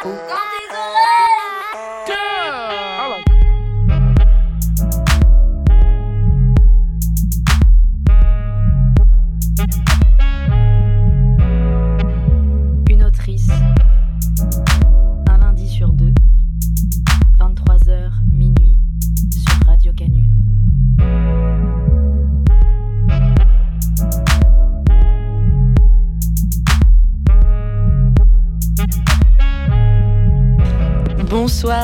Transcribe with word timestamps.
Gato. 0.00 0.57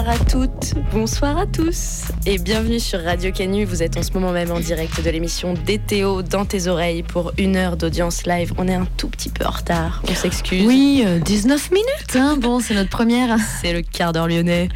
Bonsoir 0.05 0.21
à 0.21 0.25
toutes, 0.27 0.75
bonsoir 0.93 1.39
à 1.39 1.47
tous 1.47 2.03
et 2.27 2.37
bienvenue 2.37 2.79
sur 2.79 3.03
Radio 3.03 3.33
Canu. 3.33 3.65
Vous 3.65 3.83
êtes 3.83 3.97
en 3.97 4.03
ce 4.03 4.13
moment 4.13 4.33
même 4.33 4.51
en 4.51 4.61
direct 4.61 5.03
de 5.03 5.09
l'émission 5.09 5.55
DTO 5.55 6.21
dans 6.21 6.45
tes 6.45 6.67
oreilles 6.67 7.03
pour 7.03 7.33
une 7.39 7.57
heure 7.57 7.79
d'audience 7.79 8.27
live. 8.27 8.53
On 8.59 8.69
est 8.69 8.75
un 8.75 8.87
tout 8.99 9.09
petit 9.09 9.31
peu 9.31 9.47
en 9.47 9.51
retard, 9.51 10.03
on 10.07 10.15
s'excuse. 10.15 10.67
Oui, 10.67 11.03
19 11.25 11.71
euh, 11.71 11.75
minutes, 11.75 12.17
hein. 12.17 12.37
bon 12.39 12.61
c'est 12.61 12.75
notre 12.75 12.91
première. 12.91 13.39
C'est 13.63 13.73
le 13.73 13.81
quart 13.81 14.13
d'heure 14.13 14.29
lyonnais. 14.29 14.69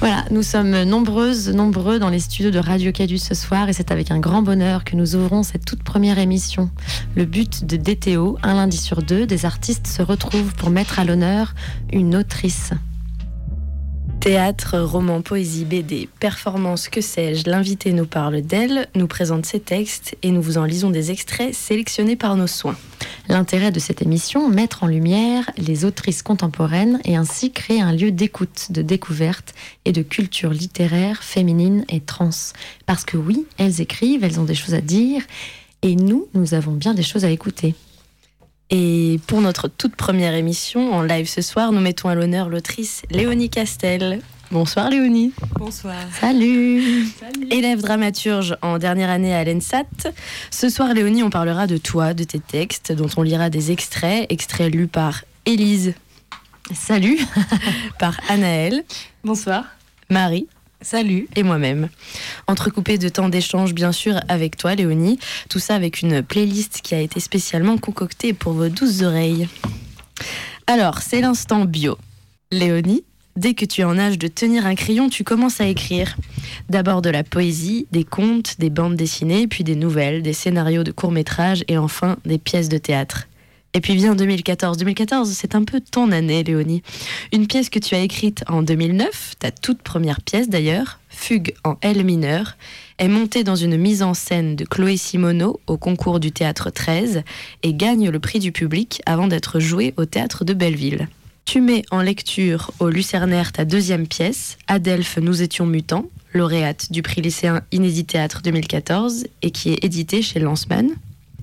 Voilà, 0.00 0.24
nous 0.32 0.42
sommes 0.42 0.82
nombreuses, 0.82 1.50
nombreux 1.50 2.00
dans 2.00 2.10
les 2.10 2.18
studios 2.18 2.50
de 2.50 2.58
Radio 2.58 2.90
Canu 2.90 3.18
ce 3.18 3.36
soir 3.36 3.68
et 3.68 3.72
c'est 3.72 3.92
avec 3.92 4.10
un 4.10 4.18
grand 4.18 4.42
bonheur 4.42 4.82
que 4.82 4.96
nous 4.96 5.14
ouvrons 5.14 5.44
cette 5.44 5.64
toute 5.64 5.84
première 5.84 6.18
émission. 6.18 6.68
Le 7.14 7.26
but 7.26 7.64
de 7.64 7.76
DTO, 7.76 8.38
un 8.42 8.54
lundi 8.54 8.76
sur 8.76 9.02
deux, 9.02 9.24
des 9.24 9.44
artistes 9.44 9.86
se 9.86 10.02
retrouvent 10.02 10.54
pour 10.54 10.70
mettre 10.70 10.98
à 10.98 11.04
l'honneur 11.04 11.54
une 11.92 12.16
autrice. 12.16 12.72
Théâtre, 14.20 14.80
roman, 14.80 15.22
poésie, 15.22 15.64
BD, 15.64 16.08
performance, 16.18 16.88
que 16.88 17.00
sais-je, 17.00 17.48
l'invité 17.48 17.92
nous 17.92 18.04
parle 18.04 18.40
d'elle, 18.42 18.88
nous 18.96 19.06
présente 19.06 19.46
ses 19.46 19.60
textes 19.60 20.16
et 20.22 20.32
nous 20.32 20.42
vous 20.42 20.58
en 20.58 20.64
lisons 20.64 20.90
des 20.90 21.12
extraits 21.12 21.54
sélectionnés 21.54 22.16
par 22.16 22.34
nos 22.34 22.48
soins. 22.48 22.76
L'intérêt 23.28 23.70
de 23.70 23.78
cette 23.78 24.02
émission, 24.02 24.48
mettre 24.48 24.82
en 24.82 24.88
lumière 24.88 25.48
les 25.56 25.84
autrices 25.84 26.22
contemporaines 26.22 27.00
et 27.04 27.14
ainsi 27.14 27.52
créer 27.52 27.80
un 27.80 27.92
lieu 27.92 28.10
d'écoute, 28.10 28.68
de 28.70 28.82
découverte 28.82 29.54
et 29.84 29.92
de 29.92 30.02
culture 30.02 30.50
littéraire 30.50 31.22
féminine 31.22 31.84
et 31.88 32.00
trans. 32.00 32.30
Parce 32.86 33.04
que 33.04 33.16
oui, 33.16 33.46
elles 33.56 33.80
écrivent, 33.80 34.24
elles 34.24 34.40
ont 34.40 34.44
des 34.44 34.56
choses 34.56 34.74
à 34.74 34.80
dire 34.80 35.22
et 35.82 35.94
nous, 35.94 36.26
nous 36.34 36.54
avons 36.54 36.72
bien 36.72 36.92
des 36.92 37.04
choses 37.04 37.24
à 37.24 37.30
écouter. 37.30 37.74
Et 38.70 39.18
pour 39.26 39.40
notre 39.40 39.68
toute 39.68 39.96
première 39.96 40.34
émission 40.34 40.92
en 40.92 41.02
live 41.02 41.26
ce 41.26 41.40
soir, 41.40 41.72
nous 41.72 41.80
mettons 41.80 42.08
à 42.08 42.14
l'honneur 42.14 42.50
l'autrice 42.50 43.02
Léonie 43.10 43.48
Castel. 43.48 44.20
Bonsoir 44.50 44.90
Léonie. 44.90 45.32
Bonsoir. 45.58 45.96
Salut. 46.20 47.06
Élève 47.50 47.80
dramaturge 47.80 48.56
en 48.60 48.78
dernière 48.78 49.08
année 49.08 49.34
à 49.34 49.42
l'ENSAT. 49.44 49.84
Ce 50.50 50.68
soir 50.68 50.92
Léonie, 50.92 51.22
on 51.22 51.30
parlera 51.30 51.66
de 51.66 51.78
toi, 51.78 52.12
de 52.12 52.24
tes 52.24 52.40
textes, 52.40 52.92
dont 52.92 53.08
on 53.16 53.22
lira 53.22 53.48
des 53.48 53.72
extraits, 53.72 54.26
extraits 54.30 54.72
lus 54.72 54.86
par 54.86 55.24
Élise. 55.46 55.94
Salut. 56.74 57.18
par 57.98 58.20
Anaëlle. 58.28 58.84
Bonsoir. 59.24 59.64
Marie. 60.10 60.46
Salut. 60.80 61.26
Et 61.34 61.42
moi-même. 61.42 61.88
Entrecoupé 62.46 62.98
de 62.98 63.08
temps 63.08 63.28
d'échange, 63.28 63.74
bien 63.74 63.90
sûr, 63.90 64.20
avec 64.28 64.56
toi, 64.56 64.76
Léonie. 64.76 65.18
Tout 65.48 65.58
ça 65.58 65.74
avec 65.74 66.02
une 66.02 66.22
playlist 66.22 66.82
qui 66.82 66.94
a 66.94 67.00
été 67.00 67.18
spécialement 67.18 67.78
concoctée 67.78 68.32
pour 68.32 68.52
vos 68.52 68.68
douces 68.68 69.02
oreilles. 69.02 69.48
Alors, 70.68 70.98
c'est 71.02 71.20
l'instant 71.20 71.64
bio. 71.64 71.98
Léonie, 72.52 73.02
dès 73.34 73.54
que 73.54 73.64
tu 73.64 73.80
es 73.80 73.84
en 73.84 73.98
âge 73.98 74.18
de 74.18 74.28
tenir 74.28 74.66
un 74.66 74.76
crayon, 74.76 75.08
tu 75.08 75.24
commences 75.24 75.60
à 75.60 75.66
écrire. 75.66 76.16
D'abord 76.68 77.02
de 77.02 77.10
la 77.10 77.24
poésie, 77.24 77.88
des 77.90 78.04
contes, 78.04 78.60
des 78.60 78.70
bandes 78.70 78.96
dessinées, 78.96 79.48
puis 79.48 79.64
des 79.64 79.74
nouvelles, 79.74 80.22
des 80.22 80.32
scénarios 80.32 80.84
de 80.84 80.92
courts-métrages 80.92 81.64
et 81.66 81.76
enfin 81.76 82.18
des 82.24 82.38
pièces 82.38 82.68
de 82.68 82.78
théâtre. 82.78 83.26
Et 83.74 83.80
puis 83.80 83.94
vient 83.94 84.14
2014. 84.14 84.78
2014, 84.78 85.30
c'est 85.30 85.54
un 85.54 85.62
peu 85.62 85.80
ton 85.80 86.10
année, 86.10 86.42
Léonie. 86.42 86.82
Une 87.32 87.46
pièce 87.46 87.68
que 87.68 87.78
tu 87.78 87.94
as 87.94 88.00
écrite 88.00 88.42
en 88.48 88.62
2009, 88.62 89.34
ta 89.38 89.50
toute 89.50 89.82
première 89.82 90.20
pièce 90.22 90.48
d'ailleurs, 90.48 90.98
Fugue 91.10 91.52
en 91.64 91.76
L 91.82 92.04
mineur, 92.04 92.56
est 92.98 93.08
montée 93.08 93.44
dans 93.44 93.56
une 93.56 93.76
mise 93.76 94.02
en 94.02 94.14
scène 94.14 94.56
de 94.56 94.64
Chloé 94.64 94.96
Simoneau 94.96 95.60
au 95.66 95.76
concours 95.76 96.20
du 96.20 96.32
théâtre 96.32 96.70
13 96.70 97.22
et 97.62 97.74
gagne 97.74 98.08
le 98.08 98.18
prix 98.18 98.38
du 98.38 98.52
public 98.52 99.02
avant 99.06 99.28
d'être 99.28 99.60
jouée 99.60 99.94
au 99.96 100.04
théâtre 100.04 100.44
de 100.44 100.54
Belleville. 100.54 101.08
Tu 101.44 101.60
mets 101.60 101.82
en 101.90 102.02
lecture 102.02 102.72
au 102.78 102.88
Lucernaire 102.88 103.52
ta 103.52 103.64
deuxième 103.64 104.06
pièce, 104.06 104.58
Adelphes, 104.66 105.18
nous 105.18 105.42
étions 105.42 105.66
mutants, 105.66 106.06
lauréate 106.34 106.92
du 106.92 107.02
prix 107.02 107.22
lycéen 107.22 107.62
Inédit 107.72 108.04
Théâtre 108.04 108.40
2014 108.42 109.26
et 109.42 109.50
qui 109.50 109.70
est 109.70 109.84
édité 109.84 110.20
chez 110.22 110.40
Lanceman. 110.40 110.90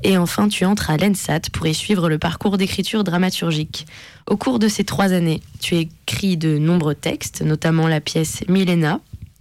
Et 0.03 0.17
enfin, 0.17 0.47
tu 0.47 0.65
entres 0.65 0.89
à 0.89 0.97
l'ENSAT 0.97 1.41
pour 1.51 1.65
y 1.67 1.73
suivre 1.73 2.09
le 2.09 2.17
parcours 2.17 2.57
d'écriture 2.57 3.03
dramaturgique. 3.03 3.87
Au 4.27 4.37
cours 4.37 4.59
de 4.59 4.67
ces 4.67 4.83
trois 4.83 5.13
années, 5.13 5.41
tu 5.59 5.75
écris 5.75 6.37
de 6.37 6.57
nombreux 6.57 6.95
textes, 6.95 7.41
notamment 7.41 7.87
la 7.87 8.01
pièce 8.01 8.43
Milena, 8.47 8.99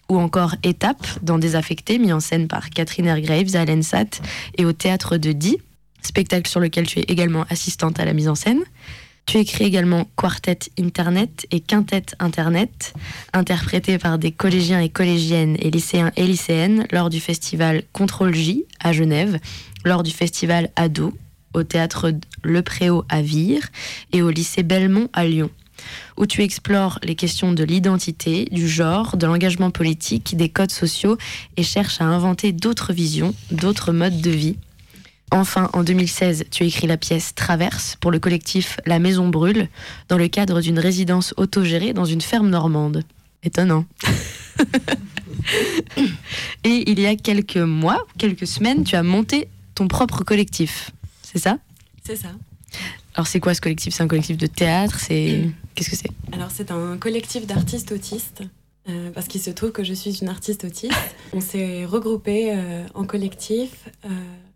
ou 0.09 0.19
encore 0.19 0.55
Étape, 0.63 1.07
dans 1.23 1.39
Désaffecté, 1.39 1.99
mis 1.99 2.13
en 2.13 2.21
scène 2.21 2.49
par 2.49 2.71
Catherine 2.71 3.07
Airgraves 3.07 3.57
à 3.57 3.65
l'ENSAT 3.65 4.21
et 4.57 4.65
au 4.65 4.73
théâtre 4.73 5.17
de 5.17 5.33
Die, 5.33 5.59
spectacle 6.03 6.49
sur 6.49 6.61
lequel 6.61 6.87
tu 6.87 7.01
es 7.01 7.05
également 7.09 7.45
assistante 7.51 7.99
à 7.99 8.05
la 8.05 8.13
mise 8.13 8.29
en 8.29 8.35
scène. 8.35 8.63
Tu 9.27 9.39
écris 9.39 9.65
également 9.65 10.07
Quartet 10.17 10.59
Internet 10.79 11.47
et 11.51 11.61
Quintet 11.61 12.07
Internet, 12.19 12.93
interprétés 13.33 13.99
par 13.99 14.19
des 14.19 14.33
collégiens 14.33 14.81
et 14.81 14.91
collégiennes 14.91 15.57
et 15.61 15.71
lycéens 15.71 16.13
et 16.17 16.27
lycéennes 16.27 16.87
lors 16.93 17.09
du 17.09 17.21
festival 17.21 17.83
Contrôle 17.93 18.35
J 18.35 18.65
à 18.81 18.93
Genève, 18.93 19.39
lors 19.85 20.03
du 20.03 20.11
festival 20.11 20.71
Ado, 20.77 21.15
au 21.55 21.63
théâtre 21.63 22.13
Le 22.43 22.63
Préau 22.63 23.05
à 23.09 23.23
Vire 23.23 23.69
et 24.13 24.21
au 24.21 24.31
lycée 24.31 24.63
Belmont 24.63 25.09
à 25.15 25.25
Lyon, 25.25 25.51
où 26.19 26.27
tu 26.27 26.43
explores 26.43 26.99
les 27.03 27.15
questions 27.15 27.53
de 27.53 27.65
l'identité, 27.65 28.47
du 28.53 28.69
genre, 28.69 29.17
de 29.17 29.27
l'engagement 29.27 29.71
politique, 29.71 30.37
des 30.37 30.51
codes 30.51 30.73
sociaux 30.73 31.17
et 31.57 31.63
cherches 31.63 32.01
à 32.01 32.05
inventer 32.05 32.53
d'autres 32.53 32.93
visions, 32.93 33.35
d'autres 33.51 33.93
modes 33.93 34.21
de 34.21 34.31
vie. 34.31 34.57
Enfin, 35.35 35.69
en 35.73 35.83
2016, 35.83 36.45
tu 36.53 36.63
écris 36.63 36.87
la 36.87 36.97
pièce 36.97 37.35
Traverse 37.35 37.97
pour 38.01 38.13
le 38.13 38.21
collectif 38.21 38.79
La 38.87 39.01
Maison 39.01 39.29
Brûle, 39.29 39.69
dans 40.09 40.17
le 40.17 40.29
cadre 40.29 40.61
d'une 40.61 40.79
résidence 40.79 41.35
autogérée 41.37 41.93
dans 41.93 42.05
une 42.05 42.21
ferme 42.21 42.49
normande. 42.49 43.03
Étonnant. 43.43 43.85
Et 46.63 46.89
il 46.89 47.01
y 47.01 47.07
a 47.07 47.17
quelques 47.17 47.57
mois, 47.57 48.07
quelques 48.17 48.47
semaines, 48.47 48.85
tu 48.85 48.95
as 48.95 49.03
monté 49.03 49.49
ton 49.75 49.89
propre 49.89 50.23
collectif. 50.23 50.93
C'est 51.23 51.41
ça? 51.41 51.59
C'est 52.07 52.15
ça. 52.15 52.29
Alors 53.15 53.27
c'est 53.27 53.41
quoi 53.41 53.55
ce 53.55 53.61
collectif? 53.61 53.93
C'est 53.93 54.05
un 54.05 54.09
collectif 54.09 54.37
de 54.37 54.47
théâtre? 54.47 55.01
C'est 55.01 55.51
qu'est-ce 55.75 55.91
que 55.91 55.97
c'est? 55.97 56.11
Alors 56.31 56.53
c'est 56.53 56.71
un 56.71 56.97
collectif 56.97 57.45
d'artistes 57.45 57.91
autistes. 57.91 58.45
Euh, 58.89 59.11
parce 59.13 59.29
qu'il 59.29 59.41
se 59.41 59.51
trouve 59.51 59.73
que 59.73 59.83
je 59.83 59.95
suis 59.95 60.19
une 60.21 60.29
artiste 60.29 60.65
autiste. 60.65 60.93
On 61.33 61.41
s'est 61.41 61.87
regroupé 61.87 62.53
euh, 62.53 62.85
en 62.95 63.05
collectif 63.05 63.89
euh, 64.05 64.09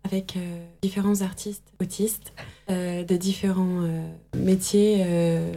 avec 0.04 0.38
différents 0.82 1.22
artistes 1.22 1.64
autistes 1.80 2.32
de 2.68 3.16
différents 3.16 3.82
métiers 4.34 5.04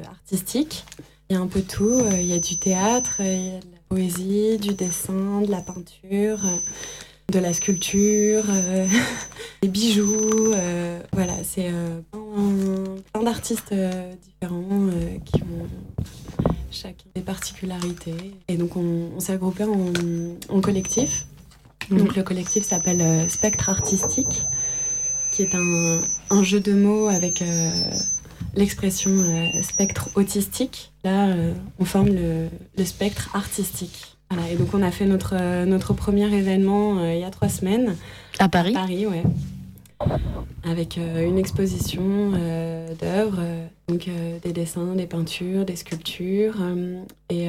artistiques. 0.10 0.84
Il 1.30 1.36
y 1.36 1.40
a 1.40 1.42
un 1.42 1.48
peu 1.48 1.62
tout. 1.62 2.02
Il 2.12 2.26
y 2.26 2.34
a 2.34 2.40
du 2.40 2.58
théâtre, 2.58 3.22
il 3.22 3.54
y 3.54 3.56
a 3.56 3.60
de 3.60 3.72
la 3.72 3.80
poésie, 3.88 4.58
du 4.58 4.74
dessin, 4.74 5.42
de 5.42 5.52
la 5.52 5.62
peinture 5.62 6.40
de 7.32 7.40
la 7.40 7.54
sculpture, 7.54 8.44
euh, 8.50 8.88
des 9.64 9.70
bijoux. 9.70 10.54
Euh, 10.54 11.02
voilà, 11.14 11.34
c'est 11.44 11.70
euh, 11.72 12.02
plein, 13.14 13.24
d'artistes 13.24 13.74
différents 13.74 14.90
qui 15.26 15.42
ont 15.42 15.68
chacun 16.72 17.06
des 17.16 17.22
particularités. 17.22 18.34
Et 18.48 18.58
donc 18.58 18.76
on, 18.76 19.20
s'est 19.20 19.34
regroupé 19.34 19.64
en, 19.64 20.62
collectif. 20.62 21.26
Mhm. 21.90 21.98
Donc 21.98 22.16
le 22.16 22.24
collectif 22.24 22.64
s'appelle 22.64 23.30
Spectre 23.30 23.70
Artistique, 23.70 24.44
qui 25.32 25.44
est 25.44 25.56
un, 25.56 26.44
jeu 26.44 26.60
de 26.60 26.74
mots 26.74 27.08
avec 27.08 27.44
l'expression 28.56 29.12
spectre 29.62 30.10
autistique. 30.16 30.92
Là, 31.04 31.36
on 31.80 31.86
forme 31.86 32.10
le 32.10 32.86
spectre 32.86 33.30
artistique 33.34 34.18
et 34.50 34.56
donc 34.56 34.74
on 34.74 34.82
a 34.82 34.92
fait 34.92 35.06
notre, 35.06 35.36
euh, 35.36 35.66
notre 35.66 35.94
premier 35.94 36.34
événement 36.34 37.00
euh, 37.00 37.14
il 37.14 37.20
y 37.20 37.24
a 37.24 37.30
trois 37.30 37.50
semaines. 37.50 37.96
À 38.40 38.50
Paris? 38.50 38.72
À 38.76 38.80
Paris, 38.80 39.06
ouais. 39.06 39.24
Avec 40.64 40.98
euh, 40.98 41.28
une 41.28 41.38
exposition 41.38 42.32
d'œuvres, 43.00 43.42
donc 43.88 44.10
des 44.44 44.54
dessins, 44.54 44.96
des 44.96 45.08
peintures, 45.08 45.66
des 45.66 45.76
sculptures 45.76 46.56
et, 47.30 47.48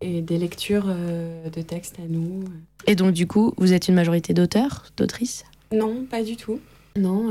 et, 0.00 0.20
des 0.22 0.38
lectures 0.38 0.86
de 0.86 1.62
textes 1.62 1.98
à 1.98 2.08
nous. 2.08 2.44
Et 2.86 2.94
donc 2.94 3.12
du 3.12 3.26
coup, 3.26 3.52
vous 3.58 3.72
êtes 3.72 3.88
une 3.88 3.94
majorité 3.94 4.32
d'auteurs, 4.32 4.86
d'autrices? 4.96 5.44
Non, 5.72 6.06
pas 6.08 6.22
du 6.22 6.36
tout. 6.36 6.60
Non, 6.96 7.30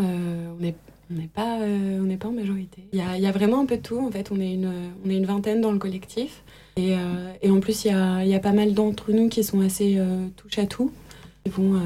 on 0.60 0.64
est 0.64 0.76
on 1.12 1.20
n'est 1.20 1.28
pas, 1.28 1.60
on 1.60 2.04
n'est 2.04 2.18
pas 2.18 2.30
en 2.30 2.32
majorité. 2.32 2.82
Il 2.92 2.98
y 2.98 3.02
a, 3.02 3.16
y 3.20 3.28
a, 3.28 3.32
vraiment 3.32 3.62
un 3.62 3.68
peu 3.68 3.78
de 3.78 3.82
tout. 3.82 4.00
En 4.00 4.10
fait, 4.10 4.32
on 4.32 4.40
est 4.40 4.56
une, 4.56 4.72
on 5.06 5.10
est 5.10 5.18
une 5.18 5.28
vingtaine 5.28 5.62
dans 5.62 5.72
le 5.72 5.78
collectif. 5.78 6.44
Et, 6.78 6.96
et 7.44 7.50
en 7.52 7.60
plus, 7.60 7.86
il 7.86 7.90
y 7.90 7.94
a, 7.94 8.26
y 8.26 8.34
a, 8.34 8.40
pas 8.40 8.54
mal 8.54 8.74
d'entre 8.74 9.12
nous 9.12 9.30
qui 9.30 9.44
sont 9.44 9.62
assez 9.62 10.00
touche 10.36 10.58
à 10.58 10.66
tout. 10.66 10.92
Ils 11.46 11.52
vont 11.52 11.80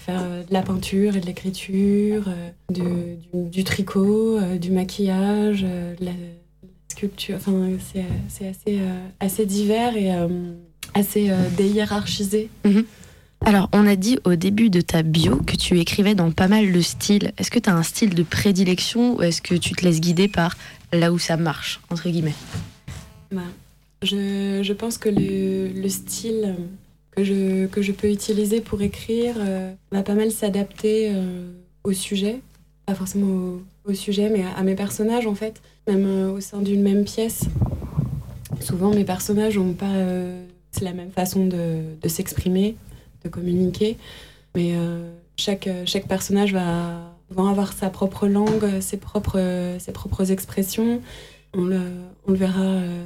faire 0.00 0.22
de 0.22 0.52
la 0.52 0.62
peinture 0.62 1.16
et 1.16 1.20
de 1.20 1.26
l'écriture, 1.26 2.24
du, 2.70 2.82
du, 3.34 3.64
tricot, 3.64 4.40
du 4.58 4.70
maquillage, 4.70 5.62
de 5.62 6.04
la 6.04 6.12
sculpture. 6.88 7.36
Enfin, 7.36 7.68
c'est 8.28 8.48
assez, 8.48 8.80
assez 9.20 9.46
divers 9.46 9.96
et 9.96 10.10
assez 10.94 11.30
déhiérarchisé. 11.56 12.48
Mhm. 12.64 12.84
Alors, 13.46 13.70
on 13.72 13.86
a 13.86 13.96
dit 13.96 14.18
au 14.24 14.34
début 14.34 14.68
de 14.68 14.82
ta 14.82 15.02
bio 15.02 15.36
que 15.36 15.56
tu 15.56 15.80
écrivais 15.80 16.14
dans 16.14 16.30
pas 16.30 16.46
mal 16.46 16.72
de 16.72 16.80
styles. 16.80 17.32
Est-ce 17.38 17.50
que 17.50 17.58
tu 17.58 17.70
as 17.70 17.74
un 17.74 17.82
style 17.82 18.14
de 18.14 18.22
prédilection 18.22 19.16
ou 19.16 19.22
est-ce 19.22 19.40
que 19.40 19.54
tu 19.54 19.72
te 19.74 19.82
laisses 19.82 20.00
guider 20.00 20.28
par 20.28 20.56
là 20.92 21.10
où 21.10 21.18
ça 21.18 21.36
marche, 21.38 21.80
entre 21.90 22.10
guillemets? 22.10 22.34
Bah, 23.32 23.40
je, 24.02 24.72
pense 24.72 24.98
que 24.98 25.08
le, 25.08 25.88
style 25.88 26.54
que 27.12 27.24
je, 27.24 27.66
que 27.66 27.82
je 27.82 27.92
peux 27.92 28.10
utiliser 28.10 28.60
pour 28.60 28.82
écrire 28.82 29.34
euh, 29.38 29.72
va 29.90 30.02
pas 30.02 30.14
mal 30.14 30.30
s'adapter 30.30 31.10
euh, 31.12 31.50
au 31.84 31.92
sujet. 31.92 32.40
Pas 32.86 32.94
forcément 32.94 33.58
au, 33.84 33.94
sujet, 33.94 34.30
mais 34.30 34.44
à, 34.56 34.62
mes 34.62 34.74
personnages, 34.74 35.26
en 35.26 35.34
fait. 35.34 35.60
Même 35.86 36.06
euh, 36.06 36.32
au 36.32 36.40
sein 36.40 36.60
d'une 36.60 36.82
même 36.82 37.04
pièce. 37.04 37.44
Souvent, 38.60 38.90
mes 38.94 39.04
personnages 39.04 39.56
n'ont 39.56 39.72
pas 39.72 39.94
la 40.80 40.92
même 40.92 41.10
façon 41.10 41.46
de, 41.46 41.80
de 42.00 42.08
s'exprimer 42.08 42.76
de 43.24 43.28
communiquer. 43.28 43.96
Mais 44.54 44.72
euh, 44.74 45.10
chaque, 45.36 45.68
chaque 45.86 46.06
personnage 46.06 46.52
va, 46.52 47.14
va, 47.30 47.48
avoir 47.48 47.72
sa 47.72 47.90
propre 47.90 48.26
langue, 48.26 48.80
ses 48.80 48.96
propres, 48.96 49.76
ses 49.78 49.92
propres 49.92 50.30
expressions. 50.30 51.00
On 51.54 51.64
le, 51.64 51.80
on 52.26 52.32
le 52.32 52.36
verra, 52.36 52.62
euh, 52.62 53.02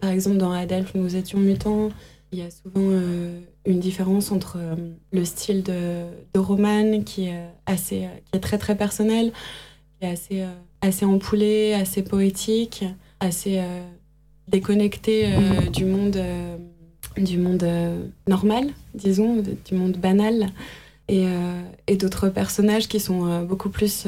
par 0.00 0.10
exemple, 0.10 0.36
dans 0.36 0.52
Adelph, 0.52 0.94
nous 0.94 1.16
étions 1.16 1.38
mutants. 1.38 1.90
Il 2.32 2.38
y 2.38 2.42
a 2.42 2.50
souvent 2.50 2.88
euh, 2.90 3.40
une 3.66 3.78
différence 3.78 4.32
entre 4.32 4.58
le 5.12 5.24
style 5.24 5.62
de, 5.62 6.04
Roman, 6.34 7.02
qui 7.02 7.26
est, 7.26 7.44
assez, 7.66 8.08
qui 8.30 8.36
est 8.36 8.40
très 8.40 8.58
très 8.58 8.76
personnel, 8.76 9.32
qui 10.00 10.06
est 10.06 10.10
assez, 10.10 10.44
assez 10.80 11.04
empoulé, 11.04 11.74
assez 11.74 12.02
poétique, 12.02 12.84
assez 13.20 13.62
déconnecté 14.48 15.28
du 15.72 15.84
monde 15.84 16.18
du 17.20 17.38
monde 17.38 17.62
euh, 17.62 18.04
normal, 18.28 18.70
disons, 18.94 19.42
du 19.64 19.74
monde 19.74 19.96
banal, 19.96 20.48
et, 21.08 21.26
euh, 21.26 21.60
et 21.86 21.96
d'autres 21.96 22.28
personnages 22.28 22.88
qui 22.88 23.00
sont 23.00 23.26
euh, 23.26 23.42
beaucoup 23.42 23.68
plus 23.68 24.06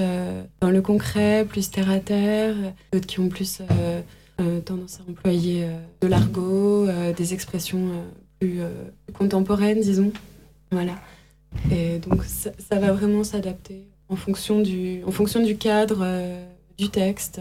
dans 0.60 0.70
le 0.70 0.80
concret, 0.80 1.44
plus 1.48 1.70
terre 1.70 1.90
à 1.90 1.98
terre, 1.98 2.54
d'autres 2.92 3.06
qui 3.06 3.20
ont 3.20 3.28
plus 3.28 3.60
tendance 4.64 5.00
à 5.00 5.10
employer 5.10 5.66
de 6.00 6.08
l'argot, 6.08 6.86
des 7.16 7.34
expressions 7.34 7.90
plus, 8.40 8.60
contemporaines, 9.16 9.80
disons. 9.80 10.12
Voilà. 10.70 10.94
Et 11.70 11.98
donc 11.98 12.24
ça, 12.24 12.78
va 12.78 12.92
vraiment 12.92 13.22
s'adapter 13.22 13.86
en 14.08 14.16
fonction 14.16 14.60
du, 14.60 15.02
en 15.06 15.12
fonction 15.12 15.42
du 15.42 15.56
cadre 15.56 16.06
du 16.76 16.88
texte, 16.88 17.40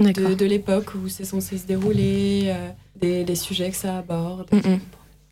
de, 0.00 0.34
de 0.34 0.44
l'époque 0.44 0.94
où 0.94 1.08
c'est 1.08 1.24
censé 1.24 1.56
se 1.56 1.66
dérouler, 1.66 2.54
des, 3.00 3.34
sujets 3.34 3.70
que 3.70 3.76
ça 3.76 3.98
aborde. 3.98 4.48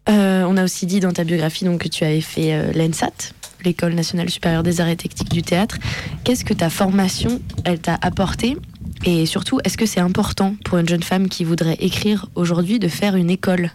Euh, 0.09 0.44
on 0.49 0.56
a 0.56 0.64
aussi 0.64 0.87
dit 0.87 1.00
dans 1.00 1.12
ta 1.12 1.25
biographie 1.25 1.64
donc, 1.64 1.82
que 1.82 1.88
tu 1.88 2.05
avais 2.05 2.20
fait 2.20 2.55
euh, 2.55 2.73
l'ENSAT, 2.73 3.32
l'École 3.64 3.94
nationale 3.94 4.29
supérieure 4.31 4.64
des 4.64 4.81
arts 4.81 4.88
et 4.88 4.97
techniques 4.97 5.31
du 5.31 5.43
théâtre. 5.43 5.79
Qu'est-ce 6.25 6.44
que 6.44 6.55
ta 6.55 6.70
formation, 6.70 7.41
elle 7.64 7.79
t'a 7.79 7.99
apporté 8.03 8.56
Et 9.04 9.26
surtout, 9.26 9.58
est-ce 9.64 9.76
que 9.76 9.87
c'est 9.87 10.00
important 10.00 10.54
pour 10.64 10.78
une 10.78 10.88
jeune 10.88 11.02
femme 11.02 11.28
qui 11.28 11.43
voudrait 11.43 11.76
écrire 11.81 12.28
aujourd'hui 12.37 12.78
de 12.78 12.87
faire 12.87 13.16
une 13.16 13.31
école? 13.31 13.70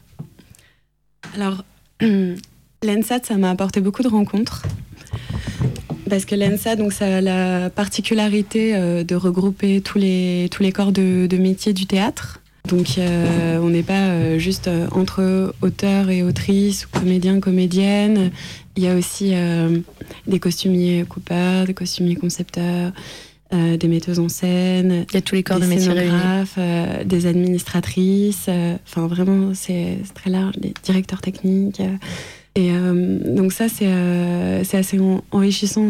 Alors, 1.35 1.65
l'ENSAT, 2.01 3.19
ça 3.23 3.35
m'a 3.35 3.49
apporté 3.49 3.81
beaucoup 3.81 4.03
de 4.03 4.07
rencontres. 4.07 4.63
Parce 6.09 6.23
que 6.23 6.35
l'ENSAT, 6.35 6.77
donc, 6.77 6.93
ça 6.93 7.17
a 7.17 7.21
la 7.21 7.69
particularité 7.69 8.73
euh, 8.75 9.03
de 9.03 9.15
regrouper 9.15 9.81
tous 9.81 9.97
les, 9.97 10.47
tous 10.49 10.63
les 10.63 10.71
corps 10.71 10.93
de, 10.93 11.27
de 11.27 11.37
métier 11.37 11.73
du 11.73 11.85
théâtre. 11.85 12.41
Donc 12.67 12.97
euh, 12.97 13.59
on 13.59 13.69
n'est 13.69 13.83
pas 13.83 14.09
euh, 14.09 14.39
juste 14.39 14.69
entre 14.91 15.53
auteurs 15.61 16.09
et 16.09 16.21
autrices 16.21 16.85
ou 16.85 16.99
comédiens, 16.99 17.39
comédiennes. 17.39 18.31
Il 18.75 18.83
y 18.83 18.87
a 18.87 18.95
aussi 18.95 19.33
des 20.27 20.39
costumiers 20.39 21.03
coupeurs, 21.09 21.65
des 21.65 21.73
costumiers 21.73 22.15
concepteurs, 22.15 22.91
des 23.51 23.87
metteuses 23.87 24.19
en 24.19 24.29
scène. 24.29 25.05
Il 25.09 25.15
y 25.15 25.17
a 25.17 25.21
tous 25.21 25.35
les 25.35 25.43
corps 25.43 25.59
de 25.59 25.65
métier 25.65 25.91
des 27.05 27.25
administratrices. 27.25 28.49
Enfin 28.85 29.07
vraiment 29.07 29.53
c'est 29.53 29.99
très 30.13 30.29
large, 30.29 30.57
des 30.57 30.73
directeurs 30.83 31.21
techniques. 31.21 31.81
Et 32.55 32.71
donc 32.71 33.53
ça 33.53 33.67
c'est 33.69 33.87
assez 34.77 34.99
enrichissant 35.31 35.87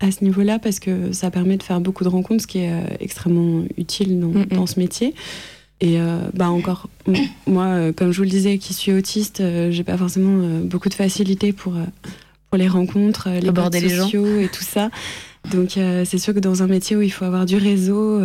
à 0.00 0.10
ce 0.10 0.24
niveau-là 0.24 0.58
parce 0.58 0.80
que 0.80 1.12
ça 1.12 1.30
permet 1.30 1.56
de 1.56 1.62
faire 1.62 1.80
beaucoup 1.80 2.04
de 2.04 2.08
rencontres, 2.08 2.42
ce 2.42 2.46
qui 2.46 2.58
est 2.58 2.72
extrêmement 3.00 3.62
utile 3.76 4.18
dans, 4.20 4.32
dans 4.56 4.66
ce 4.66 4.80
métier. 4.80 5.14
Et 5.80 6.00
euh, 6.00 6.20
bah 6.32 6.50
encore, 6.50 6.88
moi, 7.46 7.66
euh, 7.66 7.92
comme 7.92 8.12
je 8.12 8.18
vous 8.18 8.24
le 8.24 8.30
disais, 8.30 8.58
qui 8.58 8.72
suis 8.72 8.92
autiste, 8.92 9.40
euh, 9.40 9.70
j'ai 9.70 9.84
pas 9.84 9.96
forcément 9.96 10.60
beaucoup 10.64 10.88
de 10.88 10.94
facilité 10.94 11.52
pour, 11.52 11.74
pour 12.50 12.58
les 12.58 12.68
rencontres, 12.68 13.28
les 13.28 13.48
aborder 13.48 13.80
les 13.80 13.90
sociaux 13.90 14.40
et 14.40 14.48
tout 14.48 14.64
ça. 14.64 14.90
Donc 15.50 15.70
c'est 15.70 16.18
sûr 16.18 16.34
que 16.34 16.40
dans 16.40 16.62
un 16.62 16.66
métier 16.66 16.96
où 16.96 17.02
il 17.02 17.10
faut 17.10 17.24
avoir 17.24 17.46
du 17.46 17.56
réseau, 17.56 18.20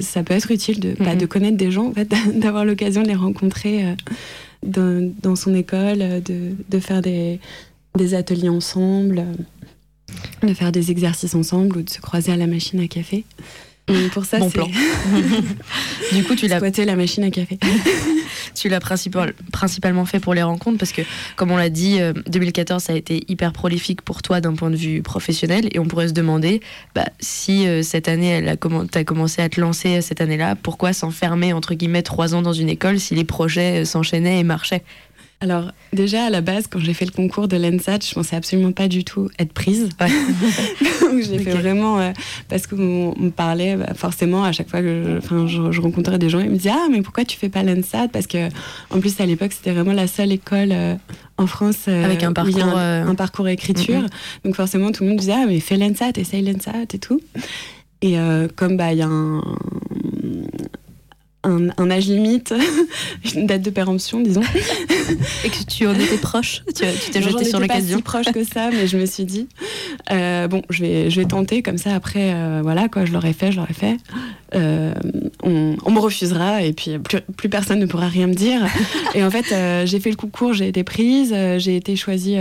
ça 0.00 0.22
peut 0.22 0.34
être 0.34 0.50
utile 0.50 0.80
de, 0.80 0.94
bah, 0.98 1.14
de 1.14 1.26
connaître 1.26 1.56
des 1.56 1.70
gens, 1.70 1.86
en 1.86 1.92
fait, 1.92 2.12
d'avoir 2.34 2.64
l'occasion 2.64 3.02
de 3.02 3.08
les 3.08 3.14
rencontrer 3.14 3.84
dans, 4.64 5.12
dans, 5.22 5.36
son 5.36 5.54
école, 5.54 5.98
de, 5.98 6.52
de 6.68 6.78
faire 6.78 7.02
des, 7.02 7.38
des, 7.96 8.14
ateliers 8.14 8.48
ensemble, 8.48 9.24
de 10.42 10.54
faire 10.54 10.72
des 10.72 10.90
exercices 10.90 11.34
ensemble 11.34 11.78
ou 11.78 11.82
de 11.82 11.90
se 11.90 12.00
croiser 12.00 12.32
à 12.32 12.36
la 12.36 12.46
machine 12.46 12.80
à 12.80 12.88
café 12.88 13.24
pour 14.12 14.24
ça, 14.24 14.38
bon 14.38 14.50
plan. 14.50 14.66
du 16.12 16.24
coup, 16.24 16.34
tu 16.34 16.48
l'as 16.48 16.56
squatté 16.56 16.84
la 16.84 16.96
machine 16.96 17.22
à 17.24 17.30
café. 17.30 17.58
tu 18.54 18.68
l'as 18.68 18.80
principal, 18.80 19.34
principalement 19.52 20.06
fait 20.06 20.20
pour 20.20 20.32
les 20.32 20.42
rencontres 20.42 20.78
parce 20.78 20.92
que, 20.92 21.02
comme 21.36 21.50
on 21.50 21.56
l'a 21.56 21.68
dit, 21.68 21.98
2014 22.26 22.82
euh, 22.82 22.86
ça 22.86 22.92
a 22.94 22.96
été 22.96 23.24
hyper 23.28 23.52
prolifique 23.52 24.02
pour 24.02 24.22
toi 24.22 24.40
d'un 24.40 24.54
point 24.54 24.70
de 24.70 24.76
vue 24.76 25.02
professionnel 25.02 25.68
et 25.72 25.78
on 25.78 25.84
pourrait 25.84 26.08
se 26.08 26.14
demander 26.14 26.60
bah, 26.94 27.06
si 27.20 27.66
euh, 27.66 27.82
cette 27.82 28.08
année, 28.08 28.28
elle 28.28 28.48
a 28.48 28.56
as 28.94 29.04
commencé 29.04 29.42
à 29.42 29.48
te 29.48 29.60
lancer 29.60 30.00
cette 30.00 30.20
année-là, 30.20 30.56
pourquoi 30.56 30.92
s'enfermer 30.92 31.52
entre 31.52 31.74
guillemets 31.74 32.02
trois 32.02 32.34
ans 32.34 32.42
dans 32.42 32.52
une 32.52 32.70
école 32.70 32.98
si 32.98 33.14
les 33.14 33.24
projets 33.24 33.82
euh, 33.82 33.84
s'enchaînaient 33.84 34.40
et 34.40 34.44
marchaient? 34.44 34.82
Alors, 35.44 35.72
déjà, 35.92 36.24
à 36.24 36.30
la 36.30 36.40
base, 36.40 36.68
quand 36.68 36.78
j'ai 36.78 36.94
fait 36.94 37.04
le 37.04 37.10
concours 37.10 37.48
de 37.48 37.58
l'ENSAT, 37.58 37.98
je 38.08 38.14
pensais 38.14 38.34
absolument 38.34 38.72
pas 38.72 38.88
du 38.88 39.04
tout 39.04 39.28
être 39.38 39.52
prise. 39.52 39.90
Donc, 41.02 41.20
j'ai 41.20 41.38
fait 41.38 41.50
vraiment. 41.50 42.00
Euh, 42.00 42.12
parce 42.48 42.66
qu'on 42.66 43.14
me 43.18 43.28
parlait 43.28 43.76
bah, 43.76 43.92
forcément 43.94 44.42
à 44.42 44.52
chaque 44.52 44.70
fois 44.70 44.80
que 44.80 45.20
je, 45.20 45.70
je, 45.70 45.80
rencontrais 45.82 46.18
des 46.18 46.30
gens, 46.30 46.40
ils 46.40 46.48
me 46.48 46.56
disaient 46.56 46.72
Ah, 46.72 46.86
mais 46.90 47.02
pourquoi 47.02 47.26
tu 47.26 47.36
fais 47.36 47.50
pas 47.50 47.62
l'ENSAT? 47.62 48.08
Parce 48.08 48.26
que, 48.26 48.48
en 48.88 49.00
plus, 49.00 49.20
à 49.20 49.26
l'époque, 49.26 49.52
c'était 49.52 49.72
vraiment 49.72 49.92
la 49.92 50.06
seule 50.06 50.32
école. 50.32 50.70
Euh, 50.72 50.94
en 51.36 51.46
France, 51.46 51.86
euh, 51.88 52.04
avec 52.04 52.22
un 52.22 52.32
parcours, 52.32 52.64
un, 52.64 53.14
parcours 53.14 53.48
écriture. 53.48 54.02
Donc 54.44 54.54
forcément, 54.54 54.92
tout 54.92 55.02
le 55.02 55.10
monde 55.10 55.18
disait 55.18 55.34
ah 55.34 55.46
mais 55.48 55.58
fais 55.58 55.76
l'ENSAT, 55.76 56.12
essaye 56.16 56.42
l'ENSAT 56.42 56.94
et 56.94 56.98
tout. 56.98 57.20
Et 58.02 58.16
comme 58.54 58.76
bah 58.76 58.92
il 58.92 58.98
y 58.98 59.02
a 59.02 59.08
un, 59.08 59.42
un, 61.44 61.90
âge 61.90 62.06
limite, 62.06 62.54
une 63.34 63.46
date 63.46 63.62
de 63.62 63.70
péremption, 63.70 64.20
disons. 64.20 64.42
Et 65.44 65.48
que 65.48 65.64
tu 65.68 65.86
en 65.86 65.94
étais 65.94 66.16
proche 66.16 66.62
Tu 66.74 66.84
t'es 67.12 67.22
jeté 67.22 67.44
sur 67.44 67.60
l'occasion 67.60 68.00
pas 68.00 68.20
si 68.20 68.24
proche 68.24 68.32
que 68.32 68.44
ça, 68.44 68.70
mais 68.70 68.86
je 68.86 68.96
me 68.96 69.06
suis 69.06 69.24
dit, 69.24 69.48
euh, 70.10 70.48
bon, 70.48 70.62
je 70.70 70.82
vais, 70.82 71.10
je 71.10 71.20
vais 71.20 71.26
tenter, 71.26 71.62
comme 71.62 71.78
ça, 71.78 71.94
après, 71.94 72.32
euh, 72.34 72.60
voilà, 72.62 72.88
quoi, 72.88 73.04
je 73.04 73.12
l'aurais 73.12 73.32
fait, 73.32 73.52
je 73.52 73.58
l'aurais 73.58 73.74
fait. 73.74 73.96
Euh, 74.54 74.94
on, 75.42 75.90
me 75.90 75.98
refusera 76.00 76.62
et 76.62 76.72
puis 76.72 76.98
plus, 76.98 77.48
personne 77.48 77.78
ne 77.78 77.86
pourra 77.86 78.08
rien 78.08 78.26
me 78.26 78.34
dire. 78.34 78.60
Et 79.14 79.22
en 79.22 79.30
fait, 79.30 79.54
j'ai 79.86 80.00
fait 80.00 80.10
le 80.10 80.16
concours, 80.16 80.52
j'ai 80.52 80.68
été 80.68 80.82
prise, 80.82 81.34
j'ai 81.58 81.76
été 81.76 81.94
choisie 81.94 82.36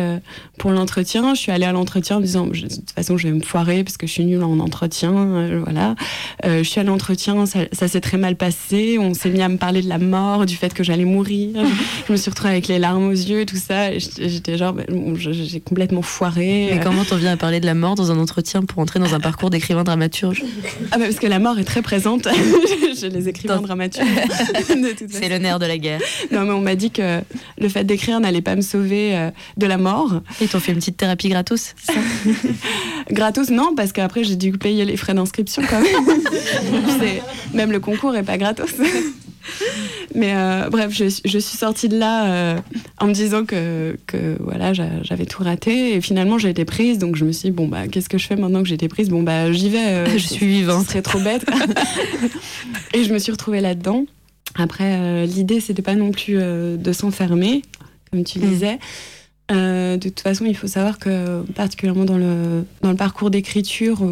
pour 0.57 0.71
l'entretien. 0.71 1.35
Je 1.35 1.39
suis 1.39 1.51
allée 1.51 1.65
à 1.65 1.71
l'entretien 1.71 2.17
en 2.17 2.19
me 2.19 2.25
disant, 2.25 2.47
de 2.47 2.53
toute 2.53 2.91
façon, 2.95 3.17
je 3.17 3.27
vais 3.27 3.33
me 3.33 3.41
foirer 3.41 3.83
parce 3.83 3.97
que 3.97 4.07
je 4.07 4.11
suis 4.11 4.25
nulle 4.25 4.43
en 4.43 4.59
entretien, 4.59 5.61
voilà. 5.63 5.95
je 6.43 6.63
suis 6.63 6.79
à 6.79 6.83
l'entretien, 6.83 7.45
ça, 7.45 7.59
ça 7.71 7.87
s'est 7.87 8.01
très 8.01 8.17
mal 8.17 8.35
passé 8.35 8.53
on 8.99 9.13
s'est 9.13 9.29
mis 9.29 9.41
à 9.41 9.49
me 9.49 9.57
parler 9.57 9.81
de 9.81 9.89
la 9.89 9.97
mort, 9.97 10.45
du 10.45 10.55
fait 10.55 10.73
que 10.73 10.83
j'allais 10.83 11.05
mourir. 11.05 11.63
je 12.07 12.11
me 12.11 12.17
suis 12.17 12.29
retrouvée 12.29 12.51
avec 12.51 12.67
les 12.67 12.79
larmes 12.79 13.07
aux 13.07 13.11
yeux 13.11 13.41
et 13.41 13.45
tout 13.45 13.57
ça. 13.57 13.97
J'étais 13.97 14.57
genre, 14.57 14.73
ben, 14.73 14.85
j'ai 15.15 15.59
complètement 15.59 16.01
foiré. 16.01 16.69
Mais 16.71 16.79
comment 16.79 17.03
t'en 17.03 17.17
viens 17.17 17.33
à 17.33 17.37
parler 17.37 17.59
de 17.59 17.65
la 17.65 17.75
mort 17.75 17.95
dans 17.95 18.11
un 18.11 18.19
entretien 18.19 18.63
pour 18.63 18.79
entrer 18.79 18.99
dans 18.99 19.13
un 19.13 19.19
parcours 19.19 19.49
d'écrivain 19.49 19.83
dramaturge? 19.83 20.43
Ah 20.91 20.97
bah 20.97 21.05
parce 21.05 21.19
que 21.19 21.27
la 21.27 21.39
mort 21.39 21.59
est 21.59 21.63
très 21.63 21.81
présente 21.81 22.02
chez 22.95 23.09
les 23.09 23.29
écrivains 23.29 23.61
dramaturges. 23.61 24.07
C'est 25.09 25.29
le 25.29 25.37
nerf 25.37 25.59
de 25.59 25.65
la 25.65 25.77
guerre. 25.77 26.01
Non 26.31 26.41
mais 26.41 26.51
on 26.51 26.61
m'a 26.61 26.75
dit 26.75 26.91
que 26.91 27.21
le 27.57 27.69
fait 27.69 27.83
d'écrire 27.83 28.19
n'allait 28.19 28.41
pas 28.41 28.55
me 28.55 28.61
sauver 28.61 29.15
euh, 29.15 29.31
de 29.57 29.65
la 29.65 29.77
mort. 29.77 30.21
Ils 30.41 30.47
t'ont 30.47 30.59
fait 30.59 30.71
une 30.71 30.79
petite 30.79 30.97
thérapie 30.97 31.29
gratos, 31.29 31.73
ça 31.81 31.93
gratos, 33.11 33.49
non, 33.49 33.73
parce 33.75 33.91
qu'après 33.91 34.23
j'ai 34.23 34.35
dû 34.35 34.51
payer 34.53 34.85
les 34.85 34.97
frais 34.97 35.13
d'inscription 35.13 35.63
quand 35.69 35.81
même. 35.81 37.13
même 37.53 37.71
le 37.71 37.79
concours 37.79 38.15
est 38.15 38.23
pas 38.23 38.37
gratos. 38.37 38.73
Mais 40.15 40.33
euh, 40.35 40.69
bref, 40.69 40.91
je, 40.93 41.05
je, 41.25 41.39
suis 41.39 41.57
sortie 41.57 41.89
de 41.89 41.97
là 41.97 42.31
euh, 42.31 42.59
en 42.99 43.07
me 43.07 43.13
disant 43.13 43.45
que, 43.45 43.97
que 44.07 44.37
voilà, 44.39 44.73
j'avais 44.73 45.25
tout 45.25 45.43
raté. 45.43 45.95
Et 45.95 46.01
finalement, 46.01 46.37
j'ai 46.37 46.49
été 46.49 46.65
prise. 46.65 46.97
Donc 46.97 47.15
je 47.15 47.25
me 47.25 47.31
suis 47.31 47.49
dit, 47.49 47.55
bon, 47.55 47.67
bah, 47.67 47.87
qu'est-ce 47.87 48.09
que 48.09 48.17
je 48.17 48.27
fais 48.27 48.35
maintenant 48.35 48.61
que 48.61 48.67
j'ai 48.67 48.75
été 48.75 48.87
prise? 48.87 49.09
Bon, 49.09 49.23
bah, 49.23 49.51
j'y 49.51 49.69
vais. 49.69 49.87
Euh, 49.87 50.05
je 50.17 50.27
suis 50.27 50.45
vivante. 50.45 50.85
Ce 50.85 50.91
serait 50.91 51.01
trop 51.01 51.19
bête. 51.19 51.45
et 52.93 53.03
je 53.03 53.13
me 53.13 53.19
suis 53.19 53.31
retrouvée 53.31 53.61
là-dedans. 53.61 54.05
Après, 54.55 55.25
l'idée, 55.25 55.59
c'était 55.59 55.81
pas 55.81 55.95
non 55.95 56.11
plus 56.11 56.35
de 56.35 56.93
s'enfermer, 56.93 57.63
comme 58.11 58.23
tu 58.23 58.37
mm. 58.37 58.41
disais. 58.47 58.79
de 59.49 59.97
toute 59.97 60.19
façon, 60.19 60.45
il 60.45 60.55
faut 60.55 60.67
savoir 60.67 60.99
que, 60.99 61.41
particulièrement 61.53 62.05
dans 62.05 62.19
le, 62.19 62.63
dans 62.81 62.91
le 62.91 62.95
parcours 62.95 63.31
d'écriture, 63.31 64.05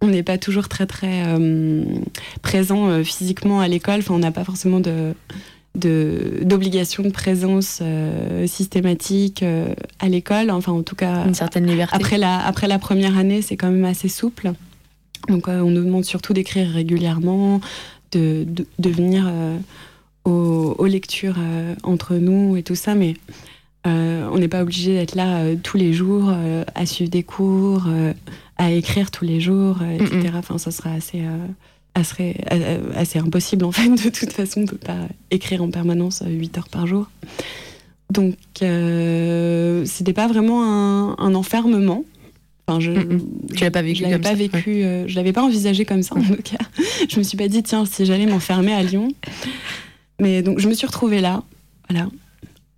on 0.00 0.08
n'est 0.08 0.22
pas 0.22 0.38
toujours 0.38 0.68
très 0.68 0.86
très 0.86 1.24
euh, 1.26 1.84
présent 2.42 2.88
euh, 2.88 3.02
physiquement 3.02 3.60
à 3.60 3.68
l'école. 3.68 4.00
Enfin, 4.00 4.14
on 4.14 4.18
n'a 4.18 4.32
pas 4.32 4.44
forcément 4.44 4.80
de 4.80 5.14
d'obligation 5.74 7.04
de, 7.04 7.10
présence 7.10 7.78
euh, 7.82 8.48
systématique 8.48 9.44
à 10.00 10.08
l'école. 10.08 10.50
Enfin, 10.50 10.72
en 10.72 10.82
tout 10.82 10.96
cas, 10.96 11.24
une 11.24 11.34
certaine 11.34 11.66
liberté. 11.66 11.94
Après 11.94 12.18
la, 12.18 12.44
après 12.44 12.66
la 12.66 12.80
première 12.80 13.16
année, 13.16 13.42
c'est 13.42 13.56
quand 13.56 13.70
même 13.70 13.84
assez 13.84 14.08
souple. 14.08 14.54
Donc, 15.28 15.46
on 15.46 15.70
nous 15.70 15.84
demande 15.84 16.04
surtout 16.04 16.32
d'écrire 16.32 16.68
régulièrement, 16.68 17.60
de, 18.10 18.44
de, 18.78 18.90
venir 18.90 19.30
aux, 20.24 20.74
aux, 20.76 20.86
lectures 20.86 21.38
entre 21.84 22.16
nous 22.16 22.56
et 22.56 22.64
tout 22.64 22.74
ça. 22.74 22.96
Mais 22.96 23.14
euh, 23.86 24.28
on 24.32 24.38
n'est 24.38 24.48
pas 24.48 24.62
obligé 24.62 24.94
d'être 24.94 25.14
là 25.14 25.38
euh, 25.38 25.56
tous 25.62 25.76
les 25.76 25.92
jours, 25.92 26.30
euh, 26.30 26.64
à 26.74 26.84
suivre 26.84 27.10
des 27.10 27.22
cours, 27.22 27.86
à 28.56 28.70
écrire 28.72 29.10
tous 29.10 29.24
les 29.24 29.40
jours, 29.40 29.78
etc. 29.82 30.30
Enfin, 30.34 30.58
ça 30.58 30.70
sera 30.70 30.90
assez, 30.90 31.22
assez, 31.94 32.36
assez, 32.94 33.18
impossible, 33.18 33.64
en 33.64 33.72
fait, 33.72 33.88
de 34.04 34.10
toute 34.10 34.32
façon, 34.32 34.62
de 34.62 34.72
ne 34.72 34.78
pas 34.78 35.08
écrire 35.30 35.62
en 35.62 35.70
permanence 35.70 36.22
8 36.26 36.58
heures 36.58 36.68
par 36.68 36.86
jour. 36.86 37.08
Donc, 38.10 38.34
c'était 38.54 40.12
pas 40.12 40.26
vraiment 40.26 41.18
un, 41.18 41.34
enfermement. 41.34 42.04
Enfin, 42.66 42.80
je, 42.80 42.92
tu 43.54 43.64
l'as 43.64 43.70
pas 43.70 43.80
vécu 43.80 44.00
je 44.00 44.02
l'avais 44.02 44.18
pas 44.18 44.34
vécu, 44.34 44.82
je 45.06 45.14
l'avais 45.14 45.32
pas 45.32 45.42
envisagé 45.42 45.86
comme 45.86 46.02
ça 46.02 46.16
en 46.16 46.20
tout 46.20 46.36
cas. 46.42 46.58
je 47.08 47.16
me 47.16 47.22
suis 47.22 47.38
pas 47.38 47.48
dit 47.48 47.62
tiens 47.62 47.86
si 47.86 48.04
j'allais 48.04 48.26
m'enfermer 48.26 48.74
à 48.74 48.82
Lyon. 48.82 49.08
Mais 50.20 50.42
donc 50.42 50.58
je 50.58 50.68
me 50.68 50.74
suis 50.74 50.86
retrouvée 50.86 51.22
là, 51.22 51.44
voilà. 51.88 52.08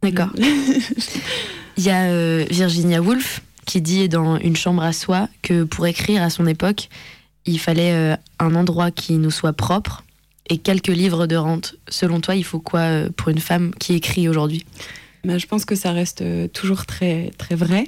D'accord. 0.02 0.30
Il 1.76 1.84
y 1.84 1.90
a 1.90 2.10
euh, 2.10 2.44
Virginia 2.50 3.00
Woolf 3.00 3.42
qui 3.66 3.80
dit 3.80 4.08
dans 4.08 4.36
Une 4.38 4.56
chambre 4.56 4.82
à 4.82 4.92
soi 4.92 5.28
que 5.42 5.64
pour 5.64 5.86
écrire 5.86 6.22
à 6.22 6.30
son 6.30 6.46
époque, 6.46 6.88
il 7.46 7.58
fallait 7.58 7.92
euh, 7.92 8.16
un 8.38 8.54
endroit 8.54 8.90
qui 8.90 9.14
nous 9.14 9.30
soit 9.30 9.52
propre 9.52 10.04
et 10.48 10.58
quelques 10.58 10.88
livres 10.88 11.26
de 11.26 11.36
rente. 11.36 11.76
Selon 11.88 12.20
toi, 12.20 12.34
il 12.34 12.44
faut 12.44 12.60
quoi 12.60 12.80
euh, 12.80 13.08
pour 13.16 13.28
une 13.28 13.38
femme 13.38 13.72
qui 13.78 13.94
écrit 13.94 14.28
aujourd'hui? 14.28 14.66
Bah, 15.24 15.38
Je 15.38 15.46
pense 15.46 15.64
que 15.64 15.74
ça 15.74 15.92
reste 15.92 16.24
toujours 16.52 16.86
très, 16.86 17.30
très 17.38 17.54
vrai. 17.54 17.86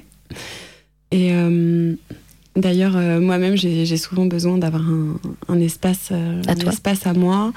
Et 1.11 1.31
d'ailleurs, 2.55 2.93
moi-même, 3.21 3.55
j'ai 3.55 3.97
souvent 3.97 4.25
besoin 4.25 4.57
d'avoir 4.57 4.83
un, 5.47 5.59
espace, 5.59 6.11
un 6.11 6.55
espace 6.55 7.05
à 7.05 7.13
moi. 7.13 7.53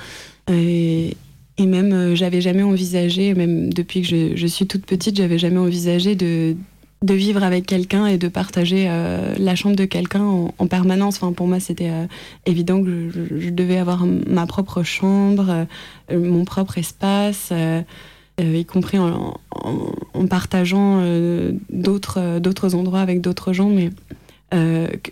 Et, 0.53 1.17
et 1.59 1.67
même, 1.67 1.93
euh, 1.93 2.15
j'avais 2.15 2.41
jamais 2.41 2.63
envisagé, 2.63 3.35
même 3.35 3.73
depuis 3.73 4.03
que 4.03 4.37
je, 4.37 4.47
suis 4.47 4.67
toute 4.67 4.85
petite, 4.85 5.17
j'avais 5.17 5.39
jamais 5.39 5.59
envisagé 5.59 6.15
de, 6.15 6.55
vivre 7.03 7.43
avec 7.43 7.67
quelqu'un 7.67 8.07
et 8.07 8.19
de 8.19 8.29
partager 8.29 8.87
euh, 8.89 9.35
la 9.39 9.55
chambre 9.55 9.77
de 9.77 9.87
quelqu'un 9.87 10.25
en, 10.59 10.67
permanence. 10.67 11.17
Enfin, 11.17 11.33
pour 11.33 11.47
moi, 11.47 11.61
c'était 11.61 11.91
euh, 11.91 12.07
évident 12.45 12.83
que 12.83 13.11
je, 13.39 13.49
devais 13.51 13.79
avoir 13.79 14.05
ma 14.05 14.47
propre 14.47 14.83
chambre, 14.83 15.67
mon 16.13 16.45
propre 16.45 16.77
espace, 16.77 17.53
y 18.39 18.65
compris 18.67 18.99
en, 18.99 19.39
partageant 20.29 21.03
d'autres 21.71 22.75
endroits 22.75 23.01
avec 23.01 23.23
d'autres 23.23 23.55
gens. 23.55 23.71
Mais 23.71 23.91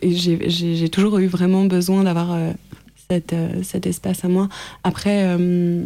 j'ai 0.02 0.88
toujours 0.90 1.18
eu 1.18 1.26
vraiment 1.26 1.64
besoin 1.64 2.02
d'avoir 2.02 2.36
cet, 3.08 3.34
cet 3.62 3.86
espace 3.86 4.24
à 4.24 4.28
moi. 4.28 4.48
Après 4.82 5.24
euh, 5.24 5.84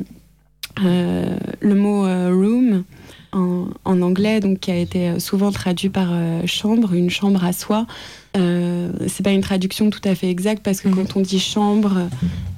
le 0.83 1.75
mot 1.75 2.07
euh, 2.07 2.31
room 2.33 2.85
en, 3.33 4.03
anglais, 4.03 4.41
donc 4.41 4.61
qui 4.61 4.71
a 4.71 4.77
été 4.77 5.11
euh, 5.11 5.19
souvent 5.19 5.53
traduit 5.53 5.91
par 5.91 6.09
chambre, 6.47 6.95
une 6.95 7.11
chambre 7.11 7.45
à 7.45 7.53
soi. 7.53 7.87
c'est 8.35 9.23
pas 9.23 9.33
une 9.33 9.43
traduction 9.43 9.91
tout 9.91 10.01
à 10.05 10.15
fait 10.15 10.31
exacte 10.31 10.63
parce 10.63 10.81
que 10.81 10.89
mhm. 10.89 10.95
quand 10.95 11.17
on 11.17 11.21
dit 11.21 11.41
chambre, 11.41 12.09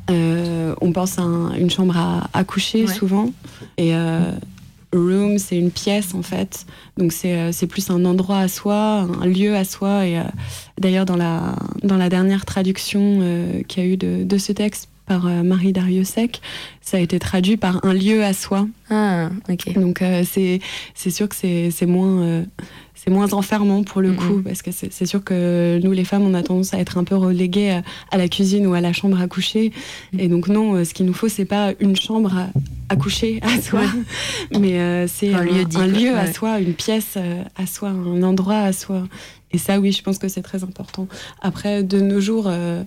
on 0.09 0.93
pense 0.93 1.19
à 1.19 1.23
une 1.59 1.71
chambre 1.71 1.97
à, 2.33 2.45
coucher 2.45 2.87
souvent. 2.87 3.31
Et 3.79 3.93
room, 4.93 5.39
c'est 5.39 5.57
une 5.57 5.71
pièce 5.71 6.15
en 6.15 6.23
fait. 6.23 6.67
Donc 6.99 7.13
c'est 7.13 7.67
plus 7.67 7.91
un 7.91 8.05
endroit 8.05 8.39
à 8.39 8.49
soi, 8.49 9.09
un 9.21 9.27
lieu 9.27 9.57
à 9.57 9.65
soi. 9.65 10.07
Et 10.07 10.21
d'ailleurs, 10.79 11.07
dans 11.07 11.17
la, 11.17 11.57
dans 11.83 11.97
la 11.97 12.09
dernière 12.09 12.45
traduction 12.45 13.21
qu'il 13.67 13.83
y 13.83 13.87
a 13.87 13.89
eu 13.89 13.97
de, 13.97 14.25
de 14.25 14.39
ce 14.39 14.53
texte, 14.53 14.90
par 15.11 15.27
euh, 15.27 15.43
Marie 15.43 15.73
Dariussec, 15.73 16.41
ça 16.81 16.99
a 16.99 17.01
été 17.01 17.19
traduit 17.19 17.57
par 17.57 17.85
un 17.85 17.93
lieu 17.93 18.23
à 18.23 18.33
soi. 18.33 18.69
Ah, 18.91 19.31
ok. 19.49 19.75
Donc 19.75 20.03
euh, 20.03 20.23
c'est 20.25 20.61
c'est 20.95 21.11
sûr 21.11 21.29
que 21.29 21.35
c'est 21.35 21.87
moins 21.87 22.23
euh, 22.23 22.45
c'est 22.95 23.11
moins 23.11 23.33
enfermant 23.33 23.83
pour 23.83 24.03
le 24.03 24.13
coup 24.13 24.41
parce 24.41 24.63
que 24.63 24.71
c'est 24.71 25.07
sûr 25.07 25.25
que 25.25 25.81
nous 25.83 25.91
les 25.91 26.05
femmes 26.05 26.23
on 26.23 26.35
a 26.35 26.45
tendance 26.45 26.75
à 26.75 26.79
être 26.79 26.97
un 26.97 27.03
peu 27.03 27.17
reléguées 27.17 27.81
à, 28.13 28.19
la 28.19 28.29
cuisine 28.29 28.69
ou 28.69 28.75
à 28.75 28.81
la 28.81 28.93
chambre 28.93 29.21
à 29.21 29.27
coucher. 29.27 29.73
Et 30.17 30.29
donc 30.29 30.47
non 30.47 30.85
ce 30.85 30.95
qu'il 30.95 31.07
nous 31.07 31.15
faut 31.15 31.29
c'est 31.29 31.45
pas 31.45 31.73
une 31.81 31.97
chambre 31.97 32.33
à, 32.89 32.95
coucher 32.95 33.41
à 33.43 33.61
soi 33.61 33.83
mais 34.61 35.09
c'est 35.09 35.35
un, 35.35 35.43
lieu, 35.43 35.65
un 35.75 35.87
lieu 35.89 36.17
à 36.17 36.33
soi 36.33 36.61
une 36.61 36.75
pièce 36.75 37.19
à 37.57 37.67
soi 37.67 37.89
un 37.89 38.23
endroit 38.23 38.59
à 38.59 38.73
soi. 38.73 39.09
Et 39.51 39.59
ça 39.59 39.81
oui 39.81 39.91
je 39.91 40.03
pense 40.03 40.19
que 40.19 40.29
c'est 40.29 40.43
très 40.43 40.63
important. 40.63 41.09
Après 41.41 41.83
de 41.83 42.01
nos 42.01 42.21
jours 42.21 42.45
euh, 42.47 42.85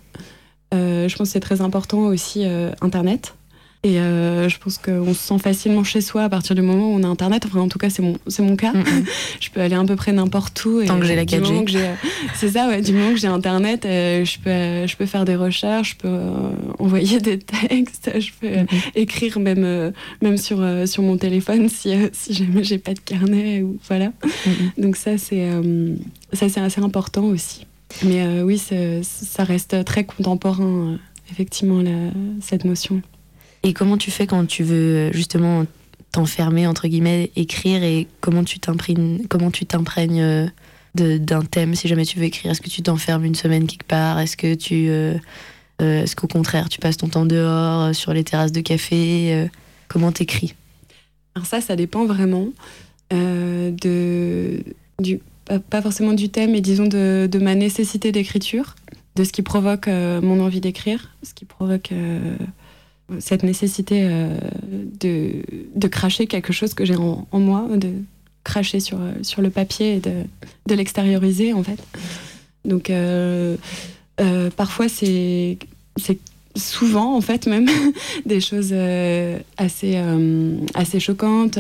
je 0.74 1.16
pense 1.16 1.30
que 1.30 1.34
c'est 1.34 1.40
très 1.40 1.62
important 1.62 2.00
aussi 2.00 2.46
euh, 2.46 2.72
Internet. 2.82 3.36
Et 3.86 4.00
euh, 4.00 4.48
je 4.48 4.58
pense 4.60 4.78
qu'on 4.78 5.14
se 5.14 5.20
sent 5.20 5.40
facilement 5.40 5.84
chez 5.84 6.00
soi 6.00 6.24
à 6.24 6.30
partir 6.30 6.56
du 6.56 6.62
moment 6.62 6.94
où 6.94 6.98
on 6.98 7.04
a 7.04 7.08
Internet. 7.08 7.46
Enfin, 7.46 7.60
en 7.60 7.68
tout 7.68 7.80
cas, 7.80 7.90
c'est 7.90 8.02
mon, 8.02 8.18
c'est 8.28 8.42
mon 8.42 8.56
cas. 8.56 8.72
je 9.42 9.50
peux 9.50 9.60
aller 9.60 9.76
à 9.76 9.84
peu 9.84 9.98
près 9.98 10.14
n'importe 10.14 10.64
où. 10.64 10.80
Et 10.80 10.86
Tant 10.86 11.02
que 11.02 11.06
j'ai 11.06 11.18
la 11.18 11.26
4G. 11.26 11.78
C'est 12.34 12.52
ça, 12.52 12.70
ouais. 12.70 12.82
Du 12.82 12.94
moment 12.94 13.10
que 13.10 13.18
j'ai 13.18 13.28
Internet, 13.28 13.82
je, 13.84 14.38
peux, 14.40 14.88
je 14.88 14.96
peux 14.96 15.06
faire 15.06 15.26
des 15.26 15.36
recherches, 15.36 15.98
je 15.98 16.08
peux 16.08 16.20
envoyer 16.80 17.20
des 17.20 17.40
textes, 17.40 18.10
je 18.22 18.30
peux 18.40 18.66
écrire 18.96 19.38
même, 19.42 19.92
même 20.22 20.38
sur, 20.38 20.66
sur 20.88 21.04
mon 21.04 21.18
téléphone 21.18 21.68
si, 21.68 21.94
si 22.14 22.34
jamais 22.34 22.64
j'ai 22.64 22.78
pas 22.78 22.94
de 22.94 23.02
carnet. 23.02 23.64
Ou, 23.64 23.78
voilà. 23.90 24.14
Donc 24.78 24.96
ça, 24.96 25.18
c'est, 25.18 25.46
ça, 26.32 26.48
c'est 26.48 26.62
assez 26.62 26.80
important 26.80 27.26
aussi. 27.26 27.66
Mais 28.02 28.26
euh, 28.26 28.44
oui, 28.44 28.58
ça 28.58 29.44
reste 29.44 29.86
très 29.86 30.06
contemporain, 30.06 30.94
euh, 30.94 30.98
effectivement, 31.32 31.84
cette 32.42 32.66
notion. 32.66 33.02
Et 33.64 33.74
comment 33.74 33.98
tu 33.98 34.12
fais 34.12 34.28
quand 34.28 34.46
tu 34.46 34.64
veux 34.64 35.12
justement 35.14 35.66
t'enfermer, 36.12 36.68
entre 36.68 36.88
guillemets, 36.88 37.32
écrire 37.36 37.84
et 37.84 38.08
comment 38.22 38.44
tu 38.44 38.60
t'imprègnes, 38.60 39.26
comment 39.30 39.52
tu 39.52 39.66
t'imprègnes 39.66 40.22
euh, 40.22 40.48
d'un 40.96 41.42
thème 41.44 41.76
si 41.76 41.88
jamais 41.88 42.06
tu 42.06 42.20
veux 42.20 42.26
écrire? 42.26 42.52
Est-ce 42.52 42.62
que 42.62 42.70
tu 42.70 42.82
t'enfermes 42.82 43.26
une 43.26 43.36
semaine 43.36 43.68
quelque 43.68 43.88
part? 43.88 44.20
Est-ce 44.20 44.38
que 44.38 44.54
tu. 44.56 44.90
Est-ce 45.80 46.16
qu'au 46.16 46.28
contraire, 46.28 46.70
tu 46.70 46.80
passes 46.80 46.98
ton 46.98 47.10
temps 47.10 47.26
dehors, 47.26 47.94
sur 47.94 48.14
les 48.14 48.24
terrasses 48.24 48.54
de 48.54 48.62
café 48.62 49.50
Comment 49.90 50.12
t'écris? 50.12 50.56
Alors, 51.36 51.46
ça, 51.46 51.62
ça 51.62 51.76
dépend 51.76 52.06
vraiment 52.06 52.50
de, 53.12 54.64
du, 55.00 55.20
pas, 55.46 55.82
forcément 55.82 56.14
du 56.14 56.30
thème, 56.30 56.52
mais 56.52 56.62
disons 56.62 56.88
de, 56.88 57.40
ma 57.42 57.56
nécessité 57.56 58.12
d'écriture, 58.12 58.76
de 59.16 59.24
ce 59.24 59.32
qui 59.32 59.42
provoque 59.42 59.88
euh, 59.88 60.22
mon 60.22 60.40
envie 60.40 60.62
d'écrire, 60.62 61.10
ce 61.24 61.34
qui 61.34 61.46
provoque 61.46 61.92
euh, 61.92 62.36
cette 63.20 63.44
nécessité 63.44 64.02
euh, 64.04 64.38
de, 65.00 65.44
de, 65.76 65.88
cracher 65.88 66.28
quelque 66.28 66.54
chose 66.54 66.74
que 66.74 66.86
j'ai 66.86 66.96
en, 66.96 67.28
moi, 67.34 67.68
de 67.76 67.92
cracher 68.44 68.80
sur, 68.80 69.00
sur 69.22 69.42
le 69.42 69.50
papier 69.50 69.96
et 69.96 70.00
de, 70.00 70.24
de 70.68 70.76
l'extérioriser 70.76 71.54
en 71.54 71.64
fait. 71.64 71.80
Donc 72.66 72.92
parfois 74.56 74.88
c'est 74.88 75.58
souvent 76.56 77.16
en 77.16 77.22
fait 77.22 77.48
même 77.48 77.68
des 78.26 78.40
choses 78.40 78.74
assez, 79.58 80.02
assez 80.74 81.00
choquantes, 81.00 81.60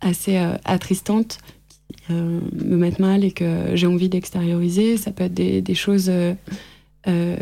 assez 0.00 0.36
attristantes 0.64 1.38
euh, 1.42 1.53
me 2.10 2.76
mettent 2.76 2.98
mal 2.98 3.24
et 3.24 3.32
que 3.32 3.74
j'ai 3.74 3.86
envie 3.86 4.08
d'extérioriser. 4.08 4.96
Ça 4.96 5.10
peut 5.10 5.24
être 5.24 5.34
des, 5.34 5.74
choses 5.74 6.08
euh, 6.08 6.34
euh, 7.06 7.36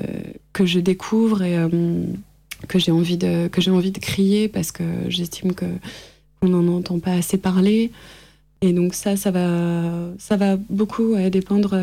que 0.52 0.66
je 0.66 0.80
découvre 0.80 1.42
et 1.42 1.56
que 2.68 2.78
j'ai 2.78 2.92
envie 2.92 3.16
de 3.16 3.48
que 3.48 3.60
j'ai 3.60 3.72
envie 3.72 3.90
de 3.90 3.98
crier 3.98 4.48
parce 4.48 4.70
que 4.70 4.84
j'estime 5.08 5.52
que 5.52 5.66
on 6.42 6.48
n'en 6.48 6.66
entend 6.76 6.98
pas 6.98 7.12
assez 7.12 7.38
parler. 7.38 7.90
Et 8.64 8.72
donc 8.72 8.94
ça, 8.94 9.16
ça 9.16 9.32
va, 9.32 9.90
ça 10.18 10.36
va 10.36 10.56
beaucoup 10.70 11.16
dépendre 11.30 11.76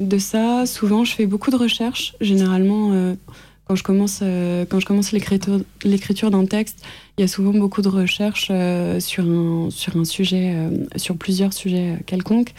de 0.00 0.18
ça. 0.18 0.66
Souvent, 0.66 1.04
je 1.04 1.12
fais 1.12 1.26
beaucoup 1.26 1.50
de 1.50 1.56
recherches. 1.56 2.14
Généralement, 2.20 3.16
quand 3.64 3.76
je 3.76 3.82
commence, 3.82 4.20
quand 4.20 4.80
je 4.80 4.86
commence 4.86 5.12
l'écriture 5.12 6.30
d'un 6.30 6.46
texte, 6.46 6.84
il 7.16 7.22
y 7.22 7.24
a 7.24 7.28
souvent 7.28 7.52
beaucoup 7.52 7.82
de 7.82 7.88
recherches 7.88 8.50
sur, 8.98 9.24
un, 9.24 9.70
sur 9.70 9.96
un 9.96 10.04
sujet, 10.04 10.54
sur 10.96 11.16
plusieurs 11.16 11.52
sujets 11.52 11.98
quelconques. 12.06 12.52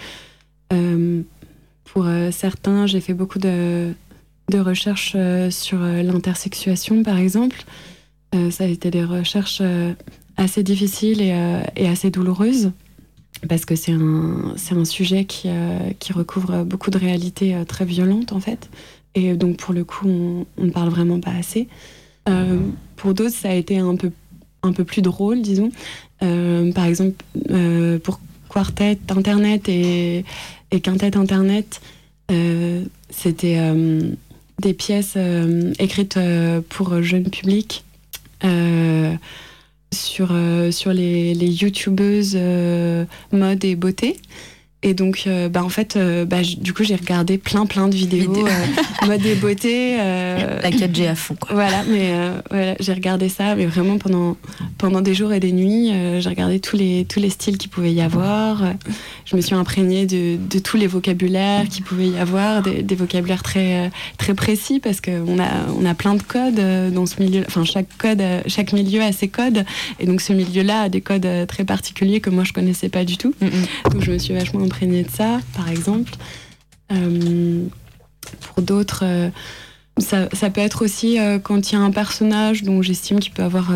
pour 1.83 2.07
certains, 2.31 2.87
j'ai 2.87 3.01
fait 3.01 3.13
beaucoup 3.13 3.37
de, 3.37 3.93
de 4.49 4.59
recherches 4.59 5.15
sur 5.49 5.79
l'intersexuation, 5.79 7.03
par 7.03 7.17
exemple. 7.17 7.63
ça 8.49 8.63
a 8.63 8.67
été 8.67 8.89
des 8.89 9.03
recherches 9.03 9.61
assez 10.37 10.63
difficiles 10.63 11.21
et, 11.21 11.61
et 11.75 11.87
assez 11.87 12.09
douloureuses 12.09 12.71
parce 13.47 13.65
que 13.65 13.75
c'est 13.75 13.91
un, 13.91 14.55
un 14.71 14.85
sujet 14.85 15.25
qui, 15.25 15.47
euh, 15.49 15.91
qui 15.99 16.13
recouvre 16.13 16.63
beaucoup 16.63 16.91
de 16.91 16.97
réalités 16.97 17.55
euh, 17.55 17.65
très 17.65 17.85
violentes 17.85 18.31
en 18.31 18.39
fait. 18.39 18.69
Et 19.15 19.33
donc 19.33 19.57
pour 19.57 19.73
le 19.73 19.83
coup, 19.83 20.07
on, 20.07 20.45
ne 20.63 20.71
parle 20.71 20.89
vraiment 20.89 21.19
pas 21.19 21.31
assez. 21.31 21.67
Euh, 22.29 22.59
pour 22.95 23.13
d'autres, 23.13 23.35
ça 23.35 23.49
a 23.49 23.53
été 23.53 23.77
un 23.77 23.95
peu, 23.95 24.11
un 24.63 24.73
peu 24.73 24.83
plus 24.83 25.01
drôle, 25.01 25.41
disons. 25.41 25.71
par 26.19 26.85
exemple, 26.85 27.23
pour 28.03 28.19
Quartet 28.49 28.99
Internet 29.09 29.67
et, 29.67 30.25
et 30.71 30.79
Quintet 30.79 31.17
Internet, 31.17 31.81
c'était 33.09 33.59
des 34.59 34.73
pièces 34.73 35.17
écrites 35.79 36.17
pour 36.69 37.01
jeunes 37.01 37.29
publics 37.29 37.83
sur, 39.93 40.29
euh, 40.31 40.71
sur 40.71 40.91
les, 40.91 41.33
les 41.33 41.47
youtubeuses 41.47 42.33
euh, 42.35 43.05
mode 43.31 43.63
et 43.63 43.75
beauté. 43.75 44.17
Et 44.83 44.93
donc, 44.93 45.23
euh, 45.27 45.47
bah, 45.47 45.63
en 45.63 45.69
fait, 45.69 45.95
euh, 45.95 46.25
bah, 46.25 46.41
du 46.57 46.73
coup, 46.73 46.83
j'ai 46.83 46.95
regardé 46.95 47.37
plein, 47.37 47.65
plein 47.65 47.87
de 47.87 47.95
vidéos 47.95 48.45
euh, 48.45 49.07
mode 49.07 49.25
et 49.25 49.35
beauté. 49.35 49.95
La 49.97 50.69
4G 50.69 51.07
à 51.07 51.15
fond, 51.15 51.35
quoi. 51.39 51.53
Voilà, 51.53 51.83
mais 51.87 52.13
voilà, 52.49 52.75
j'ai 52.79 52.93
regardé 52.93 53.29
ça, 53.29 53.55
mais 53.55 53.65
vraiment 53.65 53.97
pendant, 53.97 54.37
pendant 54.77 55.01
des 55.01 55.13
jours 55.13 55.31
et 55.31 55.39
des 55.39 55.51
nuits. 55.51 55.91
j'ai 56.19 56.29
regardé 56.29 56.59
tous 56.59 56.75
les, 56.75 57.05
tous 57.05 57.19
les 57.19 57.29
styles 57.29 57.57
qu'il 57.57 57.69
pouvait 57.69 57.93
y 57.93 58.01
avoir. 58.01 58.63
Je 59.25 59.35
me 59.35 59.41
suis 59.41 59.55
imprégnée 59.55 60.05
de, 60.05 60.37
de 60.37 60.59
tous 60.59 60.77
les 60.77 60.87
vocabulaires 60.87 61.67
qu'il 61.69 61.83
pouvait 61.83 62.09
y 62.09 62.17
avoir, 62.17 62.61
des, 62.61 62.83
des, 62.83 62.95
vocabulaires 62.95 63.43
très, 63.43 63.89
très 64.17 64.33
précis, 64.33 64.79
parce 64.79 64.99
qu'on 64.99 65.39
a, 65.39 65.67
on 65.77 65.85
a 65.85 65.93
plein 65.93 66.15
de 66.15 66.23
codes 66.23 66.61
dans 66.93 67.05
ce 67.05 67.21
milieu. 67.21 67.43
Enfin, 67.47 67.63
chaque, 67.63 67.87
code, 67.97 68.21
chaque 68.47 68.73
milieu 68.73 69.01
a 69.01 69.11
ses 69.11 69.29
codes. 69.29 69.65
Et 69.99 70.05
donc, 70.05 70.21
ce 70.21 70.33
milieu-là 70.33 70.81
a 70.81 70.89
des 70.89 71.01
codes 71.01 71.27
très 71.47 71.63
particuliers 71.63 72.19
que 72.19 72.29
moi, 72.29 72.43
je 72.43 72.51
connaissais 72.51 72.89
pas 72.89 73.05
du 73.05 73.17
tout. 73.17 73.33
Donc, 73.91 74.01
je 74.01 74.11
me 74.11 74.17
suis 74.17 74.33
vachement 74.33 74.59
de 74.81 75.05
ça, 75.09 75.39
par 75.55 75.69
exemple. 75.69 76.13
Euh, 76.91 77.65
pour 78.41 78.63
d'autres, 78.63 79.03
euh, 79.03 79.29
ça, 79.97 80.27
peut 80.49 80.61
être 80.61 80.83
aussi 80.83 81.19
euh, 81.19 81.39
quand 81.39 81.71
il 81.71 81.75
y 81.75 81.77
a 81.77 81.81
un 81.81 81.91
personnage 81.91 82.63
dont 82.63 82.81
j'estime 82.81 83.19
qu'il 83.19 83.33
peut 83.33 83.43
avoir 83.43 83.71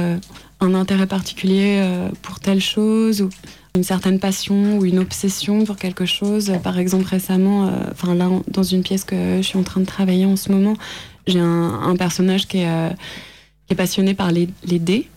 un 0.59 0.73
intérêt 0.73 1.07
particulier 1.07 1.83
pour 2.21 2.39
telle 2.39 2.61
chose 2.61 3.21
ou 3.21 3.29
une 3.75 3.83
certaine 3.83 4.19
passion 4.19 4.79
ou 4.79 4.85
une 4.85 4.99
obsession 4.99 5.63
pour 5.63 5.77
quelque 5.77 6.05
chose. 6.05 6.51
Par 6.63 6.79
exemple, 6.79 7.05
récemment, 7.05 7.71
enfin 7.91 8.15
là, 8.15 8.29
dans 8.47 8.63
une 8.63 8.81
pièce 8.81 9.03
que 9.03 9.37
je 9.37 9.43
suis 9.43 9.57
en 9.57 9.63
train 9.63 9.81
de 9.81 9.85
travailler 9.85 10.25
en 10.25 10.35
ce 10.35 10.51
moment, 10.51 10.75
j'ai 11.27 11.39
un, 11.39 11.95
personnage 11.97 12.47
qui 12.47 12.59
est, 12.59 12.95
qui 13.67 13.73
est 13.73 13.75
passionné 13.75 14.15
par 14.15 14.31
les, 14.31 14.49
les 14.65 14.79
dés 14.79 15.07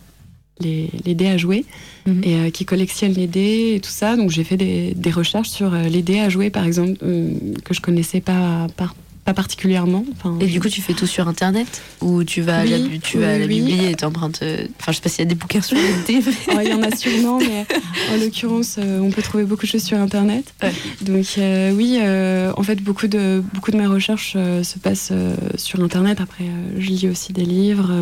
les, 0.61 1.15
dés 1.15 1.27
à 1.27 1.37
jouer 1.37 1.65
mhm. 2.05 2.21
et 2.23 2.35
euh, 2.35 2.49
qui 2.49 2.65
collectionnent 2.65 3.13
les 3.13 3.27
dés 3.27 3.73
et 3.75 3.79
tout 3.79 3.91
ça. 3.91 4.15
Donc 4.15 4.29
j'ai 4.29 4.43
fait 4.43 4.57
des, 4.57 5.11
recherches 5.11 5.49
sur 5.49 5.73
euh, 5.73 5.83
les 5.83 6.01
dés 6.01 6.19
à 6.19 6.29
jouer, 6.29 6.49
par 6.49 6.65
exemple, 6.65 6.97
euh, 7.03 7.33
que 7.63 7.73
je 7.73 7.81
connaissais 7.81 8.21
pas, 8.21 8.67
pas, 8.77 8.93
particulièrement. 9.33 10.03
Enfin, 10.11 10.37
et 10.41 10.45
du 10.45 10.59
coup, 10.59 10.67
tu 10.67 10.81
fais 10.81 10.93
tout 10.93 11.07
sur 11.07 11.29
Internet 11.29 11.81
Ou 12.01 12.25
tu 12.25 12.41
vas 12.41 12.59
à 12.59 12.65
la, 12.65 12.77
tu 13.01 13.17
vas 13.17 13.33
à 13.33 13.37
la 13.37 13.47
bibliothèque 13.47 13.91
et 13.91 13.95
t'empruntes... 13.95 14.43
Enfin, 14.77 14.91
je 14.91 14.97
sais 14.97 15.01
pas 15.01 15.09
s'il 15.09 15.19
y 15.19 15.27
a 15.27 15.29
des 15.29 15.35
bouquins 15.35 15.61
sur 15.61 15.77
les 15.77 16.19
dés. 16.19 16.25
Il 16.49 16.67
y 16.67 16.73
en 16.73 16.83
a 16.83 16.93
sûrement, 16.93 17.39
mais 17.39 17.65
en 18.13 18.17
l'occurrence, 18.17 18.77
on 18.77 19.09
peut 19.09 19.21
trouver 19.21 19.45
beaucoup 19.45 19.65
de 19.65 19.71
choses 19.71 19.83
sur 19.83 19.97
Internet. 19.97 20.53
Donc 21.01 21.25
oui, 21.37 21.99
en 22.01 22.63
fait, 22.63 22.81
beaucoup 22.81 23.07
de, 23.07 23.41
beaucoup 23.53 23.71
de 23.71 23.77
mes 23.77 23.87
recherches 23.87 24.33
se 24.33 24.79
passent 24.79 25.13
sur 25.55 25.81
Internet. 25.81 26.19
Après, 26.19 26.45
je 26.77 26.87
lis 26.87 27.07
aussi 27.07 27.31
des 27.31 27.45
livres 27.45 27.93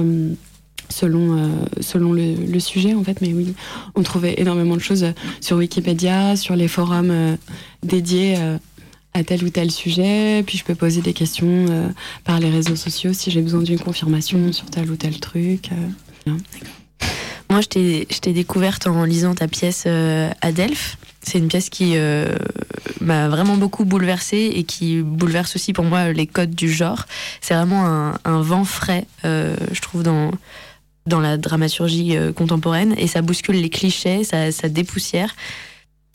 selon, 0.90 1.38
euh, 1.38 1.48
selon 1.80 2.14
le, 2.14 2.60
sujet 2.60 2.94
en 2.94 3.04
fait. 3.04 3.22
Mais 3.22 3.34
oui, 3.34 3.54
on 3.96 4.04
trouvait 4.04 4.36
énormément 4.38 4.76
de 4.76 4.82
choses 4.82 5.06
sur 5.42 5.58
Wikipédia, 5.58 6.36
sur 6.36 6.56
les 6.56 6.68
forums 6.68 7.12
euh, 7.12 7.36
dédiés 7.84 8.36
euh, 8.38 8.58
à 9.14 9.24
tel 9.24 9.44
ou 9.44 9.50
tel 9.50 9.72
sujet. 9.72 10.44
Puis 10.46 10.58
je 10.58 10.64
peux 10.64 10.76
poser 10.76 11.02
des 11.02 11.14
questions 11.14 11.66
par 12.26 12.40
les 12.40 12.50
réseaux 12.50 12.76
sociaux 12.76 13.14
si 13.14 13.32
j'ai 13.32 13.42
besoin 13.42 13.62
d'une 13.62 13.80
confirmation 13.80 14.52
sur 14.54 14.66
tel 14.70 14.92
ou 14.92 14.96
tel 14.96 15.20
truc. 15.20 15.70
Moi, 17.50 17.62
je 17.62 17.68
t'ai 18.20 18.34
découverte 18.34 18.86
en 18.86 19.06
lisant 19.06 19.34
ta 19.34 19.48
pièce 19.48 19.88
à 19.88 20.52
Delphes. 20.52 20.98
C'est 21.24 21.40
une 21.40 21.48
pièce 21.48 21.70
qui 21.72 21.96
m'a 23.02 23.30
vraiment 23.30 23.58
beaucoup 23.58 23.84
bouleversée 23.84 24.52
et 24.54 24.64
qui 24.64 25.02
bouleverse 25.02 25.56
aussi 25.56 25.74
pour 25.74 25.86
moi 25.86 26.12
les 26.12 26.28
codes 26.28 26.54
du 26.54 26.72
genre. 26.72 27.06
C'est 27.42 27.56
vraiment 27.56 28.14
un, 28.24 28.42
vent 28.42 28.64
frais, 28.64 29.08
je 29.24 29.82
trouve, 29.82 30.04
dans, 30.04 30.30
dans 31.10 31.20
la 31.20 31.38
dramaturgie 31.38 32.16
euh, 32.16 32.32
contemporaine 32.32 32.94
et 32.98 33.08
ça 33.08 33.22
bouscule 33.22 33.60
les 33.60 33.70
clichés, 33.70 34.24
ça, 34.24 34.52
ça 34.54 34.70
dépoussière. 34.70 35.36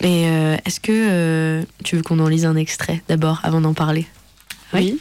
Et 0.03 0.27
euh, 0.29 0.57
est-ce 0.65 0.81
que 0.81 0.93
euh, 0.93 1.63
tu 1.85 1.97
veux 1.97 2.03
qu'on 2.03 2.19
en 2.21 2.29
lise 2.29 2.47
un 2.47 2.57
extrait 2.57 3.03
d'abord 3.09 3.41
avant 3.43 3.61
d'en 3.61 3.75
parler? 3.75 4.07
Oui. 4.73 4.99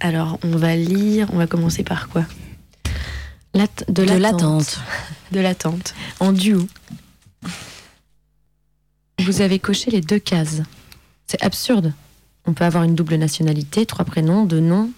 Alors 0.00 0.40
on 0.42 0.56
va 0.56 0.74
lire, 0.74 1.28
on 1.32 1.36
va 1.36 1.46
commencer 1.46 1.84
par 1.84 2.08
quoi? 2.08 2.24
De 3.54 4.02
l'attente. 4.02 4.80
De 5.32 5.40
l'attente. 5.40 5.94
En 6.18 6.32
duo. 6.32 6.66
Vous 9.18 9.40
avez 9.42 9.58
coché 9.58 9.90
les 9.90 10.00
deux 10.00 10.18
cases. 10.18 10.62
C'est 11.26 11.42
absurde. 11.42 11.92
On 12.46 12.54
peut 12.54 12.64
avoir 12.64 12.84
une 12.84 12.94
double 12.94 13.16
nationalité, 13.16 13.86
trois 13.86 14.04
prénoms, 14.04 14.44
deux 14.44 14.60
noms, 14.60 14.90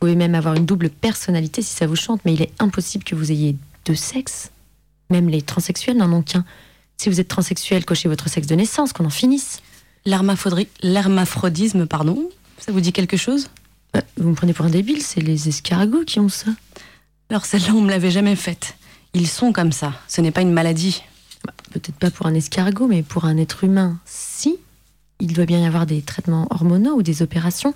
pouvez 0.00 0.16
même 0.16 0.34
avoir 0.34 0.54
une 0.54 0.66
double 0.66 0.90
personnalité 0.90 1.62
si 1.62 1.74
ça 1.74 1.86
vous 1.86 1.96
chante, 1.96 2.20
mais 2.24 2.34
il 2.34 2.42
est 2.42 2.52
impossible 2.58 3.04
que 3.04 3.14
vous 3.14 3.32
ayez 3.32 3.56
deux 3.84 3.94
sexes. 3.94 4.50
Même 5.10 5.28
les 5.28 5.42
transsexuels 5.42 5.96
n'en 5.96 6.12
ont 6.12 6.22
qu'un. 6.22 6.44
Si 6.96 7.08
vous 7.08 7.20
êtes 7.20 7.28
transsexuel, 7.28 7.84
cochez 7.84 8.08
votre 8.08 8.28
sexe 8.28 8.46
de 8.46 8.54
naissance, 8.54 8.92
qu'on 8.92 9.04
en 9.04 9.10
finisse. 9.10 9.62
L'hermaphrodisme, 10.04 11.86
pardon, 11.86 12.30
ça 12.58 12.72
vous 12.72 12.80
dit 12.80 12.92
quelque 12.92 13.16
chose? 13.16 13.48
Bah, 13.92 14.02
Vous 14.16 14.30
me 14.30 14.34
prenez 14.34 14.52
pour 14.52 14.64
un 14.66 14.70
débile, 14.70 15.02
c'est 15.02 15.20
les 15.20 15.48
escargots 15.48 16.04
qui 16.04 16.20
ont 16.20 16.28
ça. 16.28 16.50
Alors 17.30 17.44
celle-là, 17.44 17.74
on 17.74 17.80
me 17.80 17.90
l'avait 17.90 18.10
jamais 18.10 18.36
faite. 18.36 18.76
Ils 19.14 19.28
sont 19.28 19.52
comme 19.52 19.72
ça, 19.72 19.92
ce 20.08 20.20
n'est 20.20 20.30
pas 20.30 20.42
une 20.42 20.52
maladie. 20.52 21.02
Bah, 21.44 21.52
peut-être 21.72 21.96
pas 21.96 22.10
pour 22.10 22.26
un 22.26 22.34
escargot, 22.34 22.86
mais 22.86 23.02
pour 23.02 23.24
un 23.24 23.36
être 23.36 23.64
humain, 23.64 23.98
si. 24.04 24.56
Il 25.18 25.32
doit 25.32 25.46
bien 25.46 25.60
y 25.60 25.66
avoir 25.66 25.86
des 25.86 26.02
traitements 26.02 26.46
hormonaux 26.50 26.96
ou 26.96 27.02
des 27.02 27.22
opérations 27.22 27.72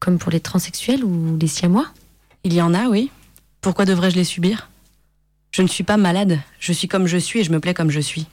comme 0.00 0.18
pour 0.18 0.32
les 0.32 0.40
transsexuels 0.40 1.04
ou 1.04 1.36
les 1.38 1.46
siamois 1.46 1.86
Il 2.42 2.54
y 2.54 2.62
en 2.62 2.74
a, 2.74 2.88
oui. 2.88 3.10
Pourquoi 3.60 3.84
devrais-je 3.84 4.16
les 4.16 4.24
subir? 4.24 4.68
Je 5.52 5.62
ne 5.62 5.68
suis 5.68 5.84
pas 5.84 5.96
malade, 5.96 6.40
je 6.58 6.72
suis 6.72 6.88
comme 6.88 7.06
je 7.06 7.18
suis 7.18 7.40
et 7.40 7.44
je 7.44 7.52
me 7.52 7.60
plais 7.60 7.74
comme 7.74 7.90
je 7.90 8.00
suis. 8.00 8.26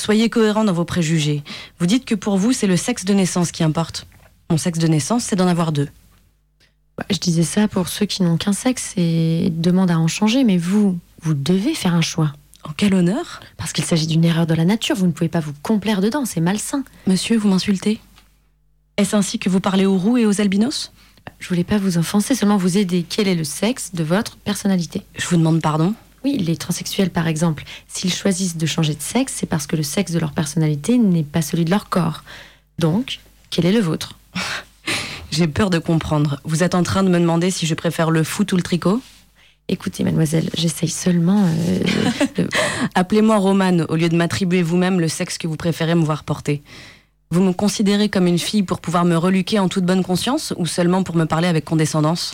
Soyez 0.00 0.28
cohérent 0.30 0.64
dans 0.64 0.72
vos 0.72 0.84
préjugés. 0.84 1.42
Vous 1.78 1.86
dites 1.86 2.04
que 2.04 2.14
pour 2.14 2.36
vous, 2.36 2.52
c'est 2.52 2.66
le 2.66 2.76
sexe 2.76 3.04
de 3.04 3.14
naissance 3.14 3.50
qui 3.50 3.64
importe. 3.64 4.06
Mon 4.50 4.58
sexe 4.58 4.78
de 4.78 4.86
naissance, 4.86 5.24
c'est 5.24 5.36
d'en 5.36 5.48
avoir 5.48 5.72
deux. 5.72 5.88
Bah, 6.98 7.06
je 7.10 7.18
disais 7.18 7.42
ça 7.42 7.66
pour 7.66 7.88
ceux 7.88 8.06
qui 8.06 8.22
n'ont 8.22 8.36
qu'un 8.36 8.52
sexe 8.52 8.92
et 8.96 9.50
demandent 9.50 9.90
à 9.90 9.98
en 9.98 10.06
changer, 10.06 10.44
mais 10.44 10.58
vous, 10.58 10.98
vous 11.22 11.34
devez 11.34 11.74
faire 11.74 11.94
un 11.94 12.02
choix. 12.02 12.32
En 12.62 12.72
quel 12.76 12.94
honneur? 12.94 13.40
Parce 13.56 13.72
qu'il 13.72 13.84
s'agit 13.84 14.06
d'une 14.06 14.24
erreur 14.24 14.46
de 14.46 14.54
la 14.54 14.64
nature, 14.64 14.96
vous 14.96 15.06
ne 15.06 15.12
pouvez 15.12 15.28
pas 15.28 15.40
vous 15.40 15.54
complaire 15.62 16.00
dedans, 16.00 16.24
c'est 16.24 16.40
malsain. 16.40 16.84
Monsieur, 17.06 17.36
vous 17.36 17.48
m'insultez? 17.48 18.00
Est-ce 18.96 19.16
ainsi 19.16 19.38
que 19.38 19.48
vous 19.48 19.60
parlez 19.60 19.86
aux 19.86 19.98
roux 19.98 20.16
et 20.16 20.26
aux 20.26 20.40
albinos? 20.40 20.92
Je 21.38 21.48
voulais 21.48 21.64
pas 21.64 21.78
vous 21.78 21.98
offenser, 21.98 22.34
seulement 22.34 22.56
vous 22.56 22.78
aider. 22.78 23.04
Quel 23.08 23.28
est 23.28 23.34
le 23.34 23.44
sexe 23.44 23.90
de 23.94 24.04
votre 24.04 24.36
personnalité? 24.36 25.02
Je 25.16 25.26
vous 25.26 25.36
demande 25.36 25.60
pardon? 25.60 25.94
Oui, 26.24 26.38
les 26.38 26.56
transsexuels 26.56 27.10
par 27.10 27.26
exemple, 27.28 27.64
s'ils 27.86 28.12
choisissent 28.12 28.56
de 28.56 28.66
changer 28.66 28.94
de 28.94 29.02
sexe, 29.02 29.34
c'est 29.36 29.46
parce 29.46 29.66
que 29.66 29.76
le 29.76 29.82
sexe 29.82 30.12
de 30.12 30.18
leur 30.18 30.32
personnalité 30.32 30.96
n'est 30.96 31.22
pas 31.22 31.42
celui 31.42 31.64
de 31.64 31.70
leur 31.70 31.88
corps. 31.88 32.24
Donc, 32.78 33.20
quel 33.50 33.66
est 33.66 33.72
le 33.72 33.80
vôtre? 33.80 34.18
J'ai 35.30 35.48
peur 35.48 35.68
de 35.68 35.78
comprendre. 35.78 36.40
Vous 36.44 36.62
êtes 36.62 36.74
en 36.74 36.82
train 36.82 37.02
de 37.02 37.08
me 37.08 37.18
demander 37.18 37.50
si 37.50 37.66
je 37.66 37.74
préfère 37.74 38.10
le 38.10 38.22
foot 38.22 38.52
ou 38.52 38.56
le 38.56 38.62
tricot? 38.62 39.02
Écoutez, 39.68 40.04
mademoiselle, 40.04 40.50
j'essaye 40.54 40.90
seulement. 40.90 41.44
Euh, 41.44 42.46
Appelez-moi 42.94 43.36
Romane 43.38 43.86
au 43.88 43.96
lieu 43.96 44.08
de 44.08 44.16
m'attribuer 44.16 44.62
vous-même 44.62 45.00
le 45.00 45.08
sexe 45.08 45.38
que 45.38 45.46
vous 45.46 45.56
préférez 45.56 45.94
me 45.94 46.04
voir 46.04 46.24
porter. 46.24 46.62
Vous 47.30 47.42
me 47.42 47.52
considérez 47.52 48.08
comme 48.08 48.26
une 48.26 48.38
fille 48.38 48.62
pour 48.62 48.80
pouvoir 48.80 49.04
me 49.04 49.16
reluquer 49.16 49.58
en 49.58 49.68
toute 49.68 49.84
bonne 49.84 50.04
conscience 50.04 50.54
ou 50.56 50.66
seulement 50.66 51.02
pour 51.02 51.16
me 51.16 51.24
parler 51.24 51.48
avec 51.48 51.64
condescendance? 51.64 52.32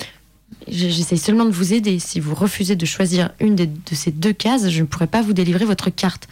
J'essaye 0.69 1.19
seulement 1.19 1.45
de 1.45 1.51
vous 1.51 1.73
aider. 1.73 1.99
Si 1.99 2.21
vous 2.21 2.35
refusez 2.35 2.77
de 2.77 2.85
choisir 2.85 3.31
une 3.41 3.55
de 3.55 3.69
ces 3.93 4.11
deux 4.11 4.33
cases, 4.33 4.69
je 4.69 4.81
ne 4.83 4.87
pourrai 4.87 5.07
pas 5.07 5.23
vous 5.23 5.33
délivrer 5.33 5.65
votre 5.65 5.91
carte. 5.91 6.29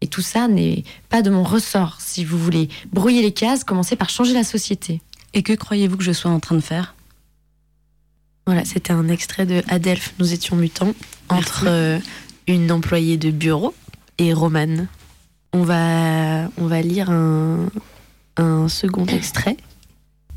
Et 0.00 0.06
tout 0.08 0.20
ça 0.20 0.48
n'est 0.48 0.84
pas 1.08 1.22
de 1.22 1.30
mon 1.30 1.42
ressort. 1.42 1.98
Si 2.00 2.24
vous 2.24 2.38
voulez 2.38 2.68
brouiller 2.92 3.22
les 3.22 3.32
cases, 3.32 3.64
commencez 3.64 3.96
par 3.96 4.10
changer 4.10 4.34
la 4.34 4.44
société. 4.44 5.00
Et 5.32 5.42
que 5.42 5.52
croyez-vous 5.52 5.96
que 5.96 6.04
je 6.04 6.12
sois 6.12 6.30
en 6.30 6.40
train 6.40 6.56
de 6.56 6.60
faire? 6.60 6.94
Voilà, 8.46 8.64
c'était 8.64 8.92
un 8.92 9.08
extrait 9.08 9.46
de 9.46 9.62
Adelphes, 9.68 10.14
nous 10.18 10.32
étions 10.32 10.56
mutants, 10.56 10.94
entre 11.28 11.64
euh, 11.68 11.98
une 12.48 12.72
employée 12.72 13.16
de 13.16 13.30
bureau 13.30 13.72
et 14.18 14.32
Romane. 14.32 14.88
On 15.52 15.62
va, 15.62 16.48
on 16.58 16.66
va 16.66 16.82
lire 16.82 17.10
un, 17.10 17.68
un 18.36 18.68
second 18.68 19.06
extrait. 19.06 19.56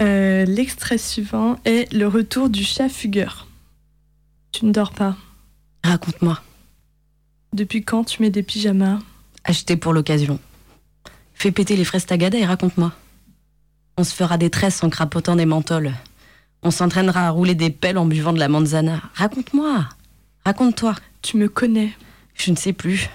Euh, 0.02 0.46
L'extrait 0.46 0.98
suivant 0.98 1.58
est 1.66 1.92
le 1.94 2.08
retour 2.08 2.50
du 2.50 2.64
chat 2.64 2.90
fugueur. 2.90 3.48
Tu 4.52 4.66
ne 4.66 4.72
dors 4.72 4.92
pas. 4.92 5.16
Raconte-moi. 5.84 6.42
Depuis 7.54 7.84
quand 7.84 8.04
tu 8.04 8.22
mets 8.22 8.30
des 8.30 8.44
pyjamas? 8.44 9.00
Acheté 9.44 9.78
pour 9.78 9.94
l'occasion. 9.94 10.40
Fais 11.34 11.52
péter 11.52 11.76
les 11.76 11.86
fraises 11.86 12.06
tagada 12.06 12.38
et 12.38 12.46
raconte-moi. 12.46 12.92
On 13.98 14.04
se 14.04 14.14
fera 14.14 14.38
des 14.38 14.50
tresses 14.50 14.84
en 14.84 14.90
crapotant 14.90 15.36
des 15.36 15.46
mentoles. 15.46 15.94
On 16.64 16.72
s'entraînera 16.72 17.28
à 17.28 17.30
rouler 17.30 17.56
des 17.56 17.70
pelles 17.70 17.98
en 17.98 18.06
buvant 18.06 18.34
de 18.34 18.40
la 18.40 18.48
manzana. 18.50 19.02
Raconte-moi. 19.14 19.88
Raconte-toi. 20.44 20.96
Tu 21.22 21.38
me 21.38 21.48
connais. 21.48 21.94
Je 22.34 22.52
ne 22.52 22.56
sais 22.56 22.74
plus. 22.74 23.10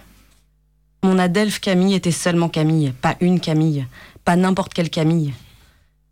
Mon 1.02 1.18
Adelphe 1.18 1.60
Camille 1.60 1.94
était 1.94 2.10
seulement 2.10 2.50
Camille, 2.50 2.92
pas 3.00 3.16
une 3.20 3.40
Camille, 3.40 3.86
pas 4.24 4.36
n'importe 4.36 4.74
quelle 4.74 4.90
Camille. 4.90 5.32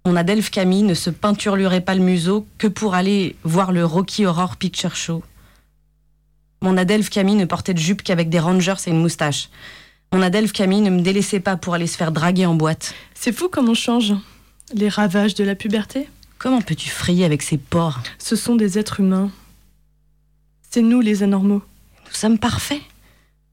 Mon 0.07 0.17
Adelphe 0.17 0.51
Camille 0.51 0.83
ne 0.83 0.95
se 0.95 1.11
peinturlurait 1.11 1.83
pas 1.83 1.95
le 1.95 2.01
museau 2.01 2.47
que 2.57 2.67
pour 2.67 2.95
aller 2.95 3.37
voir 3.45 3.73
le 3.73 3.85
Rocky 3.85 4.25
Horror 4.25 4.57
Picture 4.57 4.97
Show. 4.97 5.23
Mon 6.63 6.79
Adelphe 6.79 7.11
Camille 7.11 7.35
ne 7.35 7.45
portait 7.45 7.75
de 7.75 7.79
jupe 7.79 8.03
qu'avec 8.03 8.31
des 8.31 8.41
rangers 8.41 8.75
et 8.87 8.91
une 8.91 9.01
moustache. 9.03 9.51
Mon 10.13 10.23
Adelphe 10.23 10.53
Camille 10.53 10.81
ne 10.81 10.91
me 10.91 11.03
délaissait 11.03 11.41
pas 11.41 11.57
pour 11.57 11.75
aller 11.75 11.87
se 11.87 11.99
faire 11.99 12.11
draguer 12.11 12.47
en 12.47 12.55
boîte. 12.55 12.95
C'est 13.13 13.33
fou 13.33 13.49
comme 13.51 13.69
on 13.69 13.75
change. 13.75 14.15
Les 14.73 14.89
ravages 14.89 15.35
de 15.35 15.45
la 15.45 15.55
puberté 15.55 16.09
Comment 16.39 16.63
peux-tu 16.63 16.89
frayer 16.89 17.25
avec 17.25 17.43
ces 17.43 17.59
porcs? 17.59 18.01
Ce 18.19 18.37
sont 18.37 18.55
des 18.55 18.79
êtres 18.79 19.01
humains. 19.01 19.31
C'est 20.71 20.83
nous 20.83 21.01
les 21.01 21.23
anormaux. 21.23 21.63
Nous 22.07 22.15
sommes 22.15 22.39
parfaits. 22.39 22.81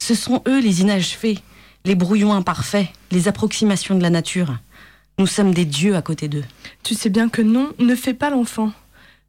Ce 0.07 0.13
sont 0.13 0.43
eux 0.47 0.59
les 0.59 0.81
inachevés, 0.81 1.39
les 1.83 1.95
brouillons 1.95 2.35
imparfaits, 2.35 2.89
les 3.09 3.27
approximations 3.27 3.95
de 3.95 4.03
la 4.03 4.11
nature. 4.11 4.55
Nous 5.17 5.25
sommes 5.25 5.51
des 5.51 5.65
dieux 5.65 5.95
à 5.95 6.03
côté 6.03 6.27
d'eux. 6.27 6.43
Tu 6.83 6.93
sais 6.93 7.09
bien 7.09 7.27
que 7.27 7.41
non, 7.41 7.69
ne 7.79 7.95
fais 7.95 8.13
pas 8.13 8.29
l'enfant. 8.29 8.71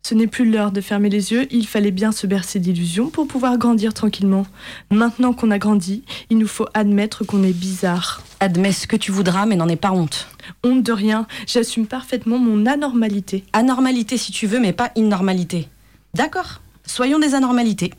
Ce 0.02 0.12
n'est 0.12 0.26
plus 0.26 0.50
l'heure 0.50 0.72
de 0.72 0.82
fermer 0.82 1.08
les 1.08 1.32
yeux, 1.32 1.46
il 1.50 1.66
fallait 1.66 1.92
bien 1.92 2.12
se 2.12 2.26
bercer 2.26 2.58
d'illusions 2.58 3.08
pour 3.08 3.26
pouvoir 3.26 3.56
grandir 3.56 3.94
tranquillement. 3.94 4.46
Maintenant 4.90 5.32
qu'on 5.32 5.50
a 5.50 5.56
grandi, 5.56 6.02
il 6.28 6.36
nous 6.36 6.46
faut 6.46 6.66
admettre 6.74 7.24
qu'on 7.24 7.42
est 7.42 7.58
bizarre. 7.58 8.22
Admets 8.40 8.72
ce 8.72 8.86
que 8.86 8.96
tu 8.96 9.12
voudras, 9.12 9.46
mais 9.46 9.56
n'en 9.56 9.70
aie 9.70 9.76
pas 9.76 9.92
honte. 9.92 10.28
Honte 10.62 10.82
de 10.82 10.92
rien, 10.92 11.26
j'assume 11.46 11.86
parfaitement 11.86 12.36
mon 12.36 12.66
anormalité. 12.66 13.44
Anormalité 13.54 14.18
si 14.18 14.30
tu 14.30 14.46
veux, 14.46 14.60
mais 14.60 14.74
pas 14.74 14.92
innormalité. 14.94 15.70
D'accord 16.12 16.60
Soyons 16.84 17.18
des 17.18 17.34
anormalités. 17.34 17.94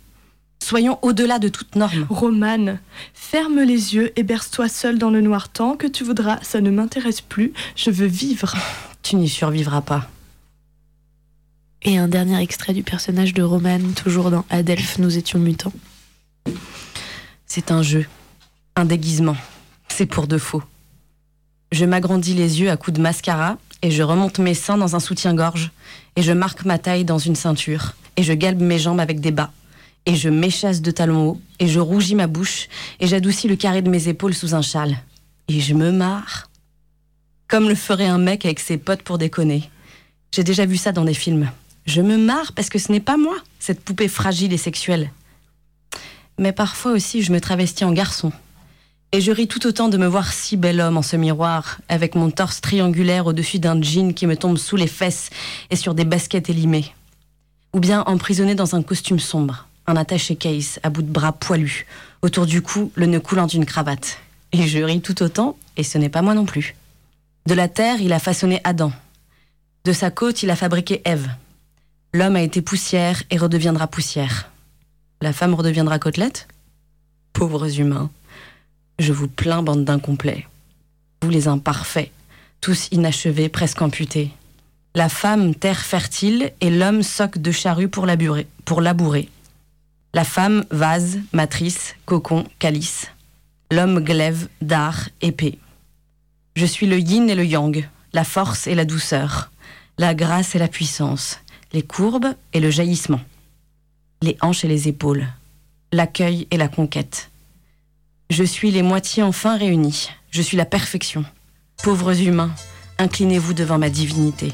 Soyons 0.68 1.00
au-delà 1.02 1.40
de 1.40 1.48
toute 1.48 1.78
norme. 1.78 2.06
Romane, 2.10 2.80
ferme 3.14 3.62
les 3.62 3.96
yeux 3.96 4.12
et 4.20 4.24
berce-toi 4.24 4.68
seul 4.68 4.98
dans 4.98 5.10
le 5.10 5.22
noir 5.22 5.48
tant 5.48 5.78
que 5.78 5.88
tu 5.88 6.04
voudras, 6.04 6.40
ça 6.42 6.60
ne 6.60 6.70
m'intéresse 6.70 7.22
plus, 7.22 7.54
je 7.78 7.90
veux 7.90 8.06
vivre. 8.06 8.54
Tu 9.02 9.16
n'y 9.16 9.30
survivras 9.30 9.80
pas. 9.80 10.10
Et 11.84 11.98
un 11.98 12.10
dernier 12.10 12.42
extrait 12.42 12.74
du 12.74 12.84
personnage 12.84 13.34
de 13.34 13.44
Romane, 13.44 13.94
toujours 13.94 14.30
dans 14.30 14.44
Adelphes, 14.50 14.98
nous 14.98 15.18
étions 15.18 15.40
mutants. 15.40 15.72
C'est 17.46 17.72
un 17.72 17.82
jeu, 17.82 18.06
un 18.76 18.84
déguisement. 18.84 19.38
C'est 19.88 20.06
pour 20.06 20.28
de 20.28 20.38
faux. 20.38 20.64
Je 21.72 21.86
m'agrandis 21.86 22.34
les 22.34 22.60
yeux 22.60 22.70
à 22.70 22.76
coups 22.76 22.98
de 22.98 23.02
mascara 23.02 23.58
et 23.84 23.92
je 23.92 24.04
remonte 24.04 24.40
mes 24.40 24.54
seins 24.54 24.78
dans 24.78 24.98
un 24.98 25.00
soutien-gorge 25.00 25.72
et 26.18 26.22
je 26.22 26.34
marque 26.34 26.66
ma 26.66 26.78
taille 26.78 27.06
dans 27.06 27.20
une 27.20 27.38
ceinture 27.38 27.94
et 28.18 28.24
je 28.24 28.34
galbe 28.34 28.60
mes 28.60 28.80
jambes 28.80 29.00
avec 29.00 29.22
des 29.22 29.32
bas 29.32 29.54
et 30.08 30.16
je 30.16 30.30
m'échasse 30.30 30.82
de 30.82 30.90
talons 30.90 31.28
hauts 31.28 31.42
et 31.60 31.68
je 31.68 31.80
rougis 31.80 32.16
ma 32.16 32.28
bouche 32.28 32.70
et 33.00 33.08
j'adoucis 33.08 33.48
le 33.48 33.58
carré 33.58 33.82
de 33.84 33.90
mes 33.90 34.08
épaules 34.08 34.34
sous 34.34 34.56
un 34.56 34.62
châle 34.64 34.98
et 35.50 35.60
je 35.60 35.74
me 35.74 35.92
marre 35.92 36.50
comme 37.48 37.70
le 37.70 37.76
ferait 37.76 38.08
un 38.08 38.18
mec 38.18 38.46
avec 38.46 38.60
ses 38.60 38.78
potes 38.78 39.04
pour 39.04 39.18
déconner. 39.18 39.70
J'ai 40.34 40.44
déjà 40.44 40.66
vu 40.66 40.78
ça 40.78 40.92
dans 40.92 41.06
des 41.06 41.14
films. 41.14 41.50
Je 41.86 42.02
me 42.02 42.18
marre 42.18 42.54
parce 42.54 42.70
que 42.70 42.80
ce 42.80 42.92
n'est 42.92 43.00
pas 43.00 43.18
moi, 43.18 43.38
cette 43.60 43.82
poupée 43.82 44.08
fragile 44.08 44.52
et 44.52 44.58
sexuelle. 44.58 45.12
Mais 46.38 46.52
parfois 46.52 46.92
aussi, 46.92 47.22
je 47.22 47.32
me 47.32 47.40
travestis 47.40 47.86
en 47.86 47.94
garçon. 47.94 48.32
Et 49.14 49.22
je 49.22 49.32
ris 49.32 49.48
tout 49.48 49.66
autant 49.66 49.88
de 49.88 49.98
me 49.98 50.08
voir 50.08 50.34
si 50.34 50.58
bel 50.58 50.82
homme 50.82 50.98
en 50.98 51.02
ce 51.02 51.16
miroir, 51.16 51.80
avec 51.88 52.16
mon 52.16 52.30
torse 52.30 52.60
triangulaire 52.60 53.26
au-dessus 53.26 53.60
d'un 53.60 53.82
jean 53.82 54.14
qui 54.14 54.28
me 54.28 54.36
tombe 54.36 54.58
sous 54.58 54.76
les 54.76 54.88
fesses 54.88 55.30
et 55.70 55.78
sur 55.78 55.94
des 55.94 56.04
baskets 56.04 56.50
élimées. 56.50 56.94
Ou 57.74 57.80
bien 57.80 58.04
emprisonné 58.06 58.54
dans 58.54 58.76
un 58.76 58.84
costume 58.84 59.20
sombre, 59.20 59.67
un 59.88 59.96
attaché 59.96 60.36
case 60.36 60.80
à 60.84 60.90
bout 60.90 61.02
de 61.02 61.12
bras 61.12 61.32
poilu, 61.32 61.86
autour 62.22 62.46
du 62.46 62.62
cou 62.62 62.92
le 62.96 63.06
nœud 63.06 63.22
coulant 63.22 63.48
d'une 63.48 63.66
cravate. 63.66 64.20
Et 64.52 64.68
je 64.68 64.80
ris 64.80 65.02
tout 65.02 65.24
autant, 65.24 65.58
et 65.78 65.84
ce 65.84 65.98
n'est 65.98 66.10
pas 66.10 66.22
moi 66.22 66.34
non 66.34 66.46
plus. 66.46 66.76
De 67.46 67.54
la 67.54 67.70
terre, 67.70 68.02
il 68.02 68.12
a 68.14 68.20
façonné 68.20 68.60
Adam. 68.66 68.92
De 69.86 69.94
sa 69.94 70.12
côte, 70.12 70.44
il 70.44 70.50
a 70.50 70.56
fabriqué 70.56 71.02
Ève. 71.06 71.30
L'homme 72.14 72.36
a 72.36 72.42
été 72.42 72.62
poussière 72.62 73.24
et 73.32 73.38
redeviendra 73.38 73.88
poussière. 73.88 74.50
La 75.22 75.34
femme 75.34 75.54
redeviendra 75.54 76.00
côtelette? 76.00 76.48
Pauvres 77.32 77.80
humains. 77.80 78.10
Je 79.00 79.14
vous 79.14 79.28
plains, 79.28 79.64
bande 79.64 79.86
d'incomplets. 79.86 80.48
Vous 81.22 81.30
les 81.30 81.48
imparfaits, 81.48 82.12
tous 82.60 82.90
inachevés, 82.92 83.50
presque 83.50 83.82
amputés. 83.82 84.32
La 84.96 85.10
femme, 85.10 85.56
terre 85.56 85.80
fertile, 85.80 86.52
et 86.60 86.70
l'homme, 86.70 87.04
soc 87.04 87.38
de 87.38 87.52
charrue 87.52 87.88
pour 87.88 88.06
labourer. 88.06 88.48
Pour 88.66 88.82
labourer. 88.82 89.30
La 90.14 90.24
femme, 90.24 90.66
vase, 90.72 91.20
matrice, 91.34 91.96
cocon, 92.06 92.46
calice. 92.60 93.08
L'homme, 93.72 94.00
glaive, 94.00 94.48
dard, 94.62 95.10
épée. 95.22 95.60
Je 96.56 96.66
suis 96.66 96.88
le 96.88 97.00
yin 97.00 97.30
et 97.30 97.36
le 97.36 97.46
yang, 97.46 97.88
la 98.14 98.24
force 98.24 98.68
et 98.68 98.76
la 98.76 98.86
douceur, 98.86 99.52
la 99.98 100.16
grâce 100.16 100.56
et 100.56 100.60
la 100.60 100.68
puissance, 100.68 101.40
les 101.74 101.84
courbes 101.84 102.34
et 102.54 102.60
le 102.60 102.72
jaillissement, 102.72 103.22
les 104.22 104.38
hanches 104.42 104.64
et 104.64 104.68
les 104.68 104.88
épaules, 104.88 105.28
l'accueil 105.92 106.48
et 106.50 106.58
la 106.58 106.68
conquête. 106.68 107.30
Je 108.30 108.44
suis 108.44 108.72
les 108.72 108.82
moitiés 108.82 109.24
enfin 109.24 109.58
réunies, 109.58 110.10
je 110.32 110.42
suis 110.42 110.58
la 110.58 110.66
perfection. 110.66 111.26
Pauvres 111.84 112.22
humains, 112.22 112.54
inclinez-vous 112.98 113.54
devant 113.54 113.78
ma 113.78 113.90
divinité. 113.90 114.54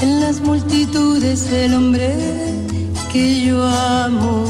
en 0.00 0.20
las 0.20 0.40
multitudes 0.40 1.50
el 1.52 1.74
hombre 1.74 2.14
que 3.12 3.44
yo 3.46 3.64
amo. 3.64 4.44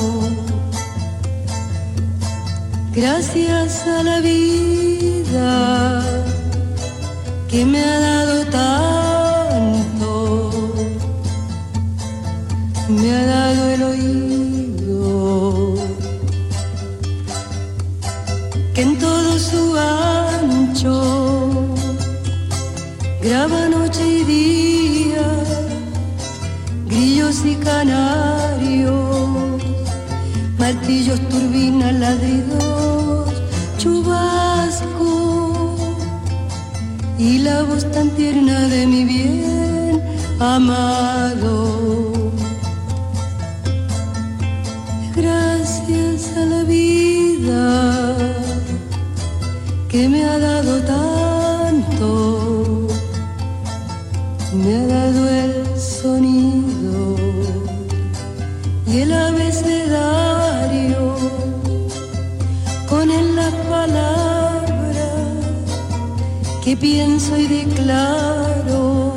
Gracias 2.94 3.86
a 3.86 4.02
la 4.02 4.20
vida 4.20 6.02
que 7.48 7.64
me 7.64 7.80
ha 7.80 8.00
dado 8.00 8.44
tanto, 8.46 10.04
me 12.88 13.14
ha 13.14 13.26
dado 13.26 13.68
el 13.74 13.82
oído, 13.82 15.74
que 18.74 18.82
en 18.82 18.98
todo 18.98 19.38
su 19.38 19.76
ancho 19.76 20.94
graba 23.22 23.68
noche 23.68 24.02
y 24.20 24.24
día, 24.24 24.75
grillos 27.36 27.44
y 27.44 27.54
canarios, 27.64 28.96
martillos, 30.58 31.20
turbinas, 31.28 31.94
ladridos, 31.94 33.30
chubasco 33.78 34.86
y 37.18 37.38
la 37.38 37.62
voz 37.62 37.90
tan 37.90 38.10
tierna 38.10 38.68
de 38.68 38.86
mi 38.86 39.04
bien 39.04 40.02
amado. 40.40 41.55
Pienso 66.80 67.36
y 67.36 67.46
declaro, 67.46 69.14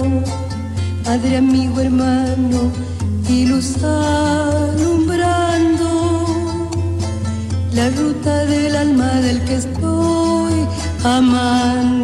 Padre, 1.03 1.37
amigo, 1.37 1.79
hermano 1.81 2.71
y 3.27 3.45
luz 3.45 3.75
alumbrando 3.83 5.09
la 7.73 7.89
ruta 7.89 8.45
del 8.45 8.75
alma 8.75 9.11
del 9.21 9.43
que 9.45 9.55
estoy 9.55 10.67
amando. 11.03 11.98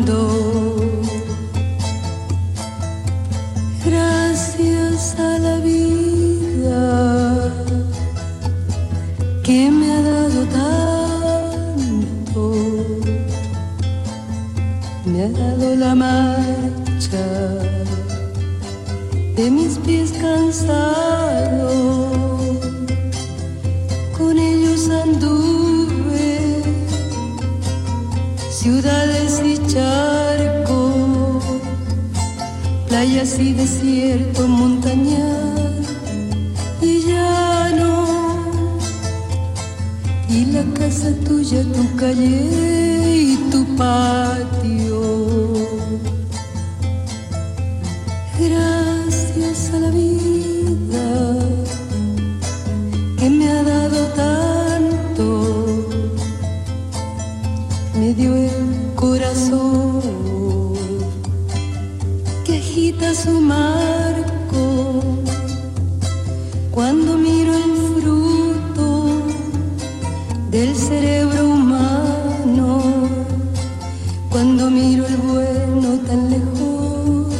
Cuando 74.36 74.69
miro 74.69 75.06
el 75.08 75.15
bueno 75.15 75.98
tan 76.06 76.30
lejos 76.30 77.34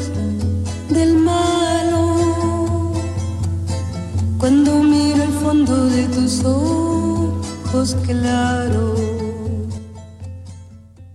del 0.90 1.18
malo, 1.18 2.94
cuando 4.38 4.82
miro 4.82 5.24
el 5.24 5.34
fondo 5.44 5.88
de 5.90 6.04
tus 6.16 6.46
ojos 6.46 7.98
claros. 8.08 8.98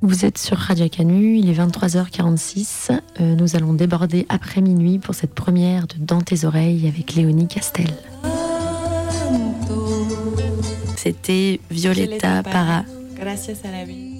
Vous 0.03 0.27
êtes 0.27 0.37
sur 0.37 0.59
Radio 0.59 0.87
Canu, 0.91 1.39
il 1.39 1.49
est 1.49 1.55
23h46. 1.55 2.91
Euh, 3.21 3.35
nous 3.35 3.57
allons 3.57 3.73
déborder 3.73 4.27
après 4.29 4.61
minuit 4.61 4.99
pour 4.99 5.15
cette 5.15 5.33
première 5.33 5.87
de 5.87 5.95
Dans 5.99 6.21
tes 6.21 6.45
oreilles 6.45 6.89
avec 6.89 7.15
Léonie 7.15 7.49
Castel. 7.49 7.89
C'était 10.97 11.59
Violetta 11.71 12.43
Para. 12.43 12.85
Gracias 13.17 13.65
a 13.65 13.71
la 13.71 13.85
vie. 13.87 14.20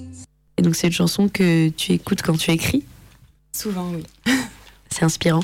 Et 0.61 0.63
donc 0.63 0.75
c'est 0.75 0.85
une 0.85 0.93
chanson 0.93 1.27
que 1.27 1.69
tu 1.69 1.93
écoutes 1.93 2.21
quand 2.21 2.37
tu 2.37 2.51
écris. 2.51 2.85
Souvent, 3.51 3.89
oui. 3.93 4.03
C'est 4.91 5.03
inspirant. 5.03 5.41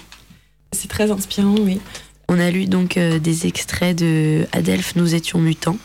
C'est 0.74 0.88
très 0.90 1.10
inspirant, 1.10 1.56
oui. 1.58 1.80
On 2.30 2.40
a 2.40 2.52
lu 2.52 2.68
donc 2.68 2.98
euh, 2.98 3.18
des 3.18 3.48
extraits 3.48 3.98
de 3.98 4.46
Adelphes, 4.52 4.96
Nous 4.96 5.16
étions 5.16 5.40
mutants, 5.40 5.80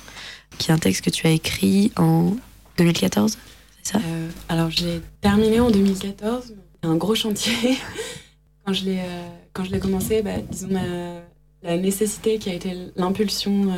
qui 0.58 0.70
est 0.70 0.74
un 0.74 0.78
texte 0.78 1.02
que 1.02 1.08
tu 1.08 1.26
as 1.26 1.30
écrit 1.30 1.92
en 1.96 2.36
2014, 2.76 3.38
c'est 3.82 3.92
ça? 3.94 4.00
Euh, 4.04 4.28
alors, 4.50 4.70
je 4.70 4.84
l'ai 4.84 5.00
terminé 5.22 5.60
en 5.60 5.70
2014. 5.70 6.48
C'était 6.48 6.58
un 6.86 6.96
gros 6.96 7.14
chantier. 7.14 7.78
quand 8.66 8.74
je 8.74 8.84
l'ai 8.84 8.98
euh, 8.98 9.28
quand 9.54 9.64
je 9.64 9.70
l'ai 9.70 9.80
commencé, 9.80 10.20
bah, 10.20 10.42
disons 10.50 10.68
ma- 10.68 11.22
la 11.62 11.78
nécessité 11.78 12.38
qui 12.38 12.50
a 12.50 12.54
été 12.54 12.76
l'impulsion 12.96 13.74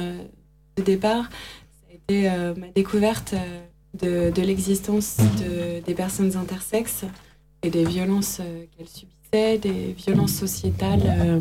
de 0.77 0.83
départ, 0.83 1.29
ça 1.31 1.93
a 1.93 1.95
été 1.95 2.29
ma 2.61 2.67
découverte 2.75 3.37
de, 4.01 4.43
l'existence 4.43 5.17
de- 5.19 5.81
des 5.85 5.95
personnes 5.95 6.37
intersexes 6.37 7.05
et 7.63 7.71
des 7.71 7.85
violences 7.85 8.39
euh, 8.41 8.65
qu'elles 8.77 8.89
subissaient, 8.89 9.59
des 9.59 9.95
violences 9.97 10.33
sociétales, 10.35 11.03
euh, 11.07 11.39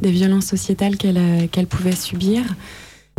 des 0.00 0.10
violences 0.10 0.46
sociétales 0.46 0.96
qu'elles 0.96 1.16
euh, 1.18 1.46
qu'elles 1.50 1.66
pouvaient 1.66 1.96
subir 1.96 2.42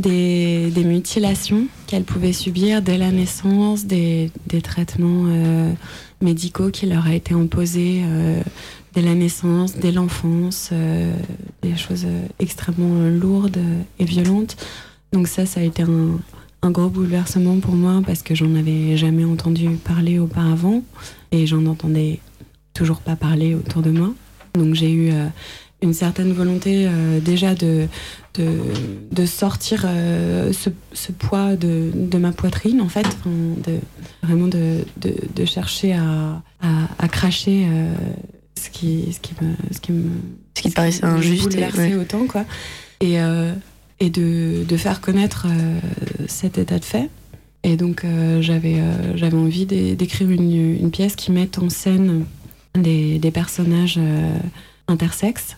des, 0.01 0.71
des 0.71 0.83
mutilations 0.83 1.67
qu'elles 1.87 2.03
pouvaient 2.03 2.33
subir 2.33 2.81
dès 2.81 2.97
la 2.97 3.11
naissance, 3.11 3.85
des, 3.85 4.31
des 4.47 4.61
traitements 4.61 5.25
médicaux 6.19 6.71
qui 6.71 6.87
leur 6.87 7.05
a 7.05 7.13
été 7.13 7.35
imposés 7.35 8.01
dès 8.93 9.03
la 9.03 9.13
naissance, 9.13 9.75
dès 9.75 9.91
l'enfance, 9.91 10.71
des 11.61 11.75
choses 11.77 12.07
extrêmement 12.39 13.07
lourdes 13.07 13.59
et 13.99 14.05
violentes. 14.05 14.57
Donc 15.11 15.27
ça, 15.27 15.45
ça 15.45 15.59
a 15.59 15.63
été 15.63 15.83
un, 15.83 16.19
un 16.63 16.71
gros 16.71 16.89
bouleversement 16.89 17.59
pour 17.59 17.75
moi 17.75 18.01
parce 18.05 18.21
que 18.23 18.33
j'en 18.35 18.55
avais 18.55 18.95
jamais 18.97 19.25
entendu 19.25 19.69
parler 19.83 20.17
auparavant 20.17 20.81
et 21.31 21.45
j'en 21.45 21.65
entendais 21.65 22.19
toujours 22.73 22.99
pas 23.01 23.15
parler 23.15 23.53
autour 23.53 23.81
de 23.81 23.91
moi. 23.91 24.13
Donc 24.55 24.73
j'ai 24.73 24.91
eu 24.91 25.11
euh, 25.11 25.27
une 25.81 25.93
certaine 25.93 26.31
volonté 26.31 26.85
euh, 26.87 27.19
déjà 27.19 27.53
de, 27.53 27.87
de, 28.35 28.47
de 29.11 29.25
sortir 29.25 29.83
euh, 29.85 30.53
ce, 30.53 30.69
ce 30.93 31.11
poids 31.11 31.55
de, 31.57 31.91
de 31.93 32.17
ma 32.17 32.31
poitrine, 32.31 32.79
en 32.81 32.87
fait, 32.87 33.05
enfin, 33.05 33.29
de, 33.67 33.79
vraiment 34.25 34.47
de, 34.47 34.85
de, 35.35 35.45
chercher 35.45 35.93
à, 35.93 36.41
à, 36.61 36.87
à 36.97 37.07
cracher 37.09 37.65
euh, 37.69 37.93
ce, 38.57 38.69
qui, 38.69 39.11
ce, 39.11 39.19
qui 39.19 39.33
me, 39.41 39.53
ce 39.73 39.79
qui 39.81 39.91
me. 39.91 40.09
Ce 40.55 40.61
qui 40.61 40.69
te 40.69 40.75
paraissait 40.75 41.03
injuste. 41.03 41.55
et- 41.55 41.77
ouais. 41.77 41.95
autant, 41.95 42.25
quoi. 42.27 42.45
Et, 43.01 43.17
et 44.03 44.09
de, 44.09 44.77
faire 44.77 44.99
connaître 44.99 45.47
euh, 45.49 45.79
cet 46.27 46.57
état 46.57 46.77
de 46.77 46.83
fait. 46.83 47.09
Et 47.63 47.77
donc, 47.77 48.03
euh, 48.03 48.41
j'avais 48.41 48.79
euh, 48.79 49.15
j'avais 49.15 49.37
envie 49.37 49.65
d'é- 49.65 49.95
d'écrire 49.95 50.29
une, 50.29 50.91
pièce 50.91 51.15
qui 51.15 51.31
mette 51.31 51.57
en 51.57 51.69
scène 51.69 52.25
des, 52.75 53.31
personnages 53.33 53.99
intersexes, 54.87 55.57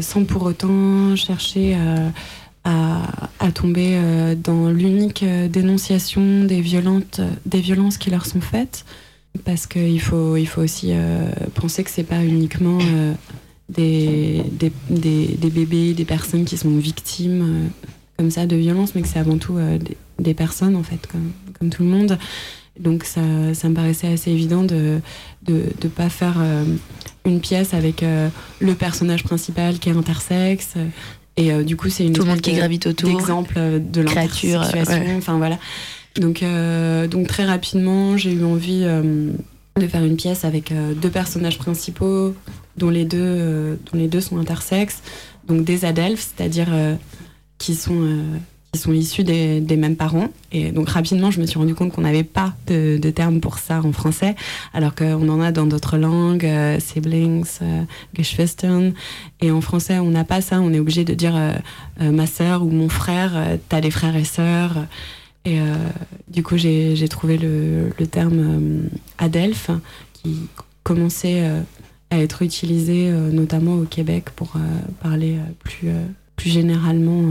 sans 0.00 0.24
pour 0.24 0.42
autant 0.44 1.16
chercher 1.16 1.76
à, 2.64 3.52
tomber 3.52 3.98
dans 4.36 4.68
l'unique 4.68 5.24
dénonciation 5.24 6.44
des, 6.44 6.60
violentes, 6.60 7.20
des 7.46 7.60
violences 7.60 7.98
qui 7.98 8.10
leur 8.10 8.26
sont 8.26 8.40
faites. 8.40 8.84
Parce 9.44 9.66
qu'il 9.66 10.00
faut, 10.00 10.36
il 10.36 10.46
faut 10.46 10.62
aussi 10.62 10.92
penser 11.54 11.82
que 11.82 11.90
c'est 11.90 12.04
pas 12.04 12.22
uniquement 12.22 12.78
des, 13.68 14.42
des, 14.52 14.72
des, 14.90 15.26
des 15.38 15.50
bébés, 15.50 15.94
des 15.94 16.04
personnes 16.04 16.44
qui 16.44 16.56
sont 16.56 16.76
victimes 16.76 17.42
euh, 17.42 17.66
comme 18.18 18.30
ça 18.30 18.46
de 18.46 18.56
violences, 18.56 18.94
mais 18.94 19.02
que 19.02 19.08
c'est 19.08 19.18
avant 19.18 19.38
tout 19.38 19.56
euh, 19.56 19.78
des, 19.78 19.96
des 20.18 20.34
personnes, 20.34 20.76
en 20.76 20.82
fait, 20.82 21.06
comme, 21.06 21.30
comme 21.58 21.70
tout 21.70 21.82
le 21.82 21.88
monde. 21.88 22.18
Donc 22.78 23.04
ça, 23.04 23.20
ça 23.54 23.68
me 23.68 23.74
paraissait 23.74 24.08
assez 24.08 24.30
évident 24.32 24.64
de 24.64 24.98
ne 25.48 25.52
de, 25.54 25.62
de 25.80 25.88
pas 25.88 26.08
faire 26.08 26.36
euh, 26.38 26.64
une 27.24 27.40
pièce 27.40 27.72
avec 27.72 28.04
le 28.60 28.74
personnage 28.74 29.22
principal 29.22 29.78
qui 29.78 29.88
est 29.88 29.96
intersexe. 29.96 30.74
Et 31.36 31.52
du 31.64 31.76
coup, 31.76 31.88
c'est 31.88 32.04
une 32.04 32.12
Tout 32.12 32.22
le 32.22 32.28
monde 32.30 32.40
qui 32.40 32.50
de- 32.52 32.56
gravite 32.56 32.86
autour. 32.86 33.08
d'exemple 33.08 33.54
euh, 33.56 33.78
de 33.78 34.02
Créature, 34.02 34.60
l'intersexuation. 34.60 35.04
ouais. 35.06 35.14
Enfin 35.16 35.38
voilà. 35.38 35.58
Donc, 36.16 36.44
donc 37.10 37.26
très 37.28 37.44
rapidement, 37.44 38.16
j'ai 38.16 38.32
eu 38.32 38.44
envie 38.44 38.82
de 38.84 39.86
faire 39.88 40.04
une 40.04 40.14
pièce 40.16 40.44
avec 40.44 40.72
deux 41.02 41.10
personnages 41.10 41.58
principaux, 41.58 42.34
dont 42.76 42.90
les 42.90 43.04
deux, 43.04 43.18
euh, 43.20 43.76
dont 43.90 43.98
les 43.98 44.08
deux 44.08 44.20
sont 44.20 44.38
intersexes. 44.38 45.02
Donc 45.46 45.64
des 45.64 45.84
adelphes, 45.84 46.32
c'est-à-dire 46.36 46.68
euh, 46.70 46.94
qui 47.58 47.74
sont 47.74 48.00
euh, 48.00 48.22
qui 48.72 48.80
sont 48.80 48.92
issus 48.92 49.22
des, 49.22 49.76
mêmes 49.76 49.94
parents. 49.94 50.30
Et 50.50 50.72
donc 50.72 50.88
rapidement, 50.88 51.30
je 51.30 51.40
me 51.40 51.46
suis 51.46 51.60
rendu 51.60 51.76
compte 51.76 51.92
qu'on 51.92 52.00
n'avait 52.00 52.24
pas 52.24 52.54
de, 52.66 52.98
terme 53.10 53.38
pour 53.38 53.58
ça 53.58 53.80
en 53.84 53.92
français, 53.92 54.34
alors 54.72 54.96
qu'on 54.96 55.28
en 55.28 55.40
a 55.40 55.52
dans 55.52 55.66
d'autres 55.66 55.96
langues, 55.96 56.50
siblings, 56.80 57.60
Geschwistern. 58.14 58.92
Et 59.40 59.52
en 59.52 59.60
français, 59.60 60.00
on 60.00 60.10
n'a 60.10 60.24
pas 60.24 60.40
ça. 60.40 60.60
On 60.60 60.72
est 60.72 60.80
obligé 60.80 61.04
de 61.04 61.14
dire 61.14 61.34
ma 62.00 62.26
sœur 62.26 62.64
ou 62.64 62.68
mon 62.68 62.88
frère. 62.88 63.58
T'as 63.68 63.80
des 63.80 63.92
frères 63.92 64.16
et 64.16 64.24
sœurs. 64.24 64.86
Et 65.44 65.60
du 66.26 66.42
coup, 66.42 66.56
j'ai 66.56 67.08
trouvé 67.08 67.38
le, 67.38 67.92
terme 68.10 68.88
adelphe 69.18 69.70
qui 70.14 70.48
commençait 70.82 71.48
à 72.14 72.18
être 72.18 72.42
utilisé 72.42 73.10
notamment 73.10 73.74
au 73.74 73.84
Québec 73.84 74.30
pour 74.36 74.54
parler 75.02 75.36
plus, 75.62 75.88
plus 76.36 76.50
généralement 76.50 77.30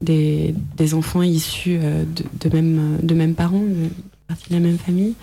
des, 0.00 0.54
des, 0.76 0.94
enfants 0.94 1.22
issus 1.22 1.78
de, 1.78 2.48
de, 2.48 2.54
même, 2.54 2.98
de 3.02 3.14
mêmes 3.14 3.34
parents, 3.34 3.64
de 3.64 4.36
la 4.50 4.60
même 4.60 4.78
famille. 4.78 5.14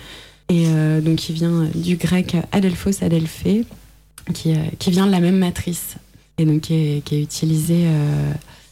Et 0.49 0.65
donc, 1.01 1.29
il 1.29 1.35
vient 1.35 1.67
du 1.73 1.95
grec 1.95 2.35
adelphos, 2.51 3.03
adelphé, 3.03 3.65
qui, 4.33 4.53
qui 4.79 4.91
vient 4.91 5.07
de 5.07 5.11
la 5.11 5.19
même 5.19 5.38
matrice 5.38 5.95
et 6.38 6.45
donc 6.45 6.61
qui 6.61 6.73
est, 6.73 7.21
utilisé 7.21 7.85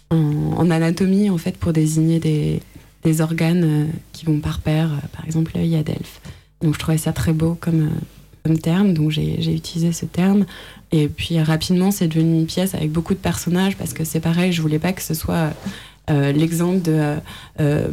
en, 0.09 0.69
anatomie 0.69 1.29
en 1.29 1.37
fait 1.37 1.57
pour 1.57 1.73
désigner 1.73 2.19
des, 2.19 2.59
des 3.03 3.21
organes 3.21 3.63
euh, 3.63 3.85
qui 4.11 4.25
vont 4.25 4.39
par 4.39 4.59
paire, 4.59 4.91
euh, 4.91 5.07
par 5.15 5.25
exemple 5.25 5.51
l'œil 5.55 5.75
à 5.75 5.83
Delphes. 5.83 6.21
Donc 6.61 6.73
je 6.73 6.79
trouvais 6.79 6.97
ça 6.97 7.13
très 7.13 7.33
beau 7.33 7.57
comme, 7.59 7.87
euh, 7.87 7.99
terme, 8.59 8.93
donc 8.93 9.11
j'ai 9.11 9.53
utilisé 9.53 9.91
ce 9.91 10.05
terme. 10.05 10.45
Et 10.91 11.07
puis 11.07 11.39
rapidement, 11.41 11.91
c'est 11.91 12.07
devenu 12.07 12.39
une 12.39 12.45
pièce 12.45 12.75
avec 12.75 12.91
beaucoup 12.91 13.13
de 13.13 13.19
personnages 13.19 13.77
parce 13.77 13.93
que 13.93 14.03
c'est 14.03 14.19
pareil, 14.19 14.51
je 14.51 14.61
voulais 14.61 14.79
pas 14.79 14.93
que 14.93 15.01
ce 15.01 15.13
soit 15.13 15.51
l'exemple 16.09 16.81
de 16.81 17.15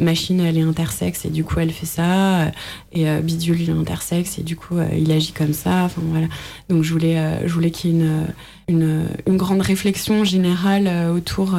machine 0.01 0.41
elle 0.41 0.57
est 0.57 0.63
intersexe 0.63 1.23
et 1.23 1.29
du 1.29 1.45
coup 1.45 1.59
elle 1.59 1.71
fait 1.71 1.85
ça. 1.85 2.51
Et 2.91 3.05
bidule 3.21 3.61
il 3.61 3.69
est 3.69 3.73
intersexe 3.73 4.37
et 4.37 4.43
du 4.43 4.57
coup 4.57 4.75
il 4.95 5.11
agit 5.11 5.31
comme 5.31 5.53
ça. 5.53 5.85
Enfin 5.85 6.01
voilà. 6.05 6.27
Donc 6.69 6.83
je 6.83 6.91
voulais 6.91 7.47
je 7.47 7.53
voulais 7.53 7.71
qu'il 7.71 7.91
y 7.91 7.93
ait 7.93 7.97
une, 7.97 8.25
une, 8.67 9.05
une, 9.25 9.37
grande 9.37 9.61
réflexion 9.61 10.25
générale 10.25 11.09
autour 11.09 11.57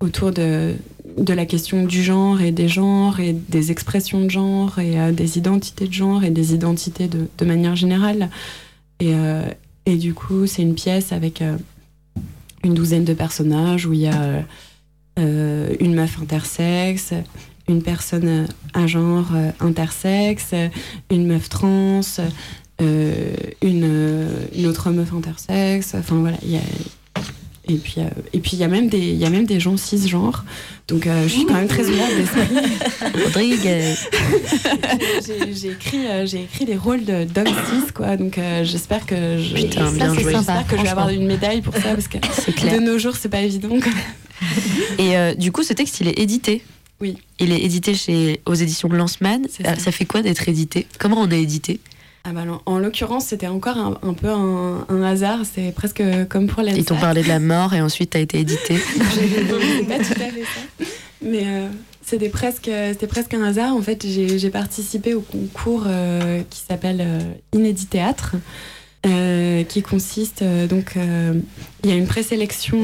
autour 0.00 0.30
de 0.30 0.76
de 1.16 1.32
la 1.32 1.46
question 1.46 1.84
du 1.84 2.02
genre 2.02 2.40
et 2.40 2.50
des 2.50 2.68
genres 2.68 3.20
et 3.20 3.32
des 3.32 3.70
expressions 3.70 4.24
de 4.24 4.30
genre 4.30 4.78
et 4.78 4.98
euh, 4.98 5.12
des 5.12 5.38
identités 5.38 5.86
de 5.86 5.92
genre 5.92 6.24
et 6.24 6.30
des 6.30 6.54
identités 6.54 7.08
de, 7.08 7.44
manière 7.44 7.76
générale. 7.76 8.30
Et, 9.00 9.14
euh, 9.14 9.48
et 9.86 9.96
du 9.96 10.14
coup, 10.14 10.46
c'est 10.46 10.62
une 10.62 10.74
pièce 10.74 11.12
avec 11.12 11.42
euh, 11.42 11.56
une 12.64 12.74
douzaine 12.74 13.04
de 13.04 13.14
personnages 13.14 13.86
où 13.86 13.92
il 13.92 14.00
y 14.00 14.08
a 14.08 14.44
une 15.16 15.94
meuf 15.94 16.20
intersexe, 16.20 17.12
une 17.68 17.82
personne 17.82 18.48
à 18.72 18.86
genre 18.88 19.30
intersexe, 19.60 20.54
une 21.10 21.26
meuf 21.26 21.48
trans, 21.48 22.00
une, 22.80 24.28
une, 24.52 24.66
autre 24.66 24.90
meuf 24.90 25.12
intersexe. 25.12 25.94
Enfin 25.94 26.16
voilà, 26.16 26.38
il 26.42 26.50
y 26.50 26.56
a 26.56 26.62
et 27.66 27.76
puis, 27.76 27.94
euh, 27.98 28.08
et 28.34 28.40
puis 28.40 28.52
il 28.54 28.58
y 28.58 28.64
a 28.64 28.68
même 28.68 28.88
des, 28.88 28.98
il 28.98 29.16
y 29.16 29.24
a 29.24 29.30
même 29.30 29.46
des 29.46 29.58
gens 29.58 29.76
cisgenres. 29.76 30.44
Donc, 30.86 31.06
euh, 31.06 31.22
je 31.22 31.28
suis 31.28 31.46
quand 31.46 31.54
même 31.54 31.68
très 31.68 31.86
ouverte 31.88 32.14
d'esprit. 32.14 32.42
Rodrigue. 33.24 33.70
j'ai 35.22 35.70
écrit, 35.70 36.06
euh, 36.06 36.26
j'ai 36.26 36.42
écrit 36.42 36.66
des 36.66 36.76
rôles 36.76 37.04
d'hommes 37.04 37.46
cis, 37.46 37.92
quoi. 37.94 38.18
Donc, 38.18 38.38
j'espère 38.62 39.06
que 39.06 39.38
je, 39.38 39.54
Putain, 39.54 39.90
bien 39.92 40.12
joué. 40.12 40.32
J'espère 40.34 40.66
que 40.66 40.76
je 40.76 40.82
vais 40.82 40.88
avoir 40.88 41.08
une 41.08 41.26
médaille 41.26 41.62
pour 41.62 41.74
ça, 41.74 41.94
parce 41.94 42.08
que 42.08 42.18
de 42.18 42.80
nos 42.80 42.98
jours, 42.98 43.16
c'est 43.16 43.30
pas 43.30 43.40
évident. 43.40 43.70
Et 44.98 45.34
du 45.36 45.50
coup, 45.52 45.62
ce 45.62 45.72
texte, 45.72 46.00
il 46.00 46.08
est 46.08 46.18
édité. 46.18 46.62
Oui. 47.00 47.16
Il 47.40 47.50
est 47.50 47.60
édité 47.60 47.94
chez 47.94 48.40
aux 48.46 48.54
éditions 48.54 48.88
Lanceman. 48.88 49.46
Ça. 49.48 49.76
ça 49.76 49.90
fait 49.90 50.04
quoi 50.04 50.22
d'être 50.22 50.48
édité? 50.48 50.86
Comment 50.98 51.20
on 51.20 51.30
est 51.30 51.42
édité? 51.42 51.80
Ah 52.26 52.32
bah 52.32 52.40
en 52.64 52.78
l'occurrence, 52.78 53.26
c'était 53.26 53.48
encore 53.48 53.76
un, 53.76 54.14
peu 54.14 54.30
un, 54.30 55.02
hasard. 55.02 55.40
C'est 55.44 55.74
presque 55.74 56.02
comme 56.30 56.46
pour 56.46 56.62
la. 56.62 56.72
Ils 56.72 56.84
t'ont 56.86 56.96
parlé 56.96 57.22
de 57.22 57.28
la 57.28 57.38
mort 57.38 57.74
et 57.74 57.82
ensuite 57.82 58.10
t'as 58.10 58.20
été 58.20 58.40
édité. 58.40 58.76
c'est 59.12 59.86
pas 59.86 59.98
tout 59.98 60.22
à 60.22 60.30
fait 60.30 60.44
ça. 60.44 60.86
Mais 61.20 61.42
euh, 61.44 61.68
c'était 62.00 62.30
presque, 62.30 62.70
presque 63.10 63.34
un 63.34 63.42
hasard. 63.42 63.76
En 63.76 63.82
fait, 63.82 64.06
j'ai 64.06 64.48
participé 64.48 65.12
au 65.12 65.20
concours 65.20 65.84
euh, 65.86 66.42
qui 66.48 66.60
s'appelle 66.60 67.02
euh, 67.02 67.20
Inédit 67.52 67.86
Théâtre. 67.86 68.36
qui 69.68 69.82
consiste 69.82 70.42
donc 70.42 70.96
il 70.96 71.90
y 71.90 71.92
a 71.92 71.96
une 71.96 72.06
présélection 72.06 72.78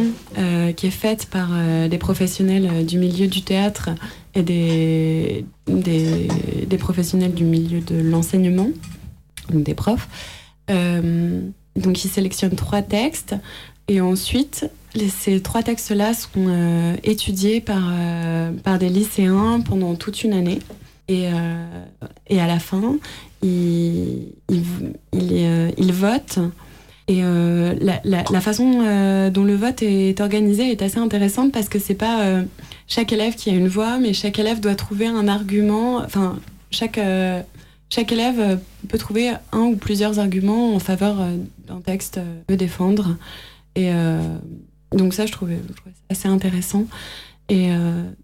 qui 0.76 0.86
est 0.86 0.90
faite 0.90 1.24
par 1.30 1.48
des 1.88 1.96
professionnels 1.96 2.84
du 2.84 2.98
milieu 2.98 3.26
du 3.26 3.40
théâtre 3.40 3.88
et 4.34 4.42
des, 4.42 5.46
des, 5.66 6.28
des 6.66 6.76
professionnels 6.76 7.32
du 7.32 7.44
milieu 7.44 7.80
de 7.80 7.96
l'enseignement 7.96 8.68
donc 9.50 9.62
des 9.62 9.74
profs. 9.74 10.08
Euh, 10.70 11.40
donc 11.76 12.04
ils 12.04 12.08
sélectionnent 12.08 12.54
trois 12.54 12.82
textes 12.82 13.34
et 13.88 14.00
ensuite 14.00 14.66
ces 15.08 15.40
trois 15.40 15.62
textes-là 15.62 16.14
sont 16.14 16.30
euh, 16.36 16.96
étudiés 17.04 17.60
par, 17.60 17.82
euh, 17.92 18.52
par 18.52 18.78
des 18.78 18.88
lycéens 18.88 19.60
pendant 19.60 19.94
toute 19.94 20.24
une 20.24 20.32
année. 20.32 20.58
Et, 21.08 21.26
et 22.28 22.40
à 22.40 22.46
la 22.46 22.60
fin, 22.60 22.96
ils, 23.42 24.28
ils, 24.48 24.64
ils, 25.12 25.92
votent. 25.92 26.38
Et 27.08 27.20
la, 27.20 28.00
la, 28.04 28.40
façon 28.40 29.30
dont 29.32 29.42
le 29.42 29.56
vote 29.56 29.82
est 29.82 30.20
organisé 30.20 30.70
est 30.70 30.82
assez 30.82 30.98
intéressante 30.98 31.50
parce 31.50 31.68
que 31.68 31.80
c'est 31.80 31.96
pas 31.96 32.44
chaque 32.86 33.12
élève 33.12 33.34
qui 33.34 33.50
a 33.50 33.54
une 33.54 33.66
voix, 33.66 33.98
mais 33.98 34.12
chaque 34.12 34.38
élève 34.38 34.60
doit 34.60 34.76
trouver 34.76 35.08
un 35.08 35.26
argument. 35.26 35.96
Enfin, 35.96 36.38
chaque 36.70 37.00
chaque 37.92 38.12
élève 38.12 38.38
euh, 38.38 38.56
peut 38.88 38.98
trouver 38.98 39.32
un 39.52 39.62
ou 39.62 39.76
plusieurs 39.76 40.18
arguments 40.18 40.74
en 40.74 40.78
faveur 40.78 41.20
euh, 41.20 41.36
d'un 41.66 41.80
texte 41.80 42.18
euh, 42.18 42.56
défendre. 42.56 43.16
Et 43.76 43.92
donc 44.92 45.14
ça, 45.14 45.26
je 45.26 45.32
trouvais, 45.32 45.58
assez 46.10 46.26
intéressant. 46.26 46.86
Et 47.48 47.70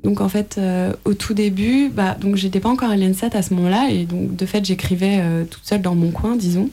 donc 0.03 0.21
en 0.21 0.29
fait, 0.29 0.61
au 1.05 1.15
tout 1.15 1.35
début, 1.35 1.89
bah, 1.89 2.17
donc 2.21 2.35
j'étais 2.35 2.59
pas 2.59 2.69
encore 2.69 2.91
à 2.91 2.97
l'ENSAT 2.97 3.31
à 3.33 3.43
ce 3.43 3.55
moment-là, 3.55 3.89
et 3.91 4.05
donc 4.07 4.35
de 4.35 4.45
fait, 4.45 4.65
j'écrivais 4.65 5.23
toute 5.49 5.65
seule 5.65 5.83
dans 5.83 5.95
mon 5.95 6.11
coin, 6.11 6.35
disons. 6.35 6.69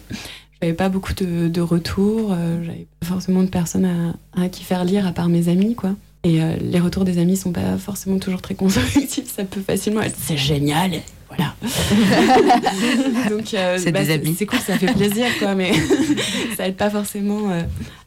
J'avais 0.60 0.74
pas 0.74 0.90
beaucoup 0.90 1.14
de, 1.14 1.48
de 1.48 1.62
retours, 1.62 2.36
j'avais 2.64 2.88
pas 3.00 3.06
forcément 3.06 3.44
de 3.44 3.48
personnes 3.48 3.86
à, 3.86 4.42
à, 4.42 4.50
qui 4.50 4.64
faire 4.64 4.84
lire 4.84 5.06
à 5.06 5.12
part 5.12 5.30
mes 5.30 5.48
amis, 5.48 5.76
quoi. 5.76 5.92
Et 6.24 6.40
les 6.60 6.80
retours 6.80 7.06
des 7.06 7.20
amis 7.20 7.38
sont 7.38 7.52
pas 7.52 7.78
forcément 7.78 8.18
toujours 8.18 8.42
très 8.42 8.56
constructifs, 8.56 9.32
ça 9.34 9.46
peut 9.46 9.62
facilement 9.62 10.02
être 10.02 10.18
c'est 10.20 10.36
génial, 10.36 10.94
voilà. 11.36 11.56
Donc, 13.30 13.54
euh, 13.54 13.78
c'est 13.78 13.92
bah, 13.92 14.02
C'est 14.06 14.46
cool, 14.46 14.60
ça 14.60 14.78
fait 14.78 14.94
plaisir, 14.94 15.26
quoi, 15.40 15.56
mais 15.56 15.72
ça 16.58 16.68
aide 16.68 16.76
pas 16.76 16.90
forcément 16.90 17.50
euh, 17.50 17.62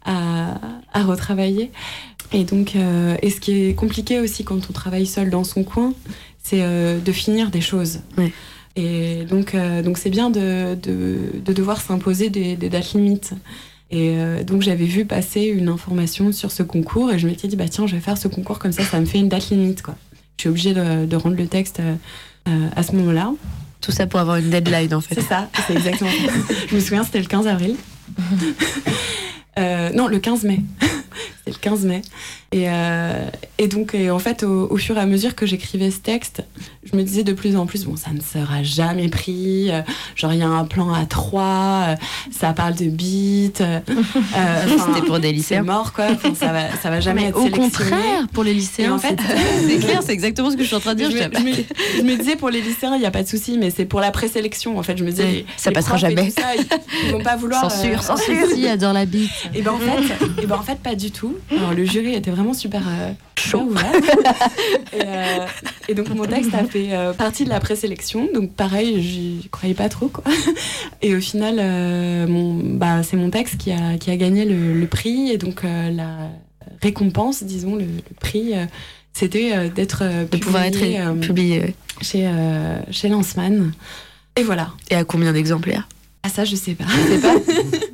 à, 0.05 0.59
à, 0.93 1.05
retravailler. 1.05 1.71
Et 2.33 2.45
donc, 2.45 2.75
euh, 2.75 3.17
et 3.23 3.31
ce 3.31 3.41
qui 3.41 3.67
est 3.67 3.75
compliqué 3.75 4.19
aussi 4.19 4.45
quand 4.45 4.69
on 4.69 4.73
travaille 4.73 5.07
seul 5.07 5.31
dans 5.31 5.45
son 5.45 5.63
coin, 5.63 5.95
c'est 6.43 6.61
de 6.61 7.13
finir 7.13 7.51
des 7.51 7.61
choses. 7.61 8.01
Et 8.75 9.25
donc, 9.25 9.57
donc 9.85 9.97
c'est 9.97 10.11
bien 10.11 10.31
de, 10.31 10.75
de, 10.75 11.19
de 11.45 11.53
devoir 11.53 11.81
s'imposer 11.81 12.29
des, 12.31 12.57
des, 12.57 12.69
dates 12.69 12.95
limites. 12.95 13.33
Et 13.91 14.17
donc 14.45 14.63
j'avais 14.63 14.85
vu 14.87 15.05
passer 15.05 15.43
une 15.43 15.69
information 15.69 16.33
sur 16.33 16.51
ce 16.51 16.65
concours 16.65 17.13
et 17.13 17.19
je 17.19 17.29
m'étais 17.29 17.47
dit 17.47 17.57
bah 17.57 17.69
tiens 17.69 17.87
je 17.87 17.95
vais 17.95 18.01
faire 18.01 18.19
ce 18.19 18.27
concours 18.27 18.59
comme 18.59 18.73
ça 18.73 18.83
ça 18.83 18.99
me 19.01 19.07
fait 19.07 19.19
une 19.19 19.29
date 19.29 19.51
limite 19.51 19.83
quoi. 19.83 19.95
Je 20.37 20.43
suis 20.43 20.49
obligée 20.51 20.75
de, 20.75 21.07
de 21.07 21.17
rendre 21.17 21.37
le 21.37 21.47
texte 21.47 21.81
euh, 21.81 21.95
à 22.47 22.83
ce 22.83 22.93
moment-là. 22.93 23.33
Tout 23.81 23.93
ça 23.93 24.07
pour 24.07 24.21
avoir 24.21 24.37
une 24.37 24.51
deadline 24.51 24.93
en 24.95 25.01
fait. 25.01 25.17
C'est 25.17 25.29
ça, 25.29 25.49
c'est 25.67 25.75
exactement 25.75 26.11
ça. 26.11 26.55
Je 26.69 26.75
me 26.75 26.81
souviens, 26.81 27.05
c'était 27.05 27.21
le 27.21 27.27
15 27.27 27.47
avril. 27.47 27.77
Euh, 29.59 29.89
non, 29.95 30.07
le 30.07 30.19
15 30.19 30.43
mai. 30.45 30.61
C'est 31.47 31.53
le 31.53 31.59
15 31.59 31.85
mai. 31.85 32.03
Et, 32.53 32.65
euh, 32.69 33.29
et 33.59 33.69
donc, 33.69 33.95
et 33.95 34.11
en 34.11 34.19
fait, 34.19 34.43
au, 34.43 34.71
au, 34.71 34.77
fur 34.77 34.97
et 34.97 35.01
à 35.01 35.07
mesure 35.07 35.35
que 35.35 35.47
j'écrivais 35.47 35.91
ce 35.91 35.99
texte, 35.99 36.43
je 36.91 36.97
me 36.97 37.03
disais 37.03 37.25
de 37.25 37.33
plus 37.33 37.57
en 37.57 37.67
plus, 37.67 37.85
bon, 37.85 37.97
ça 37.97 38.11
ne 38.13 38.21
sera 38.21 38.63
jamais 38.63 39.09
pris. 39.09 39.71
Euh, 39.71 39.83
genre, 40.15 40.33
il 40.33 40.41
y 40.41 40.43
a 40.43 40.49
un 40.49 40.65
plan 40.65 40.93
à 40.93 41.05
trois, 41.07 41.87
euh, 41.89 41.97
ça 42.31 42.53
parle 42.53 42.75
de 42.75 42.87
beats. 42.87 43.61
Euh, 43.61 43.81
C'était 44.87 45.07
pour 45.07 45.19
des 45.19 45.33
lycéens. 45.33 45.61
C'est 45.61 45.67
mort, 45.67 45.93
quoi. 45.93 46.09
ça, 46.35 46.53
va, 46.53 46.77
ça 46.77 46.91
va 46.91 47.01
jamais 47.01 47.25
être 47.25 47.39
au 47.39 47.49
contraire, 47.49 48.27
pour 48.33 48.45
les 48.45 48.55
lycéens. 48.55 48.95
en 48.95 48.99
fait, 48.99 49.19
c'est 49.67 49.79
clair, 49.81 50.01
c'est 50.05 50.13
exactement 50.13 50.51
ce 50.51 50.57
que 50.57 50.63
je 50.63 50.69
suis 50.69 50.77
en 50.77 50.81
train 50.81 50.95
de 50.95 51.05
dire. 51.05 51.11
Je, 51.11 51.17
me, 51.17 51.53
je 51.99 52.03
me, 52.03 52.17
disais, 52.17 52.37
pour 52.37 52.51
les 52.51 52.61
lycéens, 52.61 52.95
il 52.95 53.01
n'y 53.01 53.07
a 53.07 53.11
pas 53.11 53.23
de 53.23 53.29
souci, 53.29 53.59
mais 53.59 53.71
c'est 53.71 53.85
pour 53.87 54.01
la 54.01 54.11
présélection. 54.11 54.79
En 54.79 54.83
fait, 54.83 54.97
je 54.97 55.05
me 55.05 55.11
disais, 55.11 55.45
ça 55.57 55.73
passera 55.73 55.97
jamais. 55.97 56.31
Ça, 56.31 56.55
ils, 56.57 57.13
vont 57.13 57.23
pas 57.23 57.37
vouloir. 57.37 57.71
Censure, 57.71 58.03
censure. 58.03 58.47
Si, 58.55 58.67
adore 58.67 58.93
la 58.93 59.07
bite. 59.07 59.31
Et 59.55 59.63
ben 59.63 59.73
en 59.73 59.79
fait, 59.79 60.43
et 60.43 60.47
ben 60.47 60.57
en 60.57 60.63
fait, 60.63 60.79
pas 60.79 60.95
du 60.95 61.11
tout. 61.11 61.36
Alors, 61.51 61.75
le 61.75 61.85
jury 61.85 62.15
était 62.15 62.31
vraiment 62.31 62.55
super 62.55 62.83
chaud. 63.39 63.73
et, 64.93 65.03
et 65.89 65.95
donc, 65.95 66.09
mon 66.09 66.27
texte 66.27 66.53
a 66.55 66.65
fait 66.65 66.93
euh, 66.93 67.13
partie 67.13 67.45
de 67.45 67.49
la 67.49 67.61
présélection. 67.61 68.29
Donc 68.35 68.53
pareil, 68.53 69.01
j'y 69.03 69.49
croyais 69.51 69.75
pas 69.75 69.89
trop. 69.89 70.09
Quoi. 70.09 70.25
Et 71.03 71.15
au 71.15 71.21
final, 71.21 71.57
euh, 71.59 72.27
mon, 72.27 72.55
bah, 72.55 73.03
c'est 73.03 73.17
mon 73.17 73.31
texte 73.31 73.59
qui 73.59 73.73
a, 73.73 73.97
qui 73.99 74.11
a 74.11 74.17
gagné 74.17 74.45
le, 74.45 74.87
prix. 74.87 75.31
Et 75.31 75.39
donc 75.39 75.65
euh, 75.65 75.91
la 75.91 76.31
récompense, 76.83 77.43
disons, 77.45 77.77
le, 77.77 77.87
prix, 78.21 78.53
c'était 79.13 79.71
d'être 79.71 80.05
de 80.31 80.37
pouvoir 80.37 80.65
être 80.65 81.21
publié 81.21 81.75
chez, 82.01 82.31
chez 82.91 83.09
Lanceman. 83.09 83.73
Et 84.37 84.43
voilà. 84.43 84.73
Et 84.91 84.95
à 84.95 85.05
combien 85.05 85.33
d'exemplaires? 85.33 85.89
Ah 86.23 86.29
ça, 86.29 86.45
je 86.45 86.57
sais 86.57 86.75
pas. 86.75 86.85
Je 86.89 87.15
sais 87.15 87.21
pas. 87.21 87.87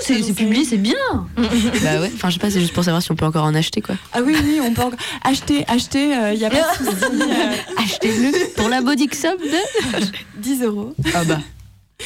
C'est 0.00 0.34
publié, 0.34 0.64
c'est 0.64 0.76
bien. 0.76 0.94
bah 1.36 2.00
ouais. 2.00 2.10
Enfin, 2.14 2.28
je 2.28 2.34
sais 2.34 2.40
pas, 2.40 2.50
c'est 2.50 2.60
juste 2.60 2.72
pour 2.72 2.84
savoir 2.84 3.02
si 3.02 3.10
on 3.10 3.16
peut 3.16 3.26
encore 3.26 3.44
en 3.44 3.54
acheter 3.54 3.80
quoi. 3.80 3.96
Ah 4.12 4.20
oui, 4.22 4.36
oui, 4.42 4.60
on 4.62 4.72
peut 4.72 4.82
encore 4.82 4.98
acheter, 5.24 5.64
acheter. 5.68 6.08
Il 6.08 6.12
euh, 6.12 6.34
y 6.34 6.44
a 6.44 6.50
pas 6.50 6.56
de 6.56 7.22
euh. 7.22 7.54
Achetez-le 7.78 8.54
pour 8.54 8.68
la 8.68 8.80
body 8.80 9.08
somme 9.12 9.38
de 9.38 10.06
10 10.40 10.62
euros. 10.62 10.94
Ah 11.14 11.24
bah. 11.24 11.38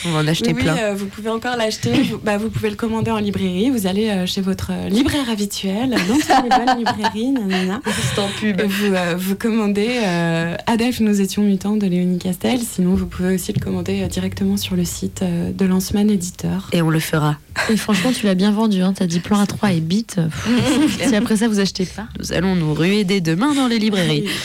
On 0.05 0.11
va 0.13 0.19
en 0.21 0.27
acheter 0.27 0.53
Oui, 0.53 0.63
plein. 0.63 0.77
euh, 0.77 0.95
vous 0.95 1.07
pouvez 1.07 1.31
encore 1.31 1.57
l'acheter. 1.57 1.91
vous, 2.03 2.19
bah, 2.19 2.37
vous 2.39 2.51
pouvez 2.51 2.71
le 2.71 2.77
commander 2.77 3.11
en 3.11 3.19
librairie. 3.19 3.71
Vous 3.71 3.87
allez 3.87 4.09
euh, 4.11 4.27
chez 4.27 4.41
votre 4.41 4.71
euh, 4.73 4.89
libraire 4.89 5.29
habituel, 5.31 5.91
dans 6.09 6.15
toutes 6.15 6.29
les 6.29 6.49
bonnes 6.49 6.79
librairies, 6.79 7.31
nanana. 7.33 7.81
C'est 7.87 8.21
en 8.21 8.29
pub. 8.29 8.61
Vous, 8.63 8.95
euh, 8.95 9.15
vous 9.17 9.35
commandez 9.37 9.89
euh, 10.05 10.57
Adèle, 10.67 10.95
nous 11.01 11.21
étions 11.21 11.43
mutants 11.43 11.77
de 11.77 11.87
Léonie 11.87 12.19
Castel. 12.19 12.61
Sinon, 12.61 12.95
vous 12.95 13.07
pouvez 13.07 13.35
aussi 13.35 13.53
le 13.53 13.61
commander 13.61 14.03
euh, 14.03 14.07
directement 14.09 14.57
sur 14.57 14.77
le 14.77 14.85
site 14.85 15.23
euh, 15.23 15.51
de 15.53 15.65
Lanceman 15.65 16.11
Éditeur. 16.11 16.69
Et 16.73 16.83
on 16.83 16.91
le 16.91 17.01
fera. 17.01 17.39
Et 17.71 17.77
franchement, 17.77 18.13
tu 18.13 18.27
l'as 18.27 18.35
bien 18.35 18.53
vendu. 18.53 18.83
Hein. 18.83 18.93
T'as 18.95 19.07
dit 19.07 19.21
plan 19.21 19.43
A3 19.43 19.77
et 19.77 19.81
bit. 19.81 20.17
Si 21.09 21.15
après 21.15 21.37
ça, 21.37 21.49
vous 21.49 21.61
achetez 21.61 21.87
pas. 21.87 22.07
Nous 22.19 22.33
allons 22.33 22.55
nous 22.57 22.75
ruer 22.75 23.05
dès 23.05 23.21
demain 23.21 23.55
dans 23.55 23.67
les 23.67 23.79
librairies. 23.79 24.25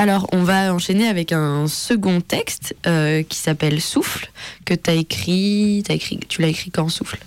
Alors, 0.00 0.26
on 0.32 0.44
va 0.44 0.72
enchaîner 0.72 1.08
avec 1.08 1.30
un 1.30 1.66
second 1.66 2.22
texte 2.22 2.74
euh, 2.86 3.22
qui 3.22 3.36
s'appelle 3.36 3.82
Souffle, 3.82 4.30
que 4.64 4.72
tu 4.72 4.88
as 4.88 4.94
écrit, 4.94 5.82
t'as 5.86 5.92
écrit. 5.92 6.18
Tu 6.26 6.40
l'as 6.40 6.48
écrit 6.48 6.70
quand, 6.70 6.88
Souffle? 6.88 7.18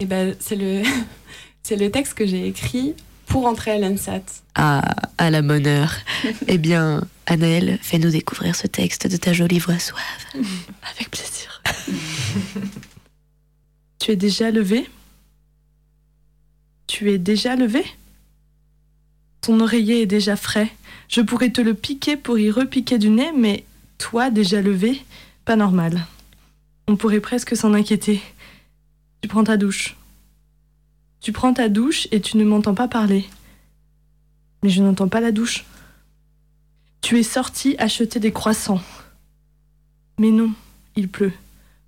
Et 0.00 0.04
ben, 0.04 0.34
c'est 0.40 0.56
le, 0.56 0.82
c'est 1.62 1.76
le 1.76 1.92
texte 1.92 2.14
que 2.14 2.26
j'ai 2.26 2.48
écrit 2.48 2.96
pour 3.26 3.46
entrer 3.46 3.70
à 3.70 3.78
l'ANSAT. 3.78 4.22
à, 4.56 4.96
à 5.16 5.30
la 5.30 5.42
bonne 5.42 5.68
heure. 5.68 5.94
eh 6.48 6.58
bien, 6.58 7.04
Anaëlle, 7.26 7.78
fais-nous 7.82 8.10
découvrir 8.10 8.56
ce 8.56 8.66
texte 8.66 9.06
de 9.06 9.16
ta 9.16 9.32
jolie 9.32 9.60
voix 9.60 9.78
suave. 9.78 10.00
Avec 10.96 11.12
plaisir. 11.12 11.62
tu 14.00 14.10
es 14.10 14.16
déjà 14.16 14.50
levé? 14.50 14.90
Tu 16.88 17.12
es 17.12 17.18
déjà 17.18 17.54
levé? 17.54 17.84
Ton 19.48 19.60
oreiller 19.60 20.02
est 20.02 20.06
déjà 20.06 20.36
frais. 20.36 20.70
Je 21.08 21.22
pourrais 21.22 21.48
te 21.48 21.62
le 21.62 21.72
piquer 21.72 22.18
pour 22.18 22.38
y 22.38 22.50
repiquer 22.50 22.98
du 22.98 23.08
nez, 23.08 23.32
mais 23.34 23.64
toi, 23.96 24.28
déjà 24.28 24.60
levé, 24.60 25.02
pas 25.46 25.56
normal. 25.56 26.06
On 26.86 26.96
pourrait 26.96 27.20
presque 27.20 27.56
s'en 27.56 27.72
inquiéter. 27.72 28.20
Tu 29.22 29.28
prends 29.30 29.44
ta 29.44 29.56
douche. 29.56 29.96
Tu 31.22 31.32
prends 31.32 31.54
ta 31.54 31.70
douche 31.70 32.08
et 32.12 32.20
tu 32.20 32.36
ne 32.36 32.44
m'entends 32.44 32.74
pas 32.74 32.88
parler. 32.88 33.24
Mais 34.62 34.68
je 34.68 34.82
n'entends 34.82 35.08
pas 35.08 35.22
la 35.22 35.32
douche. 35.32 35.64
Tu 37.00 37.18
es 37.18 37.22
sorti 37.22 37.74
acheter 37.78 38.20
des 38.20 38.32
croissants. 38.32 38.82
Mais 40.18 40.30
non, 40.30 40.52
il 40.94 41.08
pleut. 41.08 41.32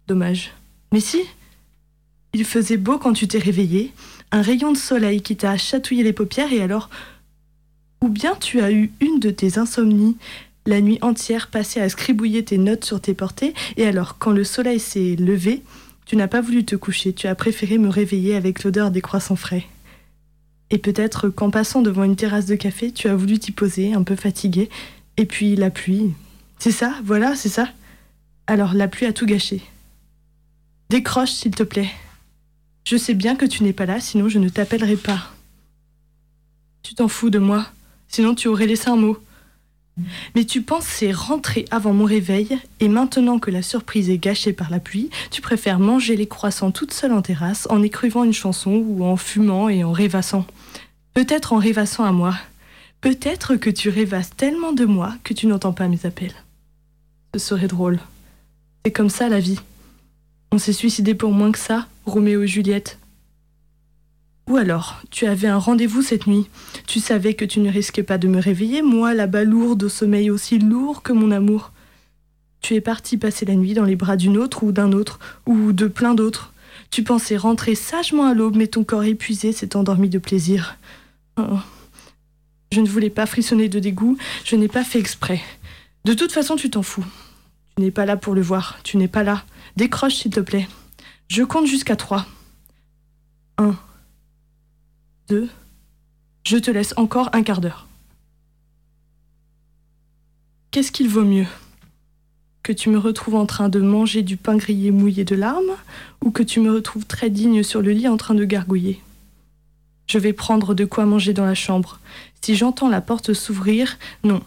Dommage. 0.06 0.52
Mais 0.92 1.00
si 1.00 1.20
Il 2.32 2.46
faisait 2.46 2.78
beau 2.78 2.96
quand 2.96 3.12
tu 3.12 3.28
t'es 3.28 3.38
réveillé, 3.38 3.92
un 4.32 4.40
rayon 4.40 4.72
de 4.72 4.78
soleil 4.78 5.20
qui 5.20 5.36
t'a 5.36 5.58
chatouillé 5.58 6.02
les 6.02 6.14
paupières 6.14 6.54
et 6.54 6.62
alors 6.62 6.88
Ou 8.02 8.08
bien 8.08 8.34
tu 8.34 8.60
as 8.60 8.72
eu 8.72 8.92
une 9.00 9.20
de 9.20 9.30
tes 9.30 9.58
insomnies, 9.58 10.16
la 10.66 10.80
nuit 10.80 10.98
entière 11.02 11.48
passée 11.48 11.80
à 11.80 11.88
scribouiller 11.88 12.44
tes 12.44 12.58
notes 12.58 12.84
sur 12.84 13.00
tes 13.00 13.14
portées 13.14 13.54
et 13.76 13.86
alors 13.86 14.18
quand 14.18 14.32
le 14.32 14.44
soleil 14.44 14.80
s'est 14.80 15.16
levé, 15.16 15.62
tu 16.06 16.16
n'as 16.16 16.28
pas 16.28 16.40
voulu 16.40 16.64
te 16.64 16.76
coucher, 16.76 17.12
tu 17.12 17.26
as 17.26 17.34
préféré 17.34 17.78
me 17.78 17.88
réveiller 17.88 18.34
avec 18.34 18.64
l'odeur 18.64 18.90
des 18.90 19.00
croissants 19.00 19.36
frais. 19.36 19.66
Et 20.70 20.78
peut-être 20.78 21.28
qu'en 21.28 21.50
passant 21.50 21.82
devant 21.82 22.04
une 22.04 22.16
terrasse 22.16 22.46
de 22.46 22.54
café, 22.54 22.92
tu 22.92 23.08
as 23.08 23.16
voulu 23.16 23.38
t'y 23.38 23.52
poser, 23.52 23.92
un 23.92 24.02
peu 24.02 24.16
fatigué, 24.16 24.70
et 25.16 25.26
puis 25.26 25.56
la 25.56 25.70
pluie. 25.70 26.12
C'est 26.58 26.72
ça, 26.72 26.94
voilà, 27.04 27.34
c'est 27.34 27.48
ça. 27.48 27.68
Alors 28.46 28.74
la 28.74 28.88
pluie 28.88 29.06
a 29.06 29.12
tout 29.12 29.26
gâché. 29.26 29.62
Décroche, 30.88 31.32
s'il 31.32 31.54
te 31.54 31.62
plaît. 31.62 31.90
Je 32.84 32.96
sais 32.96 33.14
bien 33.14 33.36
que 33.36 33.46
tu 33.46 33.62
n'es 33.62 33.72
pas 33.72 33.86
là, 33.86 34.00
sinon 34.00 34.28
je 34.28 34.38
ne 34.38 34.48
t'appellerai 34.48 34.96
pas. 34.96 35.32
Tu 36.82 36.94
t'en 36.94 37.08
fous 37.08 37.30
de 37.30 37.38
moi, 37.38 37.66
sinon 38.10 38.34
tu 38.34 38.48
aurais 38.48 38.66
laissé 38.66 38.90
un 38.90 38.96
mot. 38.96 39.16
Mais 40.34 40.44
tu 40.44 40.62
pensais 40.62 41.12
rentrer 41.12 41.64
avant 41.70 41.92
mon 41.92 42.04
réveil, 42.04 42.58
et 42.80 42.88
maintenant 42.88 43.38
que 43.38 43.50
la 43.50 43.62
surprise 43.62 44.10
est 44.10 44.18
gâchée 44.18 44.52
par 44.52 44.70
la 44.70 44.80
pluie, 44.80 45.10
tu 45.30 45.40
préfères 45.40 45.78
manger 45.78 46.16
les 46.16 46.26
croissants 46.26 46.70
toute 46.70 46.92
seule 46.92 47.12
en 47.12 47.22
terrasse, 47.22 47.66
en 47.70 47.82
écrivant 47.82 48.24
une 48.24 48.32
chanson 48.32 48.84
ou 48.86 49.04
en 49.04 49.16
fumant 49.16 49.68
et 49.68 49.84
en 49.84 49.92
rêvassant. 49.92 50.46
Peut-être 51.14 51.52
en 51.52 51.58
rêvassant 51.58 52.04
à 52.04 52.12
moi. 52.12 52.34
Peut-être 53.00 53.56
que 53.56 53.70
tu 53.70 53.88
rêvasses 53.88 54.30
tellement 54.36 54.72
de 54.72 54.84
moi 54.84 55.14
que 55.24 55.34
tu 55.34 55.46
n'entends 55.46 55.72
pas 55.72 55.88
mes 55.88 56.06
appels. 56.06 56.34
Ce 57.34 57.40
serait 57.40 57.68
drôle. 57.68 57.98
C'est 58.84 58.92
comme 58.92 59.10
ça 59.10 59.28
la 59.28 59.40
vie. 59.40 59.58
On 60.52 60.58
s'est 60.58 60.72
suicidé 60.72 61.14
pour 61.14 61.32
moins 61.32 61.52
que 61.52 61.58
ça, 61.58 61.86
Roméo 62.06 62.42
et 62.42 62.46
Juliette. 62.46 62.99
Ou 64.50 64.56
alors, 64.56 65.00
tu 65.12 65.26
avais 65.26 65.46
un 65.46 65.58
rendez-vous 65.58 66.02
cette 66.02 66.26
nuit. 66.26 66.48
Tu 66.88 66.98
savais 66.98 67.34
que 67.34 67.44
tu 67.44 67.60
ne 67.60 67.70
risquais 67.70 68.02
pas 68.02 68.18
de 68.18 68.26
me 68.26 68.40
réveiller, 68.40 68.82
moi 68.82 69.14
là-bas 69.14 69.44
lourde 69.44 69.84
au 69.84 69.88
sommeil 69.88 70.28
aussi 70.28 70.58
lourd 70.58 71.02
que 71.02 71.12
mon 71.12 71.30
amour. 71.30 71.70
Tu 72.60 72.74
es 72.74 72.80
parti 72.80 73.16
passer 73.16 73.46
la 73.46 73.54
nuit 73.54 73.74
dans 73.74 73.84
les 73.84 73.94
bras 73.94 74.16
d'une 74.16 74.36
autre 74.36 74.64
ou 74.64 74.72
d'un 74.72 74.90
autre, 74.90 75.20
ou 75.46 75.70
de 75.70 75.86
plein 75.86 76.14
d'autres. 76.14 76.52
Tu 76.90 77.04
pensais 77.04 77.36
rentrer 77.36 77.76
sagement 77.76 78.26
à 78.26 78.34
l'aube, 78.34 78.56
mais 78.56 78.66
ton 78.66 78.82
corps 78.82 79.04
épuisé 79.04 79.52
s'est 79.52 79.76
endormi 79.76 80.08
de 80.08 80.18
plaisir. 80.18 80.78
Oh. 81.36 81.60
Je 82.72 82.80
ne 82.80 82.88
voulais 82.88 83.08
pas 83.08 83.26
frissonner 83.26 83.68
de 83.68 83.78
dégoût, 83.78 84.18
je 84.44 84.56
n'ai 84.56 84.66
pas 84.66 84.82
fait 84.82 84.98
exprès. 84.98 85.40
De 86.04 86.12
toute 86.12 86.32
façon, 86.32 86.56
tu 86.56 86.70
t'en 86.70 86.82
fous. 86.82 87.06
Tu 87.76 87.84
n'es 87.84 87.92
pas 87.92 88.04
là 88.04 88.16
pour 88.16 88.34
le 88.34 88.42
voir, 88.42 88.80
tu 88.82 88.96
n'es 88.96 89.06
pas 89.06 89.22
là. 89.22 89.44
Décroche, 89.76 90.16
s'il 90.16 90.32
te 90.32 90.40
plaît. 90.40 90.68
Je 91.28 91.44
compte 91.44 91.68
jusqu'à 91.68 91.94
trois. 91.94 92.26
Un. 93.56 93.76
Je 96.44 96.56
te 96.56 96.70
laisse 96.70 96.94
encore 96.96 97.30
un 97.32 97.42
quart 97.42 97.60
d'heure. 97.60 97.86
Qu'est-ce 100.70 100.92
qu'il 100.92 101.08
vaut 101.08 101.24
mieux? 101.24 101.46
Que 102.62 102.72
tu 102.72 102.90
me 102.90 102.98
retrouves 102.98 103.34
en 103.34 103.46
train 103.46 103.68
de 103.68 103.80
manger 103.80 104.22
du 104.22 104.36
pain 104.36 104.56
grillé 104.56 104.90
mouillé 104.90 105.24
de 105.24 105.34
larmes 105.34 105.76
ou 106.22 106.30
que 106.30 106.42
tu 106.42 106.60
me 106.60 106.72
retrouves 106.72 107.06
très 107.06 107.30
digne 107.30 107.62
sur 107.62 107.82
le 107.82 107.90
lit 107.92 108.08
en 108.08 108.16
train 108.16 108.34
de 108.34 108.44
gargouiller? 108.44 109.00
Je 110.06 110.18
vais 110.18 110.32
prendre 110.32 110.74
de 110.74 110.84
quoi 110.84 111.06
manger 111.06 111.32
dans 111.32 111.46
la 111.46 111.54
chambre. 111.54 112.00
Si 112.42 112.56
j'entends 112.56 112.88
la 112.88 113.00
porte 113.00 113.32
s'ouvrir, 113.32 113.98
non. 114.24 114.42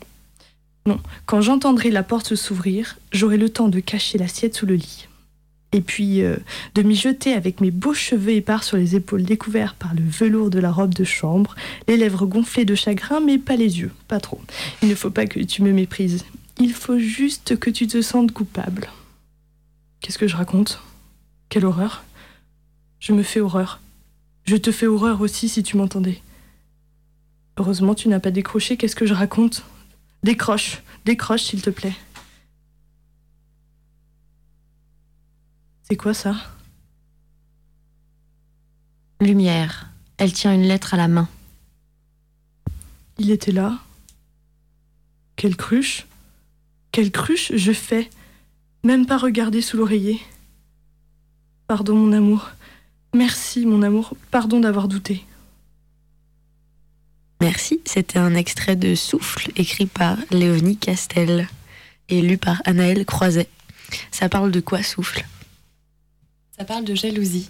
Non, 0.86 1.00
quand 1.26 1.42
j'entendrai 1.42 1.90
la 1.90 2.04
porte 2.04 2.36
s'ouvrir, 2.36 2.98
j'aurai 3.12 3.38
le 3.38 3.50
temps 3.50 3.70
de 3.70 3.80
cacher 3.80 4.18
l'assiette 4.18 4.56
sous 4.56 4.66
le 4.66 4.76
lit. 4.76 5.08
Et 5.74 5.82
puis 5.82 6.22
euh, 6.22 6.38
de 6.76 6.84
m'y 6.84 6.96
jeter 6.96 7.34
avec 7.34 7.60
mes 7.60 7.72
beaux 7.72 7.96
cheveux 7.96 8.34
épars 8.34 8.64
sur 8.64 8.78
les 8.78 8.96
épaules 8.96 9.24
découverts 9.24 9.74
par 9.74 9.94
le 9.96 10.04
velours 10.04 10.52
de 10.52 10.60
la 10.60 10.72
robe 10.72 10.94
de 10.94 11.04
chambre, 11.04 11.56
les 11.88 11.98
lèvres 11.98 12.26
gonflées 12.28 12.66
de 12.66 12.76
chagrin, 12.76 13.20
mais 13.20 13.40
pas 13.40 13.56
les 13.56 13.80
yeux, 13.80 13.92
pas 14.08 14.20
trop. 14.20 14.40
Il 14.82 14.90
ne 14.90 14.96
faut 14.96 15.10
pas 15.10 15.26
que 15.26 15.40
tu 15.40 15.64
me 15.64 15.74
méprises. 15.74 16.26
Il 16.60 16.74
faut 16.74 17.00
juste 17.00 17.58
que 17.58 17.72
tu 17.72 17.88
te 17.88 18.02
sentes 18.02 18.32
coupable. 18.32 18.90
Qu'est-ce 20.00 20.20
que 20.20 20.28
je 20.28 20.36
raconte? 20.36 20.80
Quelle 21.50 21.66
horreur? 21.66 22.04
Je 23.00 23.14
me 23.14 23.24
fais 23.24 23.40
horreur. 23.40 23.80
Je 24.46 24.56
te 24.56 24.72
fais 24.72 24.88
horreur 24.88 25.22
aussi 25.22 25.50
si 25.50 25.64
tu 25.64 25.78
m'entendais. 25.78 26.22
Heureusement, 27.58 27.96
tu 27.96 28.10
n'as 28.10 28.20
pas 28.20 28.32
décroché. 28.32 28.78
Qu'est-ce 28.78 28.96
que 28.96 29.06
je 29.06 29.14
raconte? 29.14 29.64
Décroche, 30.24 30.84
décroche, 31.06 31.44
s'il 31.44 31.62
te 31.62 31.70
plaît. 31.70 31.94
C'est 35.94 35.98
quoi 35.98 36.16
ça? 36.16 36.36
Lumière. 39.22 39.92
Elle 40.18 40.34
tient 40.34 40.52
une 40.52 40.64
lettre 40.64 40.96
à 40.96 40.98
la 40.98 41.08
main. 41.08 41.30
Il 43.20 43.30
était 43.30 43.52
là. 43.52 43.78
Quelle 45.36 45.56
cruche 45.56 46.08
Quelle 46.92 47.12
cruche 47.12 47.52
je 47.54 47.72
fais 47.72 48.10
Même 48.84 49.06
pas 49.06 49.20
regarder 49.20 49.62
sous 49.62 49.78
l'oreiller. 49.78 50.20
Pardon, 51.68 51.94
mon 51.96 52.12
amour. 52.12 52.50
Merci, 53.14 53.68
mon 53.68 53.84
amour. 53.84 54.16
Pardon 54.32 54.60
d'avoir 54.60 54.88
douté. 54.88 55.24
Merci, 57.40 57.82
c'était 57.86 58.18
un 58.18 58.34
extrait 58.34 58.76
de 58.76 58.96
Souffle 58.96 59.52
écrit 59.58 59.86
par 59.86 60.18
Léonie 60.32 60.78
Castel 60.78 61.48
et 62.10 62.24
lu 62.24 62.40
par 62.40 62.64
Anaëlle 62.66 63.06
Croiset. 63.06 63.48
Ça 64.10 64.28
parle 64.28 64.50
de 64.50 64.60
quoi 64.60 64.82
Souffle? 64.82 65.24
Ça 66.58 66.66
parle 66.66 66.86
de 66.86 66.96
jalousie. 66.96 67.50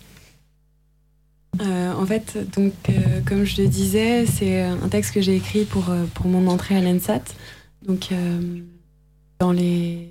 Euh, 1.62 1.94
en 1.94 2.06
fait, 2.06 2.38
donc, 2.56 2.74
euh, 2.90 3.22
comme 3.26 3.44
je 3.44 3.62
le 3.62 3.68
disais, 3.68 4.26
c'est 4.26 4.62
un 4.62 4.90
texte 4.90 5.14
que 5.14 5.22
j'ai 5.22 5.36
écrit 5.36 5.66
pour, 5.66 5.90
euh, 5.90 6.06
pour 6.14 6.28
mon 6.28 6.48
entrée 6.48 6.76
à 6.76 6.82
l'ENSAT. 6.82 7.24
Donc, 7.86 8.12
euh, 8.12 8.60
dans, 9.40 9.52
les, 9.52 10.10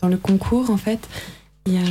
dans 0.00 0.08
le 0.08 0.16
concours, 0.16 0.70
en 0.70 0.78
fait, 0.78 1.08
il 1.66 1.74
y 1.74 1.78
a 1.78 1.82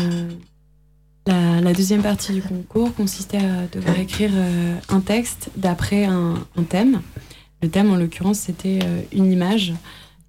la, 1.28 1.74
deuxième 1.74 2.02
partie 2.02 2.34
du 2.34 2.42
concours 2.42 2.94
consistait 2.96 3.38
à 3.38 3.68
devoir 3.72 4.00
écrire 4.00 4.32
euh, 4.34 4.76
un 4.90 5.02
texte 5.02 5.50
d'après 5.56 6.06
un, 6.06 6.36
thème. 6.70 7.02
Le 7.62 7.70
thème, 7.70 7.92
en 7.92 7.96
l'occurrence, 7.96 8.40
c'était 8.40 8.80
euh, 8.84 9.02
une 9.12 9.32
image. 9.32 9.74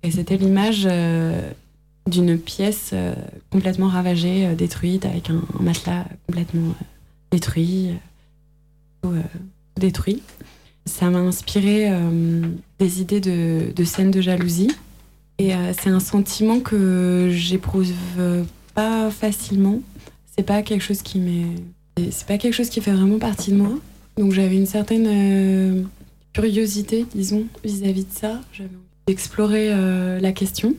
Et 0.03 0.11
c'était 0.11 0.37
l'image 0.37 0.83
euh, 0.85 1.51
d'une 2.07 2.39
pièce 2.39 2.91
euh, 2.93 3.15
complètement 3.51 3.89
ravagée, 3.89 4.47
euh, 4.47 4.55
détruite, 4.55 5.05
avec 5.05 5.31
un, 5.31 5.43
matelas 5.61 6.07
complètement 6.27 6.71
euh, 6.71 6.85
détruit, 7.31 7.91
détruit. 9.77 10.23
Ça 10.85 11.11
m'a 11.11 11.19
inspiré 11.19 11.91
des 12.81 13.01
idées 13.01 13.21
de, 13.21 13.85
scènes 13.85 14.11
de 14.11 14.21
jalousie. 14.21 14.71
Et 15.39 15.53
c'est 15.81 15.91
un 15.91 16.01
sentiment 16.01 16.61
que 16.61 17.31
j'éprouve 17.33 17.93
pas 18.75 19.11
facilement. 19.11 19.81
C'est 20.37 20.43
pas 20.43 20.63
quelque 20.63 20.83
chose 20.83 21.03
qui 21.03 21.21
m'est. 21.21 21.47
C'est 22.11 22.27
pas 22.27 22.37
quelque 22.37 22.53
chose 22.53 22.69
qui 22.69 22.81
fait 22.81 22.93
vraiment 22.93 23.19
partie 23.19 23.53
de 23.53 23.57
moi. 23.57 23.71
Donc 24.19 24.33
j'avais 24.33 24.57
une 24.57 24.67
certaine 24.67 25.89
curiosité, 26.33 27.07
disons, 27.15 27.45
vis-à-vis 27.65 28.05
de 28.05 28.13
ça. 28.13 28.41
J'avais 28.53 28.69
envie 28.69 29.07
d'explorer 29.07 30.21
la 30.21 30.33
question. 30.33 30.75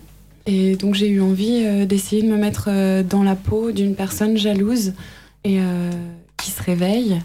Et 0.46 0.76
donc 0.76 0.94
j'ai 0.94 1.08
eu 1.08 1.22
envie 1.22 1.64
euh, 1.66 1.86
d'essayer 1.86 2.22
de 2.22 2.28
me 2.28 2.38
mettre 2.38 2.66
euh, 2.68 3.04
dans 3.04 3.24
la 3.24 3.36
peau 3.36 3.72
d'une 3.72 3.96
personne 3.96 4.38
jalouse 4.38 4.94
et 5.44 5.60
euh, 5.60 5.90
qui 6.38 6.52
se 6.52 6.62
réveille 6.62 7.22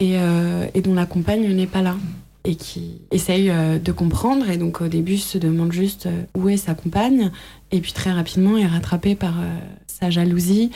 et, 0.00 0.16
euh, 0.16 0.66
et 0.74 0.80
dont 0.80 0.94
la 0.94 1.04
compagne 1.04 1.46
n'est 1.54 1.66
pas 1.66 1.82
là 1.82 1.96
et 2.44 2.56
qui 2.56 3.02
essaye 3.12 3.52
de 3.80 3.92
comprendre. 3.92 4.50
Et 4.50 4.56
donc 4.56 4.80
au 4.80 4.88
début 4.88 5.16
se 5.16 5.38
demande 5.38 5.70
juste 5.70 6.08
où 6.34 6.48
est 6.48 6.56
sa 6.56 6.74
compagne 6.74 7.30
et 7.70 7.80
puis 7.80 7.92
très 7.92 8.10
rapidement 8.10 8.58
est 8.58 8.66
rattrapé 8.66 9.14
par 9.14 9.34
sa 9.86 10.10
jalousie 10.10 10.72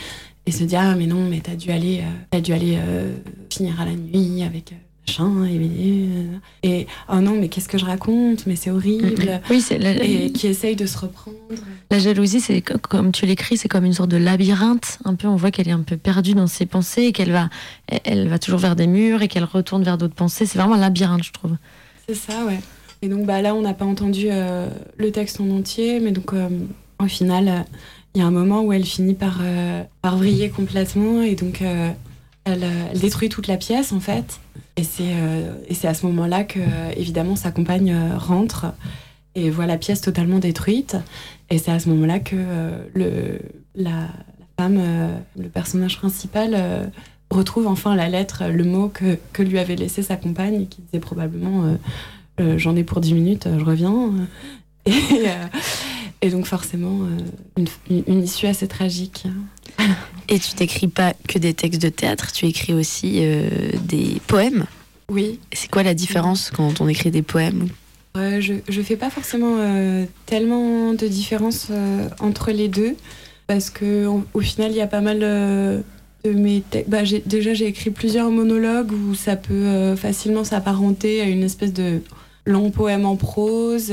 et 0.46 0.52
se 0.52 0.62
dit 0.62 0.76
ah 0.76 0.94
mais 0.94 1.06
non 1.06 1.28
mais 1.28 1.40
t'as 1.40 1.56
dû 1.56 1.72
aller 1.72 2.04
t'as 2.30 2.40
dû 2.40 2.52
aller 2.52 2.78
finir 3.50 3.80
à 3.80 3.84
la 3.84 3.96
nuit 3.96 4.44
avec 4.44 4.74
machin 5.08 5.44
et, 5.46 6.68
et, 6.68 6.86
oh 7.12 7.16
non 7.20 7.32
mais 7.38 7.48
qu'est-ce 7.48 7.68
que 7.68 7.78
je 7.78 7.84
raconte? 7.84 8.46
Mais 8.46 8.56
c'est 8.56 8.70
horrible 8.70 9.40
Oui, 9.50 9.60
c'est 9.60 9.78
la, 9.78 9.92
et 10.02 10.30
qui 10.32 10.46
essaye 10.46 10.76
de 10.76 10.86
se 10.86 10.98
reprendre 10.98 11.36
la 11.90 11.98
jalousie, 12.00 12.40
c'est 12.40 12.62
co- 12.62 12.78
comme 12.78 13.12
tu 13.12 13.26
l'écris, 13.26 13.56
c'est 13.56 13.68
comme 13.68 13.84
une 13.84 13.92
sorte 13.92 14.10
de 14.10 14.16
labyrinthe. 14.16 14.98
Un 15.04 15.14
peu, 15.14 15.28
on 15.28 15.36
voit 15.36 15.52
qu'elle 15.52 15.68
est 15.68 15.72
un 15.72 15.82
peu 15.82 15.96
perdue 15.96 16.34
dans 16.34 16.48
ses 16.48 16.66
pensées 16.66 17.02
et 17.04 17.12
qu'elle 17.12 17.30
va, 17.30 17.48
elle- 18.04 18.28
va 18.28 18.38
toujours 18.40 18.58
vers 18.58 18.74
des 18.74 18.88
murs 18.88 19.22
et 19.22 19.28
qu'elle 19.28 19.44
retourne 19.44 19.84
vers 19.84 19.96
d'autres 19.96 20.14
pensées. 20.14 20.46
C'est 20.46 20.58
vraiment 20.58 20.74
un 20.74 20.80
labyrinthe, 20.80 21.22
je 21.22 21.32
trouve. 21.32 21.52
C'est 22.08 22.16
ça, 22.16 22.44
ouais. 22.44 22.58
Et 23.02 23.08
donc 23.08 23.24
bah, 23.24 23.40
là, 23.40 23.54
on 23.54 23.62
n'a 23.62 23.72
pas 23.74 23.84
entendu 23.84 24.26
euh, 24.30 24.68
le 24.96 25.12
texte 25.12 25.40
en 25.40 25.48
entier, 25.50 26.00
mais 26.00 26.10
donc 26.10 26.32
euh, 26.32 26.48
au 27.00 27.06
final, 27.06 27.48
euh, 27.48 27.60
il 28.14 28.20
y 28.20 28.24
a 28.24 28.26
un 28.26 28.30
moment 28.32 28.62
où 28.62 28.72
elle 28.72 28.84
finit 28.84 29.14
par, 29.14 29.38
euh, 29.42 29.82
par 30.02 30.16
vriller 30.16 30.48
complètement 30.50 31.22
et 31.22 31.36
donc 31.36 31.62
euh, 31.62 31.90
elle, 32.44 32.64
euh, 32.64 32.88
elle 32.92 32.98
détruit 32.98 33.28
toute 33.28 33.46
la 33.46 33.58
pièce 33.58 33.92
en 33.92 34.00
fait. 34.00 34.40
Et 34.76 34.84
c'est 34.84 35.14
euh, 35.14 35.54
et 35.68 35.74
c'est 35.74 35.88
à 35.88 35.94
ce 35.94 36.04
moment-là 36.06 36.44
que, 36.44 36.60
évidemment, 36.96 37.34
sa 37.34 37.50
compagne 37.50 37.92
euh, 37.92 38.18
rentre 38.18 38.66
et 39.34 39.48
voit 39.50 39.66
la 39.66 39.78
pièce 39.78 40.00
totalement 40.00 40.38
détruite. 40.38 40.96
Et 41.50 41.58
c'est 41.58 41.70
à 41.70 41.78
ce 41.78 41.88
moment-là 41.90 42.18
que 42.18 42.36
euh, 42.36 42.84
le, 42.94 43.40
la, 43.74 44.08
femme, 44.58 44.80
le 45.38 45.48
personnage 45.48 45.98
principal, 45.98 46.90
retrouve 47.30 47.66
enfin 47.66 47.94
la 47.94 48.08
lettre, 48.08 48.44
le 48.46 48.64
mot 48.64 48.88
que, 48.88 49.18
que 49.32 49.42
lui 49.42 49.58
avait 49.58 49.76
laissé 49.76 50.02
sa 50.02 50.16
compagne, 50.16 50.66
qui 50.66 50.80
disait 50.82 51.00
probablement 51.00 51.76
J'en 52.38 52.76
ai 52.76 52.84
pour 52.84 53.00
10 53.00 53.14
minutes, 53.14 53.48
je 53.58 53.64
reviens. 53.64 54.12
Et, 56.22 56.30
donc, 56.30 56.46
forcément, 56.46 57.00
une 57.88 58.22
issue 58.22 58.46
assez 58.46 58.66
tragique. 58.66 59.26
Et 60.28 60.38
tu 60.38 60.56
n'écris 60.58 60.88
pas 60.88 61.14
que 61.28 61.38
des 61.38 61.54
textes 61.54 61.80
de 61.80 61.88
théâtre, 61.88 62.32
tu 62.32 62.46
écris 62.46 62.74
aussi 62.74 63.20
euh, 63.20 63.48
des 63.84 64.20
poèmes. 64.26 64.66
Oui, 65.08 65.38
C'est 65.52 65.70
quoi 65.70 65.84
la 65.84 65.94
différence 65.94 66.50
quand 66.50 66.80
on 66.80 66.88
écrit 66.88 67.10
des 67.10 67.22
poèmes 67.22 67.68
Euh, 68.16 68.40
je 68.40 68.54
ne 68.54 68.82
fais 68.82 68.96
pas 68.96 69.10
forcément 69.10 69.56
euh, 69.58 70.04
tellement 70.24 70.94
de 70.94 71.06
différence 71.06 71.68
entre 72.18 72.50
les 72.50 72.68
deux 72.68 72.96
parce 73.46 73.70
que 73.70 74.06
au, 74.06 74.24
au 74.34 74.40
final 74.40 74.72
il 74.72 74.76
y 74.76 74.80
a 74.80 74.88
pas 74.88 75.02
mal 75.02 75.20
de 75.20 75.84
mes 76.24 76.60
textes. 76.62 76.90
Bah, 76.90 77.02
déjà 77.24 77.54
j'ai 77.54 77.66
écrit 77.66 77.90
plusieurs 77.90 78.30
monologues 78.30 78.90
où 78.90 79.14
ça 79.14 79.36
peut 79.36 79.94
facilement 79.94 80.42
s'apparenter 80.42 81.20
à 81.20 81.26
une 81.26 81.44
espèce 81.44 81.72
de 81.72 82.00
long 82.46 82.70
poème 82.70 83.06
en 83.06 83.14
prose 83.14 83.92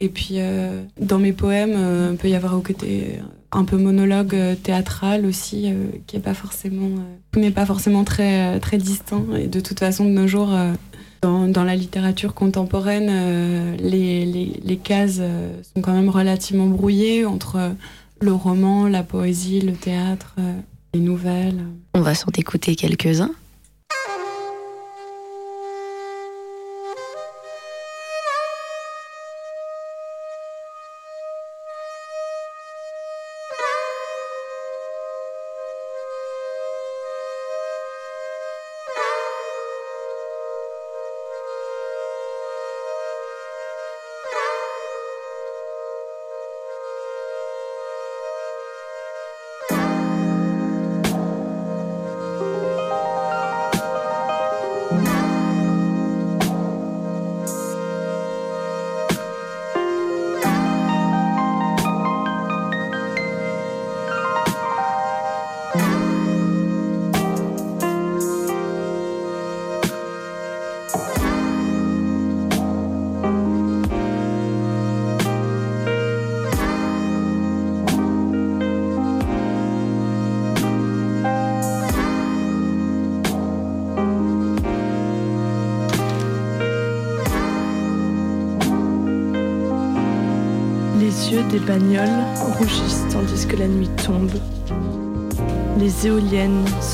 et 0.00 0.08
puis 0.08 0.34
euh, 0.34 0.82
dans 1.00 1.18
mes 1.18 1.32
poèmes 1.32 1.74
euh, 1.74 2.08
il 2.12 2.16
peut 2.18 2.28
y 2.28 2.34
avoir 2.34 2.56
au 2.56 2.60
côté 2.60 3.18
un 3.52 3.64
peu 3.64 3.76
monologue 3.76 4.34
euh, 4.34 4.54
théâtral 4.54 5.26
aussi 5.26 5.70
euh, 5.70 5.86
qui 6.06 6.16
est 6.16 6.20
pas 6.20 6.34
forcément 6.34 6.90
euh, 7.36 7.40
n'est 7.40 7.50
pas 7.50 7.66
forcément 7.66 8.04
très 8.04 8.56
euh, 8.56 8.58
très 8.58 8.78
distinct 8.78 9.24
et 9.36 9.46
de 9.46 9.60
toute 9.60 9.78
façon 9.80 10.04
de 10.04 10.10
nos 10.10 10.26
jours 10.26 10.52
euh, 10.52 10.72
dans, 11.20 11.48
dans 11.48 11.64
la 11.64 11.74
littérature 11.74 12.34
contemporaine, 12.34 13.08
euh, 13.10 13.76
les, 13.78 14.24
les, 14.24 14.60
les 14.62 14.76
cases 14.76 15.18
euh, 15.20 15.50
sont 15.74 15.80
quand 15.80 15.92
même 15.92 16.10
relativement 16.10 16.66
brouillées 16.66 17.24
entre 17.24 17.56
euh, 17.56 17.70
le 18.20 18.32
roman, 18.32 18.86
la 18.86 19.02
poésie, 19.02 19.60
le 19.60 19.72
théâtre, 19.72 20.34
euh, 20.38 20.52
les 20.94 21.00
nouvelles. 21.00 21.60
On 21.94 22.00
va 22.00 22.14
s'en 22.14 22.30
écouter 22.36 22.76
quelques-uns. 22.76 23.32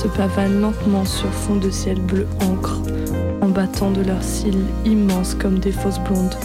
Se 0.04 0.08
pavanent 0.08 0.60
lentement 0.60 1.06
sur 1.06 1.30
fond 1.30 1.56
de 1.56 1.70
ciel 1.70 1.98
bleu 1.98 2.26
encre, 2.42 2.78
en 3.40 3.48
battant 3.48 3.90
de 3.90 4.02
leurs 4.02 4.22
cils 4.22 4.66
immenses 4.84 5.34
comme 5.34 5.58
des 5.58 5.72
fausses 5.72 5.98
blondes. 5.98 6.36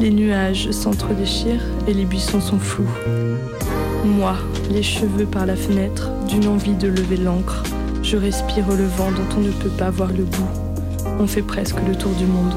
Les 0.00 0.10
nuages 0.10 0.72
s'entredéchirent 0.72 1.64
et 1.86 1.94
les 1.94 2.04
buissons 2.04 2.40
sont 2.40 2.58
flous. 2.58 2.90
Moi, 4.04 4.34
les 4.68 4.82
cheveux 4.82 5.26
par 5.26 5.46
la 5.46 5.54
fenêtre, 5.54 6.10
d'une 6.28 6.48
envie 6.48 6.74
de 6.74 6.88
lever 6.88 7.18
l'encre, 7.18 7.62
je 8.02 8.16
respire 8.16 8.66
le 8.68 8.86
vent 8.86 9.12
dont 9.12 9.36
on 9.36 9.40
ne 9.40 9.52
peut 9.52 9.70
pas 9.78 9.90
voir 9.90 10.10
le 10.10 10.24
bout. 10.24 10.50
On 11.20 11.28
fait 11.28 11.42
presque 11.42 11.78
le 11.86 11.94
tour 11.94 12.12
du 12.12 12.26
monde. 12.26 12.54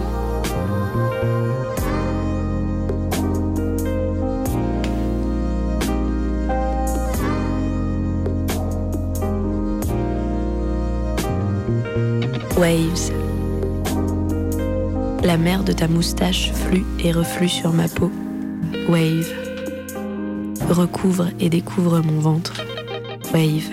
Waves. 12.59 13.13
La 15.23 15.37
mer 15.37 15.63
de 15.63 15.71
ta 15.71 15.87
moustache 15.87 16.51
flue 16.51 16.83
et 17.01 17.13
reflue 17.13 17.47
sur 17.47 17.71
ma 17.71 17.87
peau. 17.87 18.11
Wave. 18.89 19.31
Recouvre 20.69 21.27
et 21.39 21.47
découvre 21.47 22.01
mon 22.01 22.19
ventre. 22.19 22.61
Wave. 23.33 23.69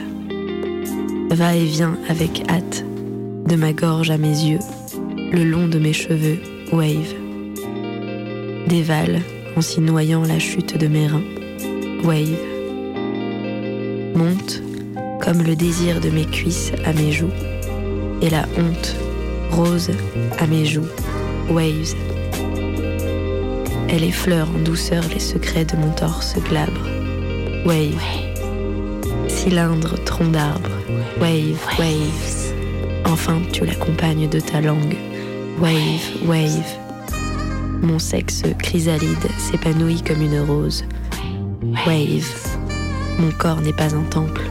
Va 1.31 1.57
et 1.57 1.65
vient 1.65 1.99
avec 2.09 2.49
hâte, 2.49 2.85
de 3.49 3.57
ma 3.57 3.73
gorge 3.73 4.11
à 4.11 4.19
mes 4.19 4.29
yeux, 4.29 4.61
le 5.33 5.43
long 5.43 5.67
de 5.67 5.81
mes 5.81 5.93
cheveux. 5.93 6.39
Wave. 6.71 7.15
Dévale 8.69 9.21
en 9.57 9.63
s'y 9.63 9.81
noyant 9.81 10.23
la 10.23 10.39
chute 10.39 10.79
de 10.79 10.87
mes 10.87 11.09
reins. 11.09 11.25
Wave. 12.05 12.39
Monte 14.15 14.63
comme 15.21 15.43
le 15.43 15.57
désir 15.57 16.01
de 16.01 16.09
mes 16.09 16.27
cuisses 16.27 16.71
à 16.85 16.93
mes 16.93 17.11
joues 17.11 17.33
et 18.23 18.31
la 18.31 18.47
honte 18.59 18.97
rose 19.51 19.91
à 20.39 20.47
mes 20.47 20.65
joues, 20.65 20.89
waves. 21.49 21.95
Elle 23.89 24.05
effleure 24.05 24.49
en 24.55 24.59
douceur 24.59 25.05
les 25.13 25.21
secrets 25.21 25.65
de 25.65 25.77
mon 25.77 25.91
torse 25.91 26.37
glabre, 26.49 26.89
wave. 27.65 28.01
Cylindre, 29.29 30.03
tronc 30.05 30.29
d'arbre, 30.29 30.71
wave, 31.21 31.61
waves. 31.79 32.55
Enfin, 33.05 33.41
tu 33.53 33.65
l'accompagnes 33.65 34.29
de 34.29 34.41
ta 34.41 34.61
langue, 34.61 34.97
wave, 35.61 36.27
wave. 36.27 36.67
Mon 37.83 37.99
sexe 37.99 38.43
chrysalide 38.59 39.29
s'épanouit 39.39 40.03
comme 40.03 40.23
une 40.23 40.41
rose. 40.41 40.85
Wave. 41.87 42.57
Mon 43.19 43.31
corps 43.33 43.61
n'est 43.61 43.73
pas 43.73 43.95
un 43.95 44.03
temple. 44.03 44.43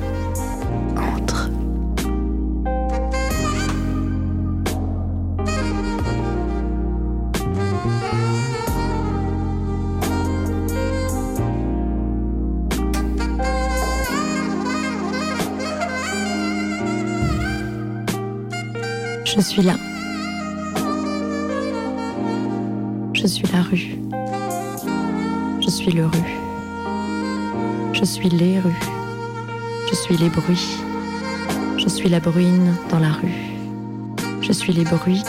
Je 19.35 19.41
suis 19.41 19.63
là. 19.63 19.75
Je 23.13 23.27
suis 23.27 23.45
la 23.51 23.61
rue. 23.63 23.97
Je 25.59 25.69
suis 25.69 25.91
le 25.91 26.05
rue. 26.05 26.39
Je 27.91 28.05
suis 28.05 28.29
les 28.29 28.59
rues. 28.61 28.79
Je 29.89 29.95
suis 29.95 30.15
les 30.15 30.29
bruits. 30.29 30.77
Je 31.77 31.89
suis 31.89 32.07
la 32.07 32.21
bruine 32.21 32.75
dans 32.89 32.99
la 32.99 33.11
rue. 33.11 33.35
Je 34.41 34.53
suis 34.53 34.71
les 34.71 34.85
bruits 34.85 35.23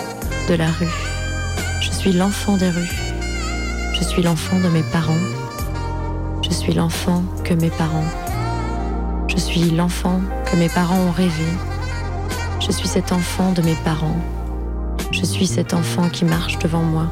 de 0.48 0.54
la 0.54 0.70
rue. 0.70 0.86
Je 1.80 1.90
suis 1.90 2.12
l'enfant 2.12 2.56
des 2.56 2.70
rues. 2.70 2.96
Je 3.92 4.04
suis 4.04 4.22
l'enfant 4.22 4.60
de 4.60 4.68
mes 4.68 4.84
parents. 4.92 5.24
Je 6.42 6.50
suis 6.52 6.74
l'enfant 6.74 7.24
que 7.42 7.54
mes 7.54 7.70
parents. 7.70 8.10
Je 9.26 9.36
suis 9.36 9.68
l'enfant 9.70 10.20
que 10.44 10.54
mes 10.54 10.68
parents 10.68 11.00
ont 11.00 11.10
rêvé. 11.10 11.50
Je 12.66 12.72
suis 12.72 12.88
cet 12.88 13.12
enfant 13.12 13.52
de 13.52 13.62
mes 13.62 13.76
parents. 13.76 14.16
Je 15.12 15.24
suis 15.24 15.46
cet 15.46 15.72
enfant 15.72 16.08
qui 16.08 16.24
marche 16.24 16.58
devant 16.58 16.82
moi. 16.82 17.06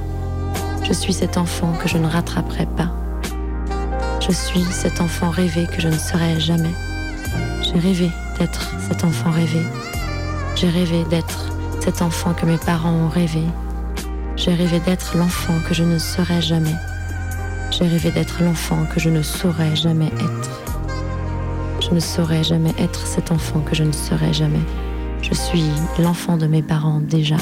Je 0.82 0.92
suis 0.92 1.12
cet 1.12 1.36
enfant 1.36 1.72
que 1.80 1.88
je 1.88 1.96
ne 1.96 2.08
rattraperai 2.08 2.66
pas. 2.66 2.90
Je 4.18 4.32
suis 4.32 4.64
cet 4.64 5.00
enfant 5.00 5.30
rêvé 5.30 5.68
que 5.68 5.80
je 5.80 5.86
ne 5.86 5.96
serai 5.96 6.40
jamais. 6.40 6.74
J'ai 7.62 7.78
rêvé 7.78 8.10
d'être 8.40 8.68
cet 8.88 9.04
enfant 9.04 9.30
rêvé. 9.30 9.60
J'ai 10.56 10.68
rêvé 10.68 11.04
d'être 11.04 11.52
cet 11.80 12.02
enfant 12.02 12.34
que 12.34 12.46
mes 12.46 12.58
parents 12.58 12.92
ont 12.92 13.08
rêvé. 13.08 13.44
J'ai 14.34 14.54
rêvé 14.54 14.80
d'être 14.80 15.16
l'enfant 15.16 15.54
que 15.68 15.72
je 15.72 15.84
ne 15.84 15.98
serai 15.98 16.42
jamais. 16.42 16.74
J'ai 17.70 17.86
rêvé 17.86 18.10
d'être 18.10 18.42
l'enfant 18.42 18.86
que 18.92 18.98
je 18.98 19.08
ne 19.08 19.22
saurais 19.22 19.76
jamais 19.76 20.10
être. 20.18 20.60
Je 21.80 21.94
ne 21.94 22.00
saurais 22.00 22.42
jamais 22.42 22.74
être 22.76 23.06
cet 23.06 23.30
enfant 23.30 23.60
que 23.60 23.76
je 23.76 23.84
ne 23.84 23.92
serai 23.92 24.32
jamais. 24.32 24.66
Je 25.24 25.32
suis 25.32 25.64
l'enfant 25.98 26.36
de 26.36 26.46
mes 26.46 26.60
parents 26.60 27.00
déjà. 27.00 27.38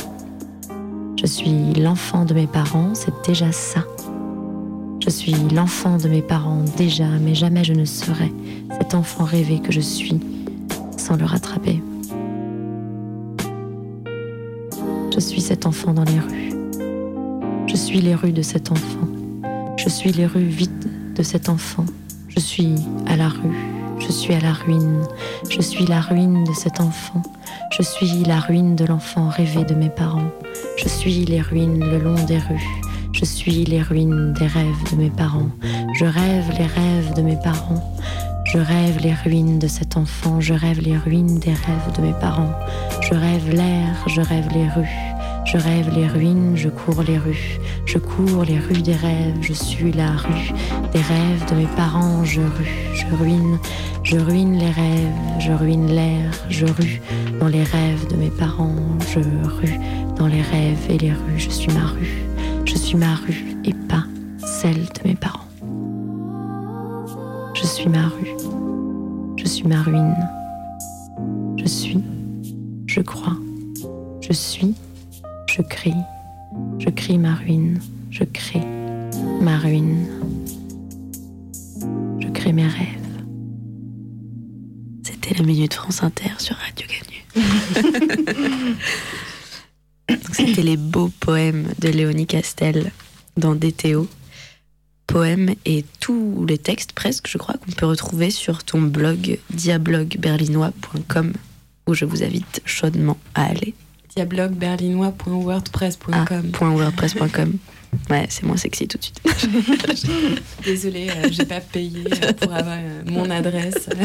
Je 1.20 1.26
suis 1.26 1.74
l'enfant 1.74 2.24
de 2.24 2.32
mes 2.32 2.46
parents, 2.46 2.94
c'est 2.94 3.12
déjà 3.26 3.50
ça. 3.50 3.82
Je 5.04 5.10
suis 5.10 5.34
l'enfant 5.52 5.96
de 5.98 6.08
mes 6.08 6.22
parents 6.22 6.62
déjà, 6.76 7.08
mais 7.20 7.34
jamais 7.34 7.64
je 7.64 7.72
ne 7.72 7.84
serai 7.84 8.32
cet 8.78 8.94
enfant 8.94 9.24
rêvé 9.24 9.58
que 9.58 9.72
je 9.72 9.80
suis 9.80 10.20
sans 10.96 11.16
le 11.16 11.24
rattraper. 11.24 11.82
Je 15.12 15.18
suis 15.18 15.40
cet 15.40 15.66
enfant 15.66 15.92
dans 15.92 16.04
les 16.04 16.20
rues. 16.20 16.52
Je 17.66 17.74
suis 17.74 18.00
les 18.00 18.14
rues 18.14 18.32
de 18.32 18.42
cet 18.42 18.70
enfant. 18.70 19.08
Je 19.76 19.88
suis 19.88 20.12
les 20.12 20.26
rues 20.26 20.44
vides 20.44 21.14
de 21.16 21.22
cet 21.24 21.48
enfant. 21.48 21.84
Je 22.28 22.38
suis 22.38 22.76
à 23.08 23.16
la 23.16 23.28
rue. 23.28 23.58
Je 23.98 24.12
suis 24.12 24.34
à 24.34 24.40
la 24.40 24.52
ruine. 24.52 25.02
Je 25.50 25.60
suis 25.60 25.84
la 25.86 26.00
ruine 26.00 26.44
de 26.44 26.52
cet 26.52 26.80
enfant. 26.80 27.22
Je 27.72 27.82
suis 27.82 28.22
la 28.24 28.38
ruine 28.38 28.76
de 28.76 28.84
l'enfant 28.84 29.30
rêvé 29.30 29.64
de 29.64 29.74
mes 29.74 29.88
parents. 29.88 30.30
Je 30.76 30.88
suis 30.88 31.24
les 31.24 31.40
ruines 31.40 31.80
le 31.80 31.98
long 31.98 32.22
des 32.24 32.36
rues. 32.36 32.68
Je 33.14 33.24
suis 33.24 33.64
les 33.64 33.80
ruines 33.80 34.34
des 34.34 34.46
rêves 34.46 34.90
de 34.90 34.96
mes 34.96 35.08
parents. 35.08 35.48
Je 35.94 36.04
rêve 36.04 36.50
les 36.58 36.66
rêves 36.66 37.14
de 37.16 37.22
mes 37.22 37.36
parents. 37.36 37.82
Je 38.44 38.58
rêve 38.58 38.98
les 39.02 39.14
ruines 39.14 39.58
de 39.58 39.68
cet 39.68 39.96
enfant. 39.96 40.38
Je 40.38 40.52
rêve 40.52 40.80
les 40.80 40.98
ruines 40.98 41.38
des 41.38 41.54
rêves 41.54 41.96
de 41.96 42.02
mes 42.02 42.12
parents. 42.20 42.52
Je 43.00 43.14
rêve 43.14 43.48
l'air. 43.48 44.06
Je 44.06 44.20
rêve 44.20 44.48
les 44.52 44.68
rues. 44.68 45.12
Je 45.44 45.58
rêve 45.58 45.90
les 45.94 46.06
ruines, 46.06 46.56
je 46.56 46.68
cours 46.68 47.02
les 47.02 47.18
rues, 47.18 47.58
je 47.86 47.98
cours 47.98 48.44
les 48.44 48.58
rues 48.58 48.82
des 48.82 48.94
rêves, 48.94 49.36
je 49.40 49.52
suis 49.52 49.92
la 49.92 50.12
rue 50.12 50.52
des 50.92 51.00
rêves 51.00 51.50
de 51.50 51.56
mes 51.56 51.66
parents, 51.76 52.24
je 52.24 52.40
rue, 52.40 52.94
je 52.94 53.06
ruine, 53.14 53.58
je 54.02 54.16
ruine 54.16 54.58
les 54.58 54.70
rêves, 54.70 55.12
je 55.38 55.52
ruine 55.52 55.88
l'air, 55.88 56.30
je 56.48 56.66
rue 56.66 57.00
dans 57.40 57.48
les 57.48 57.62
rêves 57.62 58.06
de 58.08 58.16
mes 58.16 58.30
parents, 58.30 58.76
je 59.12 59.18
rue 59.18 59.78
dans 60.16 60.26
les 60.26 60.42
rêves 60.42 60.90
et 60.90 60.98
les 60.98 61.12
rues, 61.12 61.38
je 61.38 61.50
suis 61.50 61.72
ma 61.72 61.86
rue, 61.86 62.24
je 62.64 62.76
suis 62.76 62.96
ma 62.96 63.14
rue 63.14 63.56
et 63.64 63.74
pas 63.88 64.04
celle 64.38 64.84
de 64.84 65.08
mes 65.08 65.14
parents. 65.16 65.40
Je 67.54 67.66
suis 67.66 67.88
ma 67.88 68.08
rue, 68.08 68.32
je 69.36 69.46
suis 69.46 69.66
ma 69.66 69.82
ruine, 69.82 70.28
je 71.56 71.66
suis, 71.66 72.02
je 72.86 73.00
crois, 73.00 73.36
je 74.20 74.32
suis 74.32 74.74
je 75.52 75.60
crie, 75.60 75.94
je 76.78 76.90
crie 76.90 77.18
ma 77.18 77.34
ruine, 77.34 77.80
je 78.10 78.24
crée 78.24 78.62
ma 79.40 79.58
ruine, 79.58 80.06
je 82.20 82.28
crée 82.28 82.52
mes 82.52 82.66
rêves. 82.66 83.24
C'était 85.02 85.34
la 85.34 85.44
Minute 85.44 85.74
France 85.74 86.02
Inter 86.02 86.32
sur 86.38 86.56
Radio 86.56 86.86
Ganu. 86.86 87.22
C'était 90.32 90.62
les 90.62 90.76
beaux 90.76 91.10
poèmes 91.20 91.68
de 91.80 91.88
Léonie 91.88 92.26
Castel 92.26 92.92
dans 93.36 93.54
DTO. 93.54 94.08
Poèmes 95.06 95.54
et 95.66 95.84
tous 96.00 96.46
les 96.48 96.58
textes 96.58 96.92
presque, 96.92 97.28
je 97.28 97.36
crois, 97.38 97.54
qu'on 97.54 97.72
peut 97.72 97.86
retrouver 97.86 98.30
sur 98.30 98.64
ton 98.64 98.80
blog 98.80 99.38
diablogberlinois.com 99.50 101.32
où 101.86 101.94
je 101.94 102.04
vous 102.04 102.22
invite 102.22 102.62
chaudement 102.64 103.18
à 103.34 103.44
aller 103.44 103.74
diablogberlinois.wordpress.com. 104.16 106.52
Ah, 106.60 106.64
.wordpress.com. 106.64 107.58
Ouais, 108.10 108.26
c'est 108.28 108.42
moins 108.44 108.56
sexy 108.56 108.88
tout 108.88 108.98
de 108.98 109.04
suite. 109.04 109.22
Désolée, 110.64 111.08
euh, 111.10 111.28
j'ai 111.30 111.44
pas 111.44 111.60
payé 111.60 112.02
euh, 112.06 112.32
pour 112.32 112.52
avoir 112.52 112.78
euh, 112.78 113.02
mon 113.06 113.30
adresse. 113.30 113.88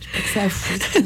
Je 0.00 0.06
que 0.22 0.28
ça 0.32 0.42
à 0.42 0.48
foutre. 0.48 0.86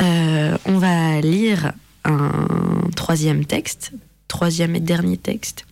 Euh, 0.00 0.58
on 0.64 0.78
va 0.78 1.20
lire 1.20 1.72
un 2.04 2.48
troisième 2.96 3.44
texte, 3.44 3.92
troisième 4.26 4.74
et 4.74 4.80
dernier 4.80 5.16
texte, 5.16 5.66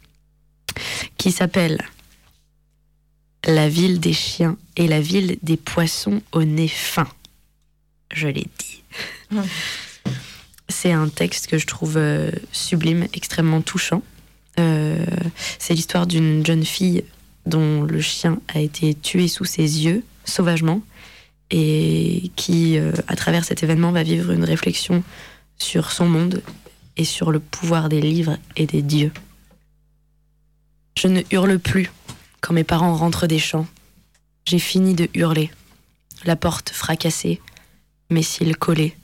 qui 1.18 1.32
s'appelle 1.32 1.82
La 3.45 3.68
ville 3.68 3.99
des 3.99 4.12
chiens 4.12 4.57
et 4.76 4.86
la 4.86 5.01
ville 5.01 5.38
des 5.43 5.57
poissons 5.57 6.22
au 6.30 6.45
nez 6.45 6.68
fin. 6.68 7.09
Je 8.12 8.28
l'ai 8.28 8.47
dit. 8.59 8.84
C'est 10.68 10.92
un 10.92 11.08
texte 11.08 11.48
que 11.48 11.58
je 11.58 11.66
trouve 11.66 11.96
euh, 11.96 12.30
sublime, 12.52 13.06
extrêmement 13.12 13.60
touchant. 13.60 14.02
Euh, 14.58 15.04
c'est 15.58 15.74
l'histoire 15.74 16.06
d'une 16.06 16.44
jeune 16.44 16.64
fille 16.64 17.04
dont 17.46 17.82
le 17.82 18.00
chien 18.00 18.40
a 18.48 18.60
été 18.60 18.94
tué 18.94 19.28
sous 19.28 19.44
ses 19.44 19.84
yeux, 19.84 20.04
sauvagement, 20.24 20.82
et 21.50 22.30
qui, 22.36 22.78
euh, 22.78 22.92
à 23.08 23.16
travers 23.16 23.44
cet 23.44 23.62
événement, 23.62 23.92
va 23.92 24.02
vivre 24.02 24.32
une 24.32 24.44
réflexion 24.44 25.02
sur 25.58 25.92
son 25.92 26.06
monde 26.06 26.42
et 26.96 27.04
sur 27.04 27.30
le 27.30 27.40
pouvoir 27.40 27.88
des 27.88 28.00
livres 28.00 28.38
et 28.56 28.66
des 28.66 28.82
dieux. 28.82 29.12
Je 30.96 31.08
ne 31.08 31.22
hurle 31.30 31.58
plus 31.58 31.90
quand 32.40 32.54
mes 32.54 32.64
parents 32.64 32.94
rentrent 32.94 33.26
des 33.26 33.38
champs. 33.38 33.66
J'ai 34.44 34.58
fini 34.58 34.94
de 34.94 35.08
hurler. 35.14 35.50
La 36.24 36.36
porte 36.36 36.70
fracassée, 36.70 37.40
mes 38.10 38.22
cils 38.22 38.56
collés, 38.56 38.96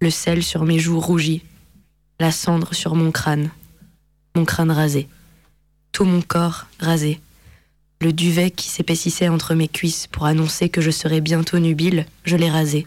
le 0.00 0.10
sel 0.10 0.42
sur 0.42 0.64
mes 0.64 0.78
joues 0.78 1.00
rougies, 1.00 1.42
la 2.20 2.30
cendre 2.30 2.74
sur 2.74 2.94
mon 2.94 3.10
crâne, 3.10 3.50
mon 4.34 4.44
crâne 4.44 4.70
rasé, 4.70 5.08
tout 5.92 6.04
mon 6.04 6.22
corps 6.22 6.66
rasé, 6.78 7.20
le 8.00 8.12
duvet 8.12 8.52
qui 8.52 8.68
s'épaississait 8.68 9.28
entre 9.28 9.54
mes 9.54 9.66
cuisses 9.66 10.06
pour 10.06 10.26
annoncer 10.26 10.68
que 10.68 10.80
je 10.80 10.90
serais 10.90 11.20
bientôt 11.20 11.58
nubile, 11.58 12.06
je 12.24 12.36
l'ai 12.36 12.50
rasé. 12.50 12.86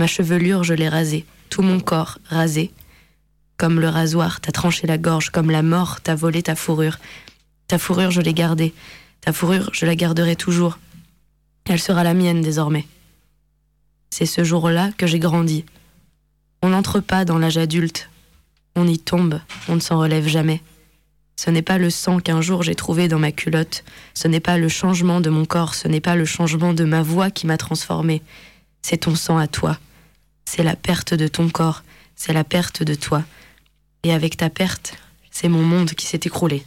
Ma 0.00 0.08
chevelure, 0.08 0.64
je 0.64 0.74
l'ai 0.74 0.88
rasée, 0.88 1.24
tout 1.50 1.62
mon 1.62 1.78
corps 1.78 2.18
rasé. 2.28 2.72
Comme 3.56 3.78
le 3.78 3.88
rasoir 3.88 4.40
t'a 4.40 4.50
tranché 4.50 4.88
la 4.88 4.98
gorge, 4.98 5.30
comme 5.30 5.50
la 5.50 5.62
mort 5.62 6.00
t'a 6.00 6.16
volé 6.16 6.42
ta 6.42 6.56
fourrure. 6.56 6.98
Ta 7.68 7.78
fourrure, 7.78 8.10
je 8.10 8.20
l'ai 8.20 8.34
gardée. 8.34 8.74
Ta 9.20 9.32
fourrure, 9.32 9.70
je 9.72 9.86
la 9.86 9.94
garderai 9.94 10.34
toujours. 10.34 10.78
Elle 11.66 11.78
sera 11.78 12.02
la 12.02 12.14
mienne 12.14 12.40
désormais. 12.40 12.86
C'est 14.10 14.26
ce 14.26 14.42
jour-là 14.42 14.90
que 14.96 15.06
j'ai 15.06 15.20
grandi. 15.20 15.64
On 16.62 16.70
n'entre 16.70 17.00
pas 17.00 17.24
dans 17.24 17.38
l'âge 17.38 17.58
adulte. 17.58 18.10
On 18.76 18.86
y 18.86 18.98
tombe, 18.98 19.40
on 19.68 19.74
ne 19.74 19.80
s'en 19.80 19.98
relève 19.98 20.28
jamais. 20.28 20.62
Ce 21.36 21.48
n'est 21.48 21.62
pas 21.62 21.78
le 21.78 21.88
sang 21.88 22.20
qu'un 22.20 22.42
jour 22.42 22.62
j'ai 22.62 22.74
trouvé 22.74 23.08
dans 23.08 23.18
ma 23.18 23.32
culotte, 23.32 23.82
ce 24.12 24.28
n'est 24.28 24.40
pas 24.40 24.58
le 24.58 24.68
changement 24.68 25.22
de 25.22 25.30
mon 25.30 25.46
corps, 25.46 25.74
ce 25.74 25.88
n'est 25.88 26.00
pas 26.00 26.14
le 26.14 26.26
changement 26.26 26.74
de 26.74 26.84
ma 26.84 27.02
voix 27.02 27.30
qui 27.30 27.46
m'a 27.46 27.56
transformé. 27.56 28.20
C'est 28.82 28.98
ton 28.98 29.14
sang 29.14 29.38
à 29.38 29.46
toi. 29.46 29.78
C'est 30.44 30.62
la 30.62 30.76
perte 30.76 31.14
de 31.14 31.28
ton 31.28 31.48
corps, 31.48 31.82
c'est 32.14 32.34
la 32.34 32.44
perte 32.44 32.82
de 32.82 32.94
toi. 32.94 33.24
Et 34.02 34.12
avec 34.12 34.36
ta 34.36 34.50
perte, 34.50 34.98
c'est 35.30 35.48
mon 35.48 35.62
monde 35.62 35.92
qui 35.92 36.04
s'est 36.04 36.20
écroulé. 36.24 36.64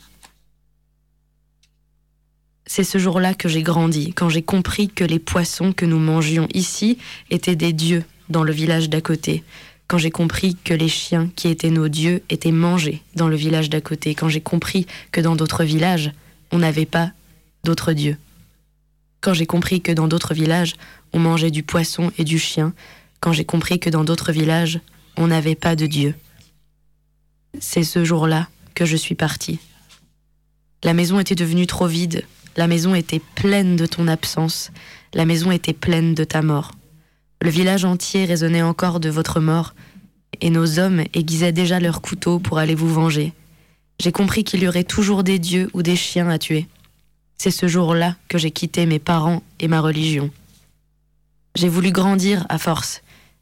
C'est 2.66 2.84
ce 2.84 2.98
jour-là 2.98 3.36
que 3.36 3.50
j'ai 3.50 3.62
grandi, 3.62 4.14
quand 4.14 4.30
j'ai 4.30 4.42
compris 4.42 4.90
que 4.90 5.04
les 5.04 5.20
poissons 5.20 5.74
que 5.74 5.86
nous 5.86 6.00
mangions 6.00 6.48
ici 6.54 6.98
étaient 7.30 7.56
des 7.56 7.74
dieux 7.74 8.04
dans 8.30 8.44
le 8.44 8.54
village 8.54 8.90
d'à 8.90 9.02
côté, 9.02 9.44
quand 9.88 9.98
j'ai 9.98 10.12
compris 10.12 10.56
que 10.56 10.74
les 10.74 10.88
chiens 10.88 11.30
qui 11.36 11.48
étaient 11.48 11.70
nos 11.70 11.88
dieux 11.88 12.24
étaient 12.30 12.52
mangés 12.52 13.02
dans 13.16 13.28
le 13.28 13.36
village 13.36 13.70
d'à 13.70 13.82
côté, 13.82 14.16
quand 14.16 14.30
j'ai 14.30 14.42
compris 14.42 14.88
que 15.12 15.22
dans 15.22 15.36
d'autres 15.36 15.64
villages, 15.64 16.12
on 16.52 16.60
n'avait 16.60 16.86
pas 16.86 17.12
d'autres 17.64 17.94
dieux. 17.94 18.18
Quand 19.22 19.34
j'ai 19.34 19.46
compris 19.46 19.82
que 19.82 19.92
dans 19.92 20.08
d'autres 20.08 20.34
villages, 20.34 20.74
on 21.14 21.20
mangeait 21.20 21.52
du 21.52 21.64
poisson 21.64 22.12
et 22.18 22.24
du 22.24 22.40
chien, 22.40 22.74
quand 23.20 23.34
j'ai 23.34 23.46
compris 23.46 23.80
que 23.80 23.90
dans 23.90 24.04
d'autres 24.04 24.32
villages, 24.32 24.80
on 25.16 25.28
n'avait 25.28 25.56
pas 25.56 25.76
de 25.76 25.86
Dieu. 25.86 26.16
C'est 27.60 27.84
ce 27.84 28.04
jour-là 28.04 28.50
que 28.76 28.86
je 28.86 28.98
suis 28.98 29.16
partie. 29.16 29.60
La 30.84 30.94
maison 30.94 31.20
était 31.20 31.36
devenue 31.36 31.68
trop 31.68 31.88
vide, 31.88 32.26
la 32.58 32.68
maison 32.68 32.96
était 32.96 33.22
pleine 33.36 33.76
de 33.76 33.86
ton 33.86 34.08
absence, 34.08 34.72
la 35.14 35.26
maison 35.26 35.52
était 35.52 35.74
pleine 35.74 36.14
de 36.14 36.24
ta 36.24 36.42
mort. 36.42 36.72
Le 37.44 37.50
village 37.50 37.84
entier 37.84 38.24
résonnait 38.24 38.62
encore 38.62 39.02
de 39.02 39.10
votre 39.10 39.42
mort, 39.42 39.76
et 40.40 40.50
nos 40.50 40.80
hommes 40.80 41.04
aiguisaient 41.14 41.52
déjà 41.52 41.82
leurs 41.82 42.02
couteaux 42.02 42.40
pour 42.40 42.58
aller 42.58 42.74
vous 42.74 42.88
venger. 42.88 43.34
J'ai 44.00 44.14
compris 44.14 44.46
qu'il 44.46 44.64
y 44.64 44.68
aurait 44.70 44.86
toujours 44.86 45.26
des 45.26 45.40
dieux 45.40 45.70
ou 45.74 45.84
des 45.84 45.98
chiens 45.98 46.30
à 46.30 46.40
tuer. 46.40 46.68
C'est 47.38 47.52
ce 47.52 47.68
jour-là 47.68 48.16
que 48.30 48.38
j'ai 48.38 48.52
quitté 48.52 48.86
mes 48.86 48.98
parents 48.98 49.44
et 49.60 49.68
ma 49.68 49.82
religion. 49.82 50.32
J'ai 51.56 51.68
voulu 51.68 51.92
grandir 51.92 52.46
à 52.48 52.58
force, 52.58 53.02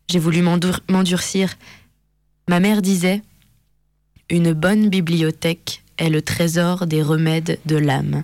j'ai 0.09 0.17
voulu 0.17 0.41
m'endurcir. 0.41 1.53
Ma 2.49 2.59
mère 2.59 2.81
disait 2.81 3.21
Une 4.31 4.53
bonne 4.53 4.89
bibliothèque 4.89 5.83
est 5.99 6.09
le 6.09 6.23
trésor 6.23 6.87
des 6.87 7.03
remèdes 7.03 7.59
de 7.67 7.75
l'âme. 7.75 8.23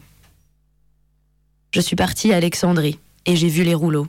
Je 1.72 1.82
suis 1.82 1.96
partie 1.96 2.34
à 2.34 2.38
Alexandrie 2.38 2.98
et 3.28 3.36
j'ai 3.36 3.50
vu 3.50 3.62
les 3.62 3.76
rouleaux. 3.76 4.08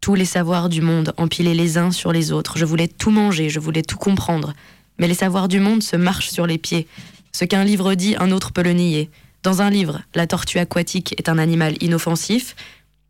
Tous 0.00 0.14
les 0.14 0.24
savoirs 0.24 0.68
du 0.68 0.80
monde 0.80 1.12
empilés 1.16 1.54
les 1.54 1.78
uns 1.78 1.90
sur 1.90 2.12
les 2.12 2.32
autres. 2.32 2.58
Je 2.58 2.64
voulais 2.64 2.88
tout 2.88 3.10
manger, 3.10 3.48
je 3.48 3.60
voulais 3.60 3.82
tout 3.82 3.98
comprendre. 3.98 4.54
Mais 4.98 5.08
les 5.08 5.14
savoirs 5.14 5.48
du 5.48 5.60
monde 5.60 5.82
se 5.82 5.96
marchent 5.96 6.30
sur 6.30 6.46
les 6.46 6.58
pieds. 6.58 6.86
Ce 7.32 7.44
qu'un 7.44 7.64
livre 7.64 7.94
dit, 7.94 8.16
un 8.18 8.30
autre 8.30 8.52
peut 8.52 8.62
le 8.62 8.72
nier. 8.72 9.10
Dans 9.42 9.62
un 9.62 9.70
livre, 9.70 10.00
la 10.14 10.26
tortue 10.26 10.58
aquatique 10.58 11.14
est 11.18 11.28
un 11.28 11.38
animal 11.38 11.74
inoffensif. 11.80 12.56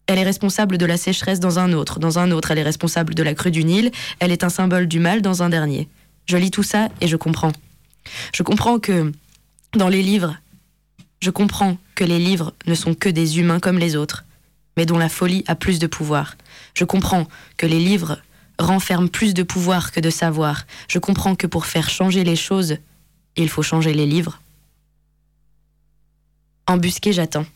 Elle 0.06 0.18
est 0.18 0.24
responsable 0.24 0.78
de 0.78 0.86
la 0.86 0.96
sécheresse 0.96 1.40
dans 1.40 1.58
un 1.58 1.72
autre. 1.72 1.98
Dans 1.98 2.18
un 2.18 2.30
autre, 2.30 2.50
elle 2.50 2.58
est 2.58 2.62
responsable 2.62 3.14
de 3.14 3.22
la 3.22 3.34
crue 3.34 3.50
du 3.50 3.64
Nil. 3.64 3.90
Elle 4.18 4.32
est 4.32 4.44
un 4.44 4.48
symbole 4.48 4.86
du 4.86 5.00
mal 5.00 5.22
dans 5.22 5.42
un 5.42 5.48
dernier. 5.48 5.88
Je 6.26 6.36
lis 6.36 6.50
tout 6.50 6.62
ça 6.62 6.88
et 7.00 7.08
je 7.08 7.16
comprends. 7.16 7.52
Je 8.34 8.42
comprends 8.42 8.78
que 8.78 9.12
dans 9.74 9.88
les 9.88 10.02
livres, 10.02 10.36
je 11.20 11.30
comprends 11.30 11.78
que 11.94 12.04
les 12.04 12.18
livres 12.18 12.52
ne 12.66 12.74
sont 12.74 12.94
que 12.94 13.08
des 13.08 13.38
humains 13.38 13.58
comme 13.58 13.78
les 13.78 13.96
autres, 13.96 14.25
mais 14.76 14.86
dont 14.86 14.98
la 14.98 15.08
folie 15.08 15.44
a 15.46 15.54
plus 15.54 15.78
de 15.78 15.86
pouvoir. 15.86 16.36
Je 16.74 16.84
comprends 16.84 17.26
que 17.56 17.66
les 17.66 17.80
livres 17.80 18.20
renferment 18.58 19.08
plus 19.08 19.34
de 19.34 19.42
pouvoir 19.42 19.92
que 19.92 20.00
de 20.00 20.10
savoir. 20.10 20.66
Je 20.88 20.98
comprends 20.98 21.34
que 21.34 21.46
pour 21.46 21.66
faire 21.66 21.90
changer 21.90 22.24
les 22.24 22.36
choses, 22.36 22.76
il 23.36 23.48
faut 23.48 23.62
changer 23.62 23.92
les 23.92 24.06
livres. 24.06 24.40
Embusqué, 26.66 27.12
j'attends. 27.12 27.46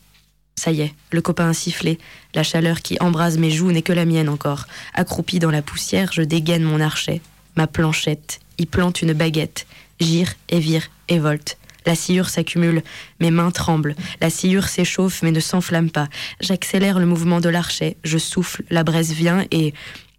Ça 0.55 0.71
y 0.71 0.81
est, 0.81 0.93
le 1.11 1.21
copain 1.21 1.49
a 1.49 1.53
sifflé. 1.53 1.97
La 2.35 2.43
chaleur 2.43 2.81
qui 2.81 2.97
embrase 2.99 3.37
mes 3.37 3.51
joues 3.51 3.71
n'est 3.71 3.81
que 3.81 3.93
la 3.93 4.05
mienne 4.05 4.29
encore. 4.29 4.67
Accroupi 4.93 5.39
dans 5.39 5.51
la 5.51 5.61
poussière, 5.61 6.11
je 6.13 6.21
dégaine 6.21 6.63
mon 6.63 6.79
archet, 6.79 7.21
ma 7.55 7.67
planchette, 7.67 8.39
y 8.57 8.65
plante 8.65 9.01
une 9.01 9.13
baguette, 9.13 9.65
gire 9.99 10.33
et 10.49 10.59
vire 10.59 10.87
et 11.07 11.19
volte. 11.19 11.57
La 11.85 11.95
sciure 11.95 12.29
s'accumule, 12.29 12.83
mes 13.19 13.31
mains 13.31 13.51
tremblent, 13.51 13.95
la 14.21 14.29
sciure 14.29 14.67
s'échauffe 14.67 15.23
mais 15.23 15.31
ne 15.31 15.39
s'enflamme 15.39 15.89
pas. 15.89 16.07
J'accélère 16.39 16.99
le 16.99 17.05
mouvement 17.05 17.39
de 17.39 17.49
l'archet, 17.49 17.97
je 18.03 18.17
souffle, 18.17 18.63
la 18.69 18.83
braise 18.83 19.13
vient 19.13 19.45
et 19.51 19.73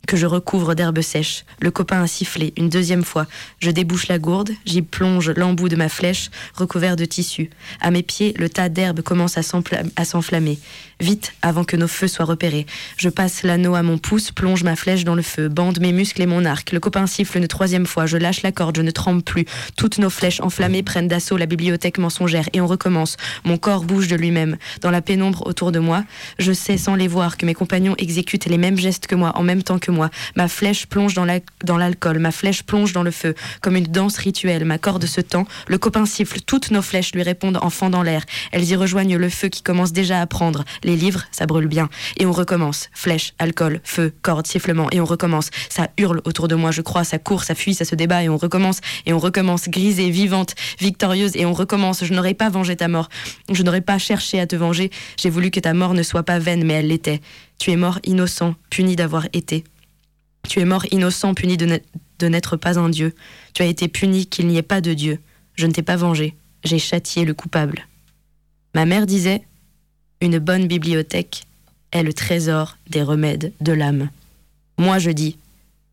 que 0.07 0.17
je 0.17 0.27
recouvre 0.27 0.75
d'herbe 0.75 1.01
sèche. 1.01 1.45
Le 1.61 1.71
copain 1.71 2.03
a 2.03 2.07
sifflé 2.07 2.53
une 2.57 2.69
deuxième 2.69 3.05
fois. 3.05 3.27
Je 3.61 3.71
débouche 3.71 4.09
la 4.09 4.19
gourde, 4.19 4.51
j'y 4.65 4.83
plonge 4.83 5.31
l'embout 5.31 5.69
de 5.69 5.77
ma 5.77 5.89
flèche, 5.89 6.31
recouvert 6.55 6.97
de 6.97 7.05
tissu. 7.05 7.51
À 7.81 7.91
mes 7.91 8.03
pieds, 8.03 8.35
le 8.37 8.49
tas 8.49 8.69
d'herbe 8.69 9.03
commence 9.03 9.39
à 9.39 9.43
s'enflammer. 9.43 10.59
Vite, 11.03 11.35
avant 11.43 11.65
que 11.65 11.77
nos 11.77 11.89
feux 11.89 12.07
soient 12.07 12.25
repérés. 12.25 12.65
Je 12.97 13.09
passe 13.09 13.43
l'anneau 13.43 13.75
à 13.75 13.83
mon 13.83 13.99
pouce, 13.99 14.31
plonge 14.31 14.63
ma 14.63 14.77
flèche 14.77 15.03
dans 15.03 15.17
le 15.17 15.23
feu, 15.23 15.49
bande 15.49 15.81
mes 15.81 15.91
muscles 15.91 16.23
et 16.23 16.27
mon 16.27 16.45
arc. 16.45 16.71
Le 16.71 16.79
copain 16.79 17.09
siffle 17.09 17.39
une 17.39 17.49
troisième 17.49 17.87
fois. 17.87 18.07
Je 18.07 18.17
lâche 18.17 18.43
la 18.43 18.53
corde, 18.53 18.77
je 18.77 18.83
ne 18.83 18.91
tremble 18.93 19.25
plus. 19.25 19.45
Toutes 19.77 19.99
nos 19.99 20.11
flèches 20.11 20.41
enflammées 20.41 20.85
prennent 20.85 21.09
d'assaut 21.09 21.37
la 21.37 21.47
bibliothèque 21.47 21.99
mensongère 21.99 22.49
et 22.53 22.61
on 22.61 22.69
recommence. 22.69 23.17
Mon 23.43 23.59
corps 23.59 23.83
bouge 23.83 24.07
de 24.07 24.15
lui-même. 24.15 24.59
Dans 24.81 24.93
la 24.93 25.03
pénombre 25.03 25.45
autour 25.45 25.73
de 25.73 25.81
moi, 25.81 26.05
je 26.39 26.53
sais 26.53 26.79
sans 26.79 26.95
les 26.95 27.09
voir 27.09 27.37
que 27.37 27.47
mes 27.47 27.55
compagnons 27.55 27.97
exécutent 27.99 28.47
les 28.47 28.57
mêmes 28.57 28.79
gestes 28.79 29.09
que 29.09 29.17
moi 29.17 29.33
en 29.35 29.43
même 29.43 29.65
temps 29.65 29.81
que 29.81 29.91
moi. 29.91 30.09
Ma 30.37 30.47
flèche 30.47 30.87
plonge 30.87 31.15
dans 31.15 31.25
l'alcool, 31.77 32.21
ma 32.21 32.31
flèche 32.31 32.63
plonge 32.63 32.93
dans 32.93 33.03
le 33.03 33.11
feu, 33.11 33.35
comme 33.61 33.75
une 33.75 33.89
danse 33.89 34.19
rituelle. 34.19 34.65
Ma 34.65 34.79
corde 34.79 35.07
se 35.07 35.21
tend, 35.21 35.49
le 35.67 35.79
copain 35.79 36.07
siffle, 36.07 36.43
toutes 36.43 36.71
nos 36.71 36.81
flèches 36.81 37.13
lui 37.13 37.25
répondent 37.25 37.59
en 37.61 37.71
fendant 37.71 38.05
l'air. 38.05 38.23
Elles 38.53 38.71
y 38.71 38.77
rejoignent 38.77 39.17
le 39.17 39.29
feu 39.29 39.49
qui 39.49 39.63
commence 39.63 39.93
déjà 39.93 40.21
à 40.21 40.27
prendre. 40.29 40.65
Livres, 40.97 41.25
ça 41.31 41.47
brûle 41.47 41.67
bien. 41.67 41.89
Et 42.19 42.27
on 42.27 42.33
recommence. 42.33 42.89
Flèche, 42.93 43.35
alcool, 43.39 43.81
feu, 43.85 44.13
corde, 44.23 44.47
sifflement. 44.47 44.89
Et 44.91 45.01
on 45.01 45.05
recommence. 45.05 45.51
Ça 45.69 45.91
hurle 45.99 46.21
autour 46.25 46.49
de 46.49 46.55
moi, 46.55 46.71
je 46.71 46.83
crois, 46.83 47.05
ça 47.05 47.19
court, 47.19 47.45
ça 47.45 47.55
fuit, 47.55 47.75
ça 47.75 47.85
se 47.85 47.95
débat. 47.95 48.23
Et 48.23 48.29
on 48.29 48.37
recommence. 48.37 48.81
Et 49.07 49.13
on 49.13 49.19
recommence. 49.19 49.69
Grisée, 49.69 50.11
vivante, 50.11 50.55
victorieuse. 50.81 51.37
Et 51.37 51.47
on 51.47 51.53
recommence. 51.53 52.05
Je 52.05 52.13
n'aurais 52.15 52.35
pas 52.35 52.49
vengé 52.49 52.77
ta 52.77 52.89
mort. 52.89 53.09
Je 53.51 53.63
n'aurais 53.63 53.81
pas 53.81 53.99
cherché 53.99 54.41
à 54.41 54.47
te 54.47 54.57
venger. 54.57 54.91
J'ai 55.17 55.31
voulu 55.31 55.51
que 55.51 55.61
ta 55.61 55.75
mort 55.75 55.95
ne 55.95 56.03
soit 56.03 56.23
pas 56.23 56.39
vaine, 56.39 56.65
mais 56.65 56.75
elle 56.75 56.89
l'était. 56.89 57.21
Tu 57.59 57.71
es 57.71 57.77
mort 57.77 57.99
innocent, 58.05 58.55
puni 58.71 58.97
d'avoir 58.97 59.27
été. 59.33 59.65
Tu 60.49 60.61
es 60.61 60.65
mort 60.65 60.85
innocent, 60.91 61.35
puni 61.35 61.57
de 61.57 61.81
n'être 62.29 62.57
pas 62.57 62.79
un 62.79 62.89
Dieu. 62.89 63.15
Tu 63.55 63.63
as 63.63 63.67
été 63.67 63.89
puni 63.89 64.27
qu'il 64.27 64.49
n'y 64.49 64.57
ait 64.57 64.63
pas 64.63 64.81
de 64.81 64.93
Dieu. 64.95 65.21
Je 65.55 65.67
ne 65.67 65.73
t'ai 65.73 65.83
pas 65.83 65.97
vengé. 65.97 66.35
J'ai 66.65 66.79
châtié 66.79 67.25
le 67.25 67.35
coupable. 67.35 67.87
Ma 68.75 68.87
mère 68.87 69.07
disait 69.07 69.43
Une 70.23 70.39
bonne 70.39 70.69
bibliothèque 70.69 71.43
est 71.91 72.05
le 72.05 72.13
trésor 72.13 72.79
des 72.89 73.03
remèdes 73.03 73.53
de 73.61 73.73
l'âme. 73.73 74.09
Moi 74.79 75.01
je 75.01 75.11
dis 75.11 75.37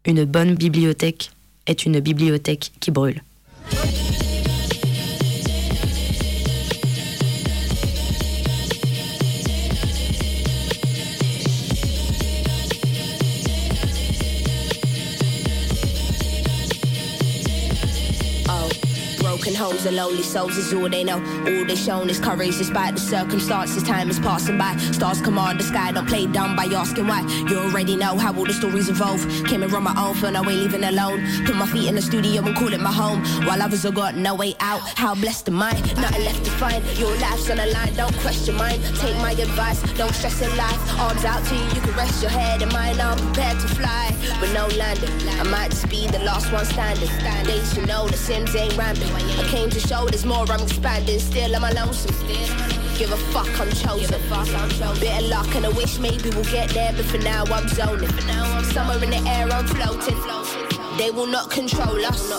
Une 0.05 0.23
bonne 0.23 0.53
bibliothèque 0.53 1.31
est 1.65 1.83
une 1.83 1.99
bibliothèque 1.99 2.71
qui 2.79 2.91
brûle. 2.91 3.23
Hoes 19.69 19.85
are 19.85 19.91
lonely 19.91 20.23
souls 20.23 20.57
is 20.57 20.73
all 20.73 20.89
they 20.89 21.03
know. 21.03 21.19
All 21.45 21.65
they 21.65 21.75
shown 21.75 22.09
is 22.09 22.19
courage 22.19 22.57
despite 22.57 22.95
the 22.95 22.99
circumstances. 22.99 23.83
Time 23.83 24.09
is 24.09 24.19
passing 24.19 24.57
by. 24.57 24.75
Stars 24.77 25.21
command 25.21 25.59
the 25.59 25.63
sky. 25.63 25.91
Don't 25.91 26.07
play 26.07 26.25
dumb 26.25 26.55
by 26.55 26.65
asking 26.65 27.07
why. 27.07 27.21
You 27.49 27.59
already 27.59 27.95
know 27.95 28.17
how 28.17 28.33
all 28.33 28.45
the 28.45 28.53
stories 28.53 28.89
evolve. 28.89 29.21
Came 29.45 29.63
and 29.63 29.71
run 29.71 29.83
my 29.83 29.95
own, 29.97 30.15
feel 30.15 30.31
no 30.31 30.41
way 30.43 30.55
leaving 30.55 30.83
alone. 30.83 31.19
Put 31.45 31.55
my 31.55 31.67
feet 31.67 31.87
in 31.87 31.95
the 31.95 32.01
studio 32.01 32.45
and 32.45 32.55
call 32.55 32.73
it 32.73 32.81
my 32.81 32.91
home. 32.91 33.21
While 33.45 33.61
others 33.61 33.83
have 33.83 33.95
got 33.95 34.15
no 34.15 34.35
way 34.35 34.55
out. 34.59 34.81
How 34.97 35.13
blessed 35.15 35.49
am 35.49 35.61
I? 35.61 35.71
Nothing 36.03 36.25
left 36.25 36.43
to 36.45 36.51
find. 36.51 36.83
Your 36.97 37.15
life's 37.17 37.49
on 37.49 37.57
the 37.57 37.67
line. 37.67 37.93
Don't 37.95 38.15
question 38.19 38.55
mine. 38.55 38.79
Take 38.95 39.17
my 39.17 39.31
advice. 39.31 39.81
Don't 39.93 40.13
stress 40.13 40.41
in 40.41 40.55
life. 40.57 40.99
Arms 40.99 41.25
out 41.25 41.43
to 41.45 41.55
you. 41.55 41.65
You 41.75 41.81
can 41.81 41.95
rest 41.95 42.21
your 42.21 42.31
head 42.31 42.61
and 42.61 42.71
mine. 42.73 42.99
I'm 42.99 43.17
prepared 43.17 43.59
to 43.59 43.67
fly. 43.67 44.15
But 44.39 44.51
no 44.53 44.67
landing. 44.77 45.11
I 45.39 45.43
might 45.43 45.71
just 45.71 45.89
be 45.89 46.07
the 46.07 46.19
last 46.19 46.51
one 46.51 46.65
standing. 46.65 47.09
Days 47.45 47.77
you 47.77 47.85
know 47.85 48.07
the 48.07 48.17
Sims 48.17 48.55
ain't 48.55 48.77
ramping. 48.77 49.11
I 49.13 49.43
came 49.59 49.69
to 49.69 49.79
show 49.79 50.05
there's 50.05 50.25
more, 50.25 50.45
I'm 50.49 50.61
expanding. 50.61 51.19
Still, 51.19 51.55
I'm 51.55 51.73
lonesome. 51.75 52.15
Give 52.97 53.11
a 53.11 53.17
fuck, 53.33 53.51
I'm 53.59 53.69
chosen. 53.71 54.21
Bit 54.99 55.23
of 55.23 55.29
luck 55.29 55.53
and 55.55 55.65
I 55.65 55.69
wish 55.69 55.99
maybe 55.99 56.29
we'll 56.29 56.45
get 56.45 56.69
there, 56.69 56.93
but 56.93 57.05
for 57.05 57.17
now 57.17 57.43
I'm 57.45 57.67
zoning. 57.67 58.09
Somewhere 58.73 59.03
in 59.03 59.09
the 59.09 59.21
air, 59.27 59.47
I'm 59.51 59.67
floating. 59.67 60.17
They 60.97 61.11
will 61.11 61.27
not 61.27 61.49
control 61.51 62.05
us. 62.05 62.29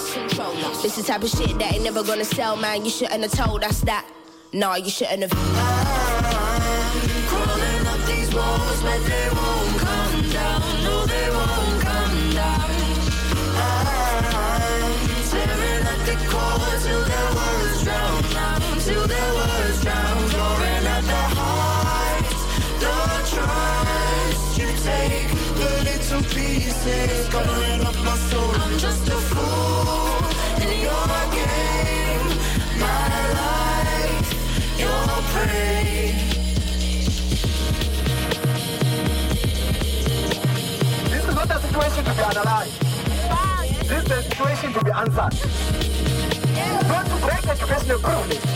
This 0.83 0.97
is 0.97 1.05
the 1.05 1.13
type 1.13 1.23
of 1.23 1.31
shit 1.31 1.59
that 1.59 1.75
ain't 1.75 1.85
never 1.85 2.03
gonna 2.03 2.25
sell, 2.25 2.57
man. 2.57 2.85
You 2.85 2.91
shouldn't 2.91 3.23
have 3.23 3.33
told 3.33 3.65
us 3.65 3.81
that. 3.83 4.07
Nah, 4.53 4.77
you 4.77 4.91
shouldn't 4.91 5.23
have. 5.23 5.33
I'm 5.33 5.41
crawling 7.29 7.87
up 7.87 8.01
these 8.07 8.35
walls, 8.35 8.83
they 8.83 9.29
won't 9.35 9.60
till 16.19 16.59
words 16.59 17.83
drown 17.83 18.23
till 18.81 19.07
words 19.35 19.83
drown, 19.83 20.19
the. 21.03 22.25
The 22.81 22.95
trust 23.31 24.59
you 24.59 24.69
take, 24.83 25.29
covering 27.31 27.83
up 27.87 27.97
my 28.05 28.17
soul. 28.29 28.55
I'm 28.55 28.79
just 28.79 29.09
a 29.09 29.19
fool 29.31 30.25
in 30.63 30.81
your 30.87 31.07
game, 31.39 32.29
my 32.83 33.09
life, 33.41 34.29
your 34.83 35.07
prey. 35.33 36.15
This 41.11 41.25
is 41.29 41.35
not 41.35 41.51
a 41.51 41.61
situation 41.61 42.05
to 42.05 42.13
be 42.15 42.23
analyzed. 42.23 42.90
This 43.91 44.05
is 44.05 44.09
the 44.09 44.23
situation 44.23 44.73
to 44.73 44.85
be 44.85 44.91
answered. 44.93 45.35
Not 46.87 47.07
to 47.07 47.17
make 47.27 47.47
education 47.49 47.91
a 47.91 47.99
privilege. 47.99 48.47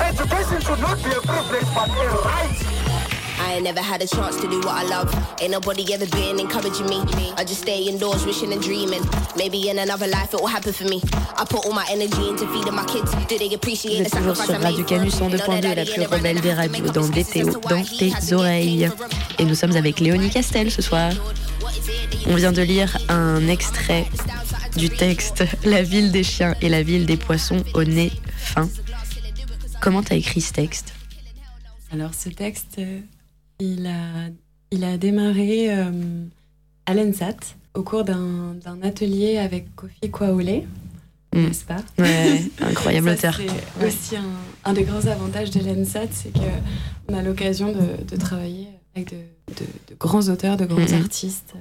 Education 0.00 0.60
should 0.62 0.78
not 0.78 0.96
be 1.02 1.10
a 1.10 1.20
privilege 1.20 1.66
but 1.74 1.90
a 1.90 2.06
right. 2.22 2.80
I 3.40 3.54
ain't 3.54 3.64
never 3.64 3.80
had 3.80 4.00
a 4.00 4.06
chance 4.06 4.36
to 4.36 4.46
do 4.46 4.58
what 4.58 4.76
I 4.76 4.84
love. 4.84 5.12
Ain't 5.40 5.50
nobody 5.50 5.92
ever 5.92 6.06
been 6.06 6.38
encouraging 6.38 6.86
me. 6.86 7.02
I 7.36 7.42
just 7.42 7.62
stay 7.62 7.82
indoors, 7.82 8.24
wishing 8.24 8.52
and 8.52 8.62
dreaming. 8.62 9.02
Maybe 9.36 9.70
in 9.70 9.80
another 9.80 10.06
life 10.06 10.34
it 10.34 10.40
will 10.40 10.46
happen 10.46 10.72
for 10.72 10.84
me. 10.84 11.02
I 11.36 11.44
put 11.44 11.66
all 11.66 11.72
my 11.72 11.86
energy 11.90 12.28
into 12.28 12.46
feeding 12.46 12.74
my 12.74 12.84
kids. 12.84 13.12
Do 13.26 13.38
they 13.38 13.52
appreciate 13.52 14.04
the 14.04 14.10
toujours 14.10 14.36
sacrifice 14.36 14.46
sur 14.46 14.60
I 14.60 14.70
Radio 14.70 14.84
Canus 14.84 15.18
them? 15.18 15.30
102.2, 15.32 15.74
la 15.74 15.84
plus 15.84 16.06
rebelle 16.06 16.40
des 16.40 16.52
radios, 16.52 16.92
dans 16.92 17.08
DTO, 17.08 17.58
dans 17.68 17.82
tes 17.82 18.32
oreilles. 18.32 18.88
Et 19.40 19.44
nous 19.44 19.56
sommes 19.56 19.74
avec 19.74 19.98
Léonie 19.98 20.30
Castel 20.30 20.70
ce 20.70 20.80
soir. 20.80 21.10
On 22.28 22.36
vient 22.36 22.52
de 22.52 22.62
lire 22.62 22.96
un 23.08 23.48
extrait 23.48 24.06
du 24.76 24.88
texte 24.90 25.44
La 25.64 25.82
ville 25.82 26.12
des 26.12 26.22
chiens 26.24 26.54
et 26.60 26.68
la 26.68 26.82
ville 26.82 27.06
des 27.06 27.16
poissons 27.16 27.62
au 27.74 27.84
nez 27.84 28.10
fin. 28.36 28.68
Comment 29.80 30.02
t'as 30.02 30.16
écrit 30.16 30.40
ce 30.40 30.52
texte? 30.52 30.92
Alors 31.92 32.14
ce 32.14 32.28
texte, 32.28 32.76
euh, 32.78 33.00
il 33.58 33.86
a, 33.86 34.28
il 34.70 34.84
a 34.84 34.96
démarré 34.96 35.74
euh, 35.76 35.90
à 36.86 36.94
l'ENSAT 36.94 37.36
au 37.74 37.82
cours 37.82 38.04
d'un 38.04 38.56
atelier 38.82 39.38
avec 39.38 39.74
Kofi 39.74 40.10
Kwaole, 40.10 40.62
Mm. 41.32 41.44
n'est-ce 41.46 41.64
pas? 41.64 41.76
Ouais, 41.96 42.42
incroyable 42.60 43.16
Ça, 43.16 43.28
auteur. 43.28 43.40
C'est 43.78 43.86
aussi 43.86 44.16
un, 44.16 44.24
un 44.64 44.72
des 44.72 44.82
grands 44.82 45.06
avantages 45.06 45.50
de 45.52 45.60
l'ENSAT, 45.60 46.08
c'est 46.10 46.32
qu'on 46.32 47.14
a 47.14 47.22
l'occasion 47.22 47.70
de, 47.70 48.02
de 48.04 48.16
travailler 48.16 48.66
avec 48.96 49.10
de, 49.12 49.18
de- 49.54 49.66
de 49.90 49.94
grands 49.96 50.28
auteurs, 50.28 50.56
de 50.56 50.64
grands 50.64 50.80
Mhm. 50.80 51.02
artistes. 51.02 51.54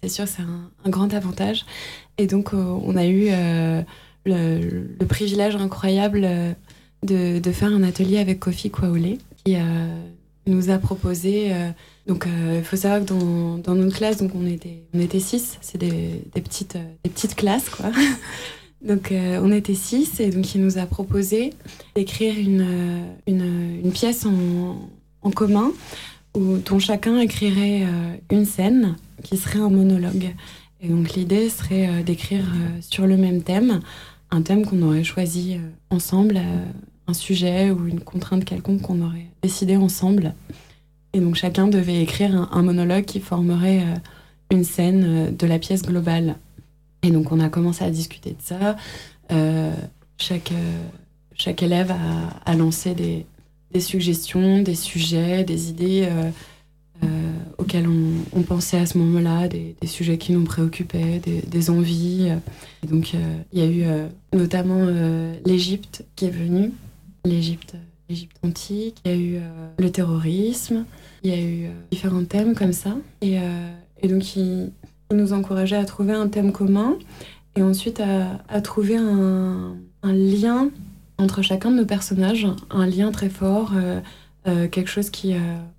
C'est 0.00 0.08
sûr, 0.10 0.28
c'est 0.28 0.42
un, 0.42 0.70
un 0.84 0.90
grand 0.90 1.12
avantage. 1.12 1.66
Et 2.18 2.26
donc, 2.26 2.54
euh, 2.54 2.56
on 2.56 2.96
a 2.96 3.06
eu 3.06 3.26
euh, 3.30 3.82
le, 4.24 5.04
privilège 5.06 5.56
incroyable 5.56 6.22
euh, 6.24 6.52
de, 7.02 7.52
faire 7.52 7.72
un 7.72 7.82
atelier 7.82 8.18
avec 8.18 8.40
Kofi 8.40 8.70
Kwaole, 8.70 9.18
qui 9.44 9.56
nous 10.46 10.70
a 10.70 10.78
proposé. 10.78 11.52
donc, 12.06 12.26
il 12.56 12.64
faut 12.64 12.76
savoir 12.76 13.00
que 13.00 13.06
dans, 13.06 13.74
notre 13.74 13.96
classe, 13.96 14.16
donc 14.16 14.32
on 14.34 14.46
était, 14.46 15.20
six, 15.20 15.58
c'est 15.60 15.78
des, 15.78 16.24
petites, 16.34 17.34
classes, 17.36 17.68
quoi. 17.68 17.86
Donc 18.86 19.12
on 19.12 19.50
était 19.52 19.74
six 19.74 20.20
et 20.20 20.28
donc 20.28 20.54
il 20.54 20.62
nous 20.62 20.78
a 20.78 20.84
proposé 20.86 21.54
d'écrire 21.96 22.38
une, 22.38 23.90
pièce 23.92 24.26
en, 24.26 25.30
commun 25.30 25.72
où, 26.36 26.58
dont 26.58 26.78
chacun 26.78 27.18
écrirait 27.18 27.84
une 28.30 28.44
scène 28.44 28.96
qui 29.24 29.38
serait 29.38 29.58
un 29.58 29.70
monologue. 29.70 30.34
Donc 30.88 31.14
l'idée 31.14 31.48
serait 31.48 31.88
euh, 31.88 32.02
d'écrire 32.02 32.44
euh, 32.44 32.80
sur 32.80 33.06
le 33.06 33.16
même 33.16 33.42
thème, 33.42 33.80
un 34.30 34.42
thème 34.42 34.64
qu'on 34.66 34.82
aurait 34.82 35.04
choisi 35.04 35.54
euh, 35.54 35.58
ensemble, 35.90 36.40
un 37.06 37.14
sujet 37.14 37.70
ou 37.70 37.86
une 37.86 38.00
contrainte 38.00 38.44
quelconque 38.44 38.82
qu'on 38.82 39.02
aurait 39.02 39.26
décidé 39.42 39.76
ensemble. 39.76 40.34
Et 41.12 41.20
donc 41.20 41.34
chacun 41.34 41.68
devait 41.68 42.02
écrire 42.02 42.48
un, 42.52 42.62
monologue 42.62 43.04
qui 43.04 43.20
formerait 43.20 43.82
une 44.50 44.64
scène 44.64 45.34
de 45.34 45.46
la 45.46 45.58
pièce 45.58 45.82
globale. 45.82 46.36
Et 47.02 47.10
donc 47.10 47.32
on 47.32 47.40
a 47.40 47.48
commencé 47.48 47.84
à 47.84 47.90
discuter 47.90 48.30
de 48.30 48.42
ça. 48.42 48.76
Chaque, 50.18 50.52
chaque 51.34 51.62
élève 51.62 51.94
a, 52.44 52.54
lancé 52.54 52.94
des, 52.94 53.80
suggestions, 53.80 54.62
des 54.62 54.74
sujets, 54.74 55.44
des 55.44 55.70
idées 55.70 56.06
euh, 57.02 57.32
auxquelles 57.58 57.86
on, 57.88 58.42
pensait 58.42 58.78
à 58.78 58.86
ce 58.86 58.98
moment-là, 58.98 59.48
des, 59.48 59.76
sujets 59.84 60.18
qui 60.18 60.32
nous 60.32 60.44
préoccupaient, 60.44 61.20
des, 61.20 61.70
envies. 61.70 62.28
Et 62.82 62.86
donc 62.86 63.12
euh, 63.14 63.38
il 63.52 63.58
y 63.58 63.62
a 63.62 63.66
eu 63.66 63.82
euh, 63.84 64.06
notamment 64.32 64.86
l'Égypte 65.44 66.04
qui 66.14 66.26
est 66.26 66.30
venue, 66.30 66.72
l'Égypte 67.24 67.74
l'Égypte 68.08 68.36
antique, 68.44 68.98
il 69.04 69.10
y 69.10 69.14
a 69.14 69.16
eu 69.18 69.40
le 69.78 69.90
terrorisme, 69.90 70.84
il 71.24 71.30
y 71.30 71.34
a 71.34 71.42
eu 71.42 71.70
différents 71.90 72.24
thèmes 72.24 72.54
comme 72.54 72.72
ça. 72.72 72.96
Et, 73.20 73.38
et 74.00 74.06
donc 74.06 74.36
il, 74.36 74.70
nous 75.12 75.32
encourageait 75.32 75.76
à 75.76 75.84
trouver 75.84 76.12
un 76.12 76.28
thème 76.28 76.52
commun 76.52 76.96
et 77.56 77.62
ensuite 77.62 78.00
à, 78.00 78.60
trouver 78.60 78.96
un, 78.96 79.74
lien 80.04 80.70
entre 81.18 81.42
chacun 81.42 81.72
de 81.72 81.78
nos 81.78 81.84
personnages, 81.84 82.46
un 82.70 82.86
lien 82.86 83.10
très 83.10 83.28
fort, 83.28 83.72
quelque 84.44 84.88
chose 84.88 85.10
qui, 85.10 85.34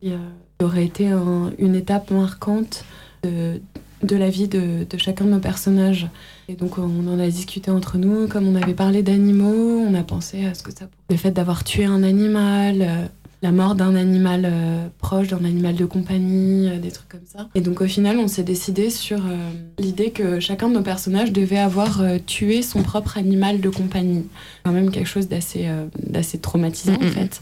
euh, 0.06 0.18
qui, 0.58 0.66
aurait 0.66 0.86
été 0.86 1.08
un- 1.08 1.52
une 1.58 1.76
étape 1.76 2.12
marquante 2.12 2.84
de, 3.24 3.62
de 4.04 4.16
la 4.16 4.30
vie 4.30 4.48
de, 4.48 4.86
de 4.90 4.98
chacun 4.98 5.26
de 5.26 5.32
nos 5.32 5.40
personnages. 5.40 6.08
Et 6.50 6.56
donc 6.56 6.78
on 6.78 7.08
en 7.08 7.20
a 7.20 7.28
discuté 7.28 7.72
entre 7.72 7.98
nous, 7.98 8.28
comme 8.28 8.48
on 8.48 8.56
avait 8.56 8.74
parlé 8.74 9.04
d'animaux, 9.04 9.84
on 9.88 9.94
a 9.94 10.04
pensé 10.04 10.46
à 10.46 10.54
ce 10.54 10.64
que 10.64 10.72
ça 10.72 10.86
pourrait... 10.86 10.92
Le 11.10 11.18
fait 11.18 11.32
d'avoir 11.32 11.64
tué 11.64 11.86
un 11.86 12.04
animal, 12.04 12.82
euh, 12.82 13.06
la 13.42 13.52
mort 13.52 13.76
d'un 13.76 13.96
animal 13.96 14.44
euh, 14.46 14.88
proche, 14.98 15.28
d'un 15.28 15.44
animal 15.46 15.76
de 15.76 15.86
compagnie, 15.86 16.70
euh, 16.70 16.80
des 16.80 16.90
trucs 16.90 17.10
comme 17.10 17.26
ça. 17.26 17.50
Et 17.54 17.62
donc 17.62 17.82
au 17.82 17.86
final, 17.88 18.18
on 18.18 18.28
s'est 18.28 18.44
décidé 18.44 18.90
sur 18.90 19.20
l'idée 19.78 20.12
que 20.12 20.40
chacun 20.40 20.70
de 20.70 20.74
nos 20.74 20.82
personnages 20.82 21.32
devait 21.32 21.60
avoir 21.60 22.02
tué 22.26 22.62
son 22.62 22.82
propre 22.82 23.18
animal 23.18 23.60
de 23.62 23.70
compagnie. 23.70 24.26
Quand 24.64 24.72
même 24.72 24.90
quelque 24.90 25.08
chose 25.08 25.28
d'assez 25.28 26.38
traumatisant 26.42 26.96
en 26.96 27.12
fait. 27.12 27.42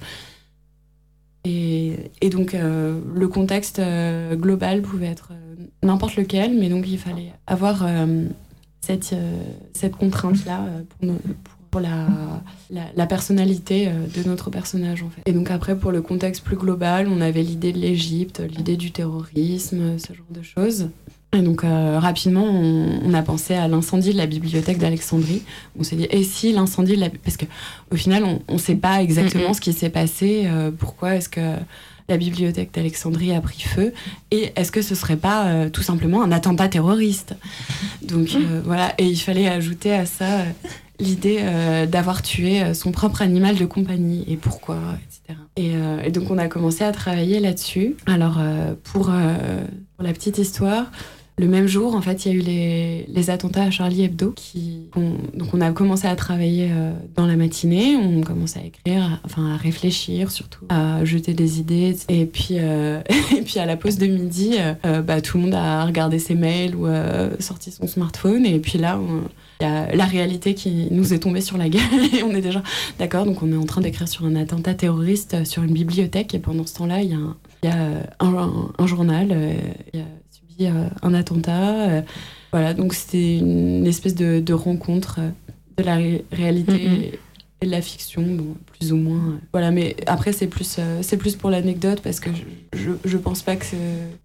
Et, 1.45 2.29
donc 2.29 2.53
euh, 2.53 2.99
le 3.13 3.27
contexte 3.27 3.79
euh, 3.79 4.35
global 4.35 4.81
pouvait 4.81 5.07
être 5.07 5.29
euh, 5.31 5.65
n'importe 5.83 6.15
lequel, 6.15 6.57
mais 6.57 6.69
donc 6.69 6.87
il 6.87 6.97
fallait 6.97 7.31
avoir 7.45 7.87
cette, 8.81 9.15
cette 9.73 9.95
contrainte-là 9.95 10.65
pour, 11.69 11.81
la, 11.81 12.07
la, 12.69 12.83
la 12.95 13.05
personnalité 13.05 13.87
de 13.87 14.27
notre 14.27 14.49
personnage 14.49 15.03
en 15.03 15.09
fait. 15.09 15.21
Et 15.25 15.33
donc 15.33 15.51
après 15.51 15.77
pour 15.77 15.91
le 15.91 16.01
contexte 16.01 16.43
plus 16.43 16.55
global, 16.55 17.07
on 17.07 17.21
avait 17.21 17.43
l'idée 17.43 17.73
de 17.73 17.79
l'Égypte, 17.79 18.39
l'idée 18.39 18.77
du 18.77 18.91
terrorisme, 18.91 19.99
ce 19.99 20.13
genre 20.13 20.25
de 20.31 20.41
choses. 20.41 20.89
Et 21.35 21.41
donc 21.41 21.63
euh, 21.63 21.99
rapidement, 21.99 22.45
on, 22.45 23.01
on 23.03 23.13
a 23.13 23.21
pensé 23.21 23.53
à 23.53 23.67
l'incendie 23.67 24.13
de 24.13 24.17
la 24.17 24.25
bibliothèque 24.25 24.77
d'Alexandrie. 24.77 25.43
On 25.77 25.83
s'est 25.83 25.95
dit, 25.95 26.07
et 26.09 26.23
si 26.23 26.53
l'incendie 26.53 26.95
de 26.95 27.01
la... 27.01 27.09
Parce 27.09 27.37
que 27.37 27.45
au 27.91 27.95
final, 27.95 28.23
on 28.47 28.53
ne 28.53 28.57
sait 28.57 28.75
pas 28.75 29.01
exactement 29.01 29.53
ce 29.53 29.61
qui 29.61 29.73
s'est 29.73 29.89
passé, 29.89 30.43
euh, 30.45 30.71
pourquoi 30.71 31.15
est-ce 31.15 31.29
que 31.29 31.55
la 32.07 32.17
bibliothèque 32.17 32.71
d'Alexandrie 32.71 33.33
a 33.33 33.41
pris 33.41 33.61
feu, 33.61 33.91
et 34.29 34.51
est-ce 34.55 34.71
que 34.71 34.83
ce 34.83 34.93
serait 34.93 35.17
pas 35.17 35.47
euh, 35.47 35.69
tout 35.69 35.81
simplement 35.81 36.21
un 36.21 36.31
attentat 36.31 36.67
terroriste? 36.67 37.35
Donc 38.03 38.35
euh, 38.35 38.61
voilà, 38.63 38.93
et 38.99 39.05
il 39.05 39.17
fallait 39.17 39.47
ajouter 39.47 39.91
à 39.91 40.05
ça 40.05 40.45
l'idée 40.99 41.39
euh, 41.39 41.87
d'avoir 41.87 42.21
tué 42.21 42.75
son 42.75 42.91
propre 42.91 43.23
animal 43.23 43.55
de 43.55 43.65
compagnie, 43.65 44.23
et 44.27 44.37
pourquoi, 44.37 44.77
etc. 45.03 45.39
Et, 45.55 45.71
euh, 45.73 46.03
et 46.03 46.11
donc 46.11 46.29
on 46.29 46.37
a 46.37 46.47
commencé 46.47 46.83
à 46.83 46.91
travailler 46.91 47.39
là-dessus. 47.39 47.95
Alors 48.05 48.37
euh, 48.37 48.75
pour, 48.83 49.05
pour 49.05 50.05
la 50.05 50.13
petite 50.13 50.37
histoire, 50.37 50.91
le 51.37 51.47
même 51.47 51.67
jour, 51.67 51.95
en 51.95 52.01
fait, 52.01 52.25
il 52.25 52.31
y 52.31 52.35
a 52.35 52.37
eu 52.37 52.41
les, 52.41 53.05
les 53.09 53.29
attentats 53.29 53.63
à 53.63 53.71
Charlie 53.71 54.03
Hebdo. 54.03 54.31
Qui, 54.35 54.83
on- 54.95 55.37
donc, 55.37 55.53
on 55.53 55.59
a 55.59 55.71
commencé 55.71 56.07
à 56.07 56.15
travailler 56.15 56.69
euh, 56.71 56.93
dans 57.15 57.25
la 57.25 57.35
matinée. 57.35 57.95
On 57.97 58.21
commençait 58.21 58.59
à 58.59 58.63
écrire, 58.65 59.19
enfin 59.25 59.53
à 59.53 59.57
réfléchir 59.57 60.31
surtout, 60.31 60.63
à 60.69 61.03
jeter 61.03 61.33
des 61.33 61.59
idées. 61.59 61.97
Et 62.07 62.25
puis, 62.25 62.55
euh, 62.59 63.01
et 63.37 63.41
puis 63.41 63.59
à 63.59 63.65
la 63.65 63.75
pause 63.75 63.97
de 63.97 64.07
midi, 64.07 64.51
euh, 64.57 64.73
euh, 64.85 65.01
bah, 65.01 65.19
tout 65.19 65.37
le 65.37 65.43
monde 65.43 65.55
a 65.55 65.85
regardé 65.85 66.19
ses 66.19 66.35
mails 66.35 66.75
ou 66.75 66.87
euh, 66.87 67.31
sorti 67.39 67.69
son 67.71 67.85
smartphone. 67.87 68.45
Et 68.45 68.59
puis 68.59 68.77
là, 68.77 68.97
on- 68.99 69.23
il 69.61 69.63
y 69.63 69.67
a 69.69 69.95
la 69.95 70.03
réalité 70.05 70.53
qui 70.53 70.87
nous 70.91 71.13
est 71.13 71.19
tombée 71.19 71.39
sur 71.41 71.57
la 71.57 71.69
gueule. 71.69 71.81
Et 72.17 72.23
on 72.23 72.31
est 72.31 72.41
déjà 72.41 72.61
d'accord. 72.99 73.25
Donc, 73.25 73.41
on 73.43 73.51
est 73.51 73.57
en 73.57 73.65
train 73.65 73.81
d'écrire 73.81 74.07
sur 74.07 74.25
un 74.25 74.35
attentat 74.35 74.73
terroriste 74.73 75.33
euh, 75.33 75.45
sur 75.45 75.63
une 75.63 75.71
bibliothèque. 75.73 76.33
Et 76.33 76.39
pendant 76.39 76.65
ce 76.65 76.75
temps-là, 76.75 77.01
il 77.01 77.09
y 77.11 77.13
a 77.13 77.17
un, 77.17 77.35
il 77.63 77.69
y 77.69 77.71
a, 77.71 77.77
un, 78.19 78.71
un- 78.77 78.87
journal. 78.87 79.35
il 79.93 79.99
y 79.99 80.03
a 80.03 80.05
subi 80.55 80.67
euh, 80.67 80.87
un 81.01 81.13
attentat. 81.13 81.89
euh, 81.89 82.01
voilà, 82.51 82.73
donc 82.73 82.93
c'était 82.93 83.37
une 83.37 83.85
espèce 83.85 84.15
de, 84.15 84.39
de 84.39 84.53
rencontre 84.53 85.19
euh, 85.19 85.29
de 85.77 85.83
la 85.83 85.95
ré- 85.95 86.25
réalité 86.31 87.19
et, 87.61 87.65
de 87.65 87.71
la 87.71 87.81
fiction, 87.81 88.21
bon, 88.21 88.55
plus 88.77 88.91
ou 88.93 88.97
moins. 88.97 89.39
Voilà, 89.51 89.71
mais 89.71 89.95
après, 90.07 90.31
c'est 90.33 90.47
plus, 90.47 90.75
euh, 90.77 90.99
c'est 91.01 91.17
plus 91.17 91.35
pour 91.35 91.49
l'anecdote 91.49 91.99
parce 92.03 92.19
que 92.19 92.29
je, 92.73 92.77
je, 92.79 92.91
je 93.03 93.17
pense 93.17 93.41
pas 93.41 93.55
que, 93.55 93.65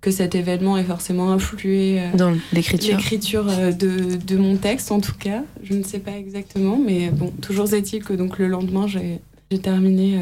que 0.01 0.11
cet 0.11 0.35
événement 0.35 0.77
ait 0.77 0.85
forcément 0.85 1.31
influé. 1.33 2.01
euh, 2.01 2.17
Dans 2.17 2.35
l'écriture. 2.53 2.97
L'écriture 2.97 3.47
euh, 3.49 3.73
de, 3.73 4.17
de 4.17 4.37
mon 4.37 4.57
texte, 4.57 4.93
en 4.93 5.01
tout 5.01 5.15
cas. 5.19 5.43
Je 5.63 5.75
ne 5.75 5.83
sais 5.83 6.01
pas 6.01 6.17
exactement, 6.19 6.77
mais 6.79 7.11
bon, 7.11 7.31
toujours 7.41 7.73
est-il 7.73 8.05
que 8.05 8.13
donc, 8.13 8.39
le 8.39 8.47
lendemain, 8.49 8.87
j'ai 8.87 9.21
terminé 9.59 10.19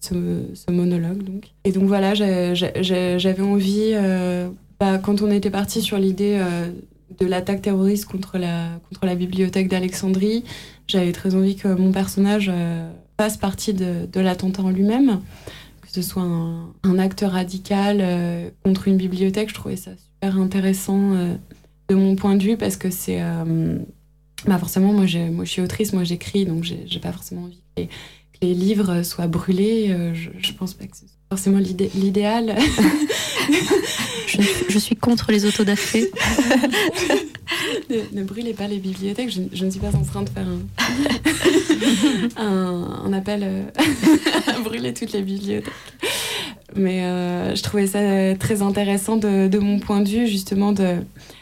ce, 0.00 0.14
ce 0.54 0.70
monologue. 0.72 1.22
Donc. 1.22 1.44
Et 1.64 1.72
donc 1.72 1.84
voilà, 1.84 2.14
j'avais 2.14 3.40
envie, 3.42 3.92
bah, 4.80 4.98
quand 4.98 5.20
on 5.20 5.30
était 5.30 5.50
parti 5.50 5.82
sur 5.82 5.98
l'idée 5.98 6.38
euh, 6.40 6.70
de 7.20 7.26
l'attaque 7.26 7.60
terroriste 7.60 8.06
contre 8.06 8.38
la, 8.38 8.80
contre 8.88 9.04
la 9.04 9.14
bibliothèque 9.14 9.68
d'Alexandrie, 9.68 10.42
j'avais 10.88 11.12
très 11.12 11.34
envie 11.34 11.54
que 11.54 11.68
mon 11.68 11.92
personnage 11.92 12.50
euh, 12.52 12.90
fasse 13.20 13.36
partie 13.36 13.74
de, 13.74 14.06
de 14.10 14.20
l'attentat 14.20 14.62
en 14.62 14.70
lui-même, 14.70 15.20
que 15.82 15.88
ce 15.92 16.00
soit 16.00 16.22
un, 16.22 16.72
un 16.82 16.98
acte 16.98 17.24
radical 17.28 17.98
euh, 18.00 18.48
contre 18.64 18.88
une 18.88 18.96
bibliothèque. 18.96 19.50
Je 19.50 19.54
trouvais 19.54 19.76
ça 19.76 19.90
super 19.98 20.38
intéressant. 20.40 21.12
de 21.90 21.94
mon 21.94 22.16
point 22.16 22.36
de 22.36 22.42
vue 22.42 22.56
parce 22.56 22.76
que 22.76 22.88
c'est. 22.90 23.20
bah 24.46 24.58
forcément, 24.58 24.92
moi, 24.92 25.04
moi 25.32 25.44
je 25.44 25.50
suis 25.50 25.60
autrice, 25.62 25.92
moi 25.92 26.04
j'écris, 26.04 26.46
donc 26.46 26.64
j'ai 26.64 27.00
pas 27.00 27.12
forcément 27.12 27.42
envie 27.42 27.60
que 27.76 27.82
les, 28.42 28.54
livres 28.54 29.02
soient 29.02 29.26
brûlés. 29.26 29.94
je, 30.14 30.30
je 30.38 30.52
pense 30.52 30.72
pas 30.74 30.86
que 30.86 30.96
c'est 30.96 31.06
forcément 31.28 31.58
l'idée- 31.58 31.90
l'idéal. 31.94 32.56
Je, 34.30 34.40
je 34.68 34.78
suis 34.78 34.96
contre 34.96 35.32
les 35.32 35.44
autodafés. 35.44 36.10
ne, 37.90 37.96
ne 38.12 38.22
brûlez 38.24 38.54
pas 38.54 38.68
les 38.68 38.78
bibliothèques. 38.78 39.30
Je, 39.30 39.42
je 39.52 39.64
ne 39.64 39.70
suis 39.70 39.80
pas 39.80 39.94
en 39.96 40.02
train 40.02 40.22
de 40.22 40.28
faire 40.30 40.46
un, 40.46 40.60
un, 42.42 43.02
un 43.06 43.12
appel 43.12 43.42
euh, 43.42 43.62
à 44.46 44.58
brûler 44.60 44.94
toutes 44.94 45.12
les 45.12 45.22
bibliothèques. 45.22 45.72
Mais 46.76 47.02
euh, 47.04 47.54
je 47.56 47.62
trouvais 47.62 47.88
ça 47.88 47.98
très 48.36 48.62
intéressant 48.62 49.16
de, 49.16 49.48
de 49.48 49.58
mon 49.58 49.80
point 49.80 50.00
de 50.00 50.08
vue, 50.08 50.28
justement, 50.28 50.72
de, 50.72 50.98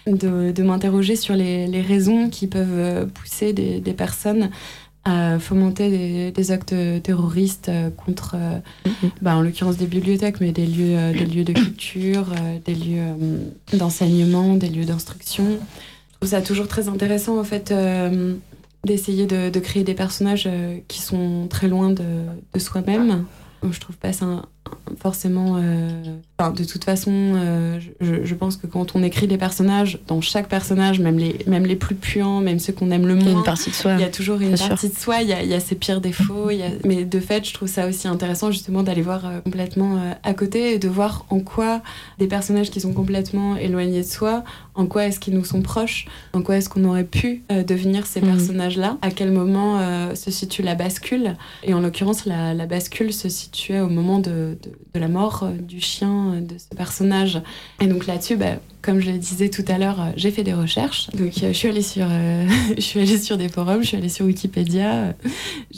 de, 0.06 0.52
de 0.52 0.62
m'interroger 0.62 1.16
sur 1.16 1.34
les, 1.34 1.66
les 1.66 1.82
raisons 1.82 2.30
qui 2.30 2.46
peuvent 2.46 2.66
euh, 2.70 3.04
pousser 3.04 3.52
des, 3.52 3.80
des 3.80 3.92
personnes 3.92 4.48
à 5.08 5.38
fomenter 5.38 5.90
des, 5.90 6.30
des 6.30 6.50
actes 6.50 6.74
terroristes 7.02 7.68
euh, 7.68 7.90
contre, 7.90 8.36
euh, 8.36 8.58
bah, 9.22 9.36
en 9.36 9.40
l'occurrence 9.40 9.76
des 9.76 9.86
bibliothèques, 9.86 10.40
mais 10.40 10.52
des 10.52 10.66
lieux, 10.66 10.96
euh, 10.96 11.12
des 11.12 11.24
lieux 11.24 11.44
de 11.44 11.52
culture, 11.52 12.26
des 12.64 12.74
lieux 12.74 13.14
d'enseignement, 13.72 14.54
des 14.54 14.68
lieux 14.68 14.84
d'instruction. 14.84 15.44
Je 15.44 16.16
trouve 16.16 16.28
ça 16.30 16.42
toujours 16.42 16.68
très 16.68 16.88
intéressant, 16.88 17.38
en 17.38 17.44
fait, 17.44 17.72
d'essayer 18.84 19.26
de, 19.26 19.50
de 19.50 19.60
créer 19.60 19.84
des 19.84 19.94
personnages 19.94 20.48
qui 20.88 21.00
sont 21.00 21.46
très 21.48 21.68
loin 21.68 21.90
de, 21.90 22.04
de 22.52 22.58
soi-même. 22.58 23.24
Je 23.68 23.78
trouve 23.80 23.96
pas 23.96 24.12
ça 24.12 24.42
forcément. 25.00 25.56
euh, 25.62 25.88
enfin, 26.38 26.50
de 26.52 26.64
toute 26.64 26.84
façon, 26.84 27.10
euh, 27.12 27.78
je, 28.00 28.24
je 28.24 28.34
pense 28.34 28.56
que 28.56 28.66
quand 28.66 28.94
on 28.94 29.02
écrit 29.02 29.26
des 29.26 29.38
personnages, 29.38 29.98
dans 30.06 30.20
chaque 30.20 30.48
personnage, 30.48 30.98
même 31.00 31.18
les, 31.18 31.38
même 31.46 31.66
les 31.66 31.76
plus 31.76 31.94
puants, 31.94 32.40
même 32.40 32.58
ceux 32.58 32.72
qu'on 32.72 32.90
aime 32.90 33.06
le 33.06 33.14
moins, 33.14 33.44
il 33.84 34.00
y 34.00 34.04
a 34.04 34.08
toujours 34.08 34.40
une 34.40 34.56
sûr. 34.56 34.68
partie 34.68 34.88
de 34.88 34.94
soi, 34.96 35.22
il 35.22 35.28
y 35.28 35.32
a, 35.32 35.42
il 35.42 35.48
y 35.48 35.54
a 35.54 35.60
ses 35.60 35.74
pires 35.74 36.00
défauts. 36.00 36.50
il 36.50 36.58
y 36.58 36.62
a- 36.62 36.70
Mais 36.84 37.04
de 37.04 37.20
fait, 37.20 37.46
je 37.46 37.54
trouve 37.54 37.68
ça 37.68 37.86
aussi 37.86 38.08
intéressant 38.08 38.50
justement 38.50 38.82
d'aller 38.82 39.02
voir 39.02 39.26
euh, 39.26 39.40
complètement 39.40 40.00
à 40.22 40.34
côté 40.34 40.74
et 40.74 40.78
de 40.78 40.88
voir 40.88 41.24
en 41.30 41.40
quoi 41.40 41.82
des 42.18 42.26
personnages 42.26 42.70
qui 42.70 42.80
sont 42.80 42.92
complètement 42.92 43.56
éloignés 43.56 44.00
de 44.02 44.06
soi, 44.06 44.44
en 44.74 44.86
quoi 44.86 45.06
est-ce 45.06 45.18
qu'ils 45.20 45.34
nous 45.34 45.44
sont 45.44 45.62
proches, 45.62 46.06
en 46.32 46.42
quoi 46.42 46.56
est-ce 46.56 46.68
qu'on 46.68 46.84
aurait 46.84 47.04
pu 47.04 47.42
devenir 47.50 48.06
ces 48.06 48.20
Mhm. 48.20 48.28
personnages-là, 48.36 48.96
à 49.02 49.10
quel 49.10 49.30
moment 49.32 49.78
se 50.14 50.30
situe 50.30 50.62
la 50.62 50.74
bascule. 50.74 51.36
Et 51.62 51.74
en 51.74 51.80
l'occurrence, 51.80 52.26
la, 52.26 52.54
la 52.54 52.66
bascule 52.66 53.12
se 53.12 53.28
situait 53.28 53.80
au 53.80 53.88
moment 53.88 54.18
de, 54.18 54.57
de, 54.62 54.98
la 55.00 55.08
mort 55.08 55.42
euh, 55.44 55.52
du 55.56 55.80
chien 55.80 56.32
euh, 56.34 56.40
de 56.40 56.56
ce 56.58 56.74
personnage. 56.76 57.40
Et 57.80 57.86
donc 57.86 58.06
là-dessus, 58.06 58.36
bah, 58.36 58.56
comme 58.82 59.00
je 59.00 59.10
le 59.10 59.18
disais 59.18 59.48
tout 59.48 59.64
à 59.68 59.78
l'heure, 59.78 60.00
euh, 60.00 60.10
j'ai 60.16 60.30
fait 60.30 60.44
des 60.44 60.54
recherches. 60.54 61.08
Donc 61.14 61.32
je 61.40 61.52
suis 61.52 61.68
allée 61.68 61.82
sur, 61.82 62.06
je 62.76 62.80
suis 62.80 63.00
allée 63.00 63.18
sur 63.18 63.36
des 63.36 63.48
forums, 63.48 63.82
je 63.82 63.88
suis 63.88 63.96
allée 63.96 64.08
sur 64.08 64.26
Wikipédia. 64.26 65.14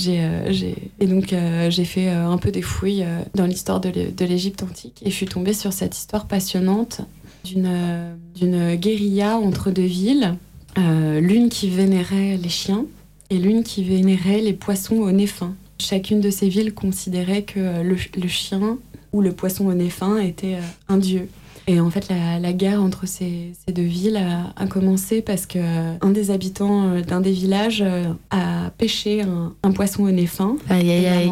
et 0.06 1.06
donc 1.06 1.34
j'ai 1.68 1.84
fait 1.84 2.08
un 2.08 2.38
peu 2.38 2.50
des 2.50 2.62
fouilles 2.62 3.04
dans 3.34 3.46
l'histoire 3.46 3.80
de 3.80 3.88
l'É- 3.88 4.10
de 4.12 4.24
l'Égypte 4.24 4.62
antique 4.62 5.02
et 5.04 5.10
je 5.10 5.14
suis 5.14 5.26
tombée 5.26 5.52
sur 5.54 5.72
cette 5.72 5.96
histoire 5.96 6.26
passionnante 6.26 7.00
d'une 7.44 7.70
d'une 8.34 8.74
guérilla 8.76 9.36
entre 9.38 9.70
deux 9.70 9.82
villes, 9.82 10.34
l'une 10.76 11.48
qui 11.48 11.68
vénérait 11.70 12.36
les 12.36 12.48
chiens 12.48 12.84
et 13.30 13.38
l'une 13.38 13.62
qui 13.62 13.84
vénérait 13.84 14.40
les 14.40 14.52
poissons 14.52 14.96
au 14.96 15.10
nez 15.12 15.26
fin. 15.26 15.54
Chacune 15.80 16.20
de 16.20 16.30
ces 16.30 16.48
villes 16.48 16.74
considérait 16.74 17.42
que 17.42 17.82
le, 17.82 17.96
le 18.20 18.28
chien 18.28 18.78
ou 19.12 19.22
le 19.22 19.32
poisson 19.32 19.66
au 19.66 19.74
nez 19.74 19.90
fin 19.90 20.18
était 20.18 20.54
euh, 20.54 20.60
un 20.88 20.98
dieu. 20.98 21.28
Et 21.66 21.78
en 21.78 21.90
fait, 21.90 22.08
la, 22.08 22.38
la 22.38 22.52
guerre 22.52 22.82
entre 22.82 23.06
ces, 23.06 23.52
ces 23.66 23.72
deux 23.72 23.82
villes 23.82 24.16
a, 24.16 24.52
a 24.60 24.66
commencé 24.66 25.20
parce 25.22 25.46
que 25.46 25.58
euh, 25.58 25.92
un 26.00 26.10
des 26.10 26.30
habitants 26.30 26.88
euh, 26.88 27.00
d'un 27.02 27.20
des 27.20 27.32
villages 27.32 27.84
a 28.30 28.70
pêché 28.76 29.22
un, 29.22 29.52
un 29.62 29.70
poisson 29.72 30.04
au 30.04 30.10
nez 30.10 30.26
fin. 30.26 30.56
Aïe 30.68 30.90
aïe 30.90 31.06
aïe. 31.06 31.30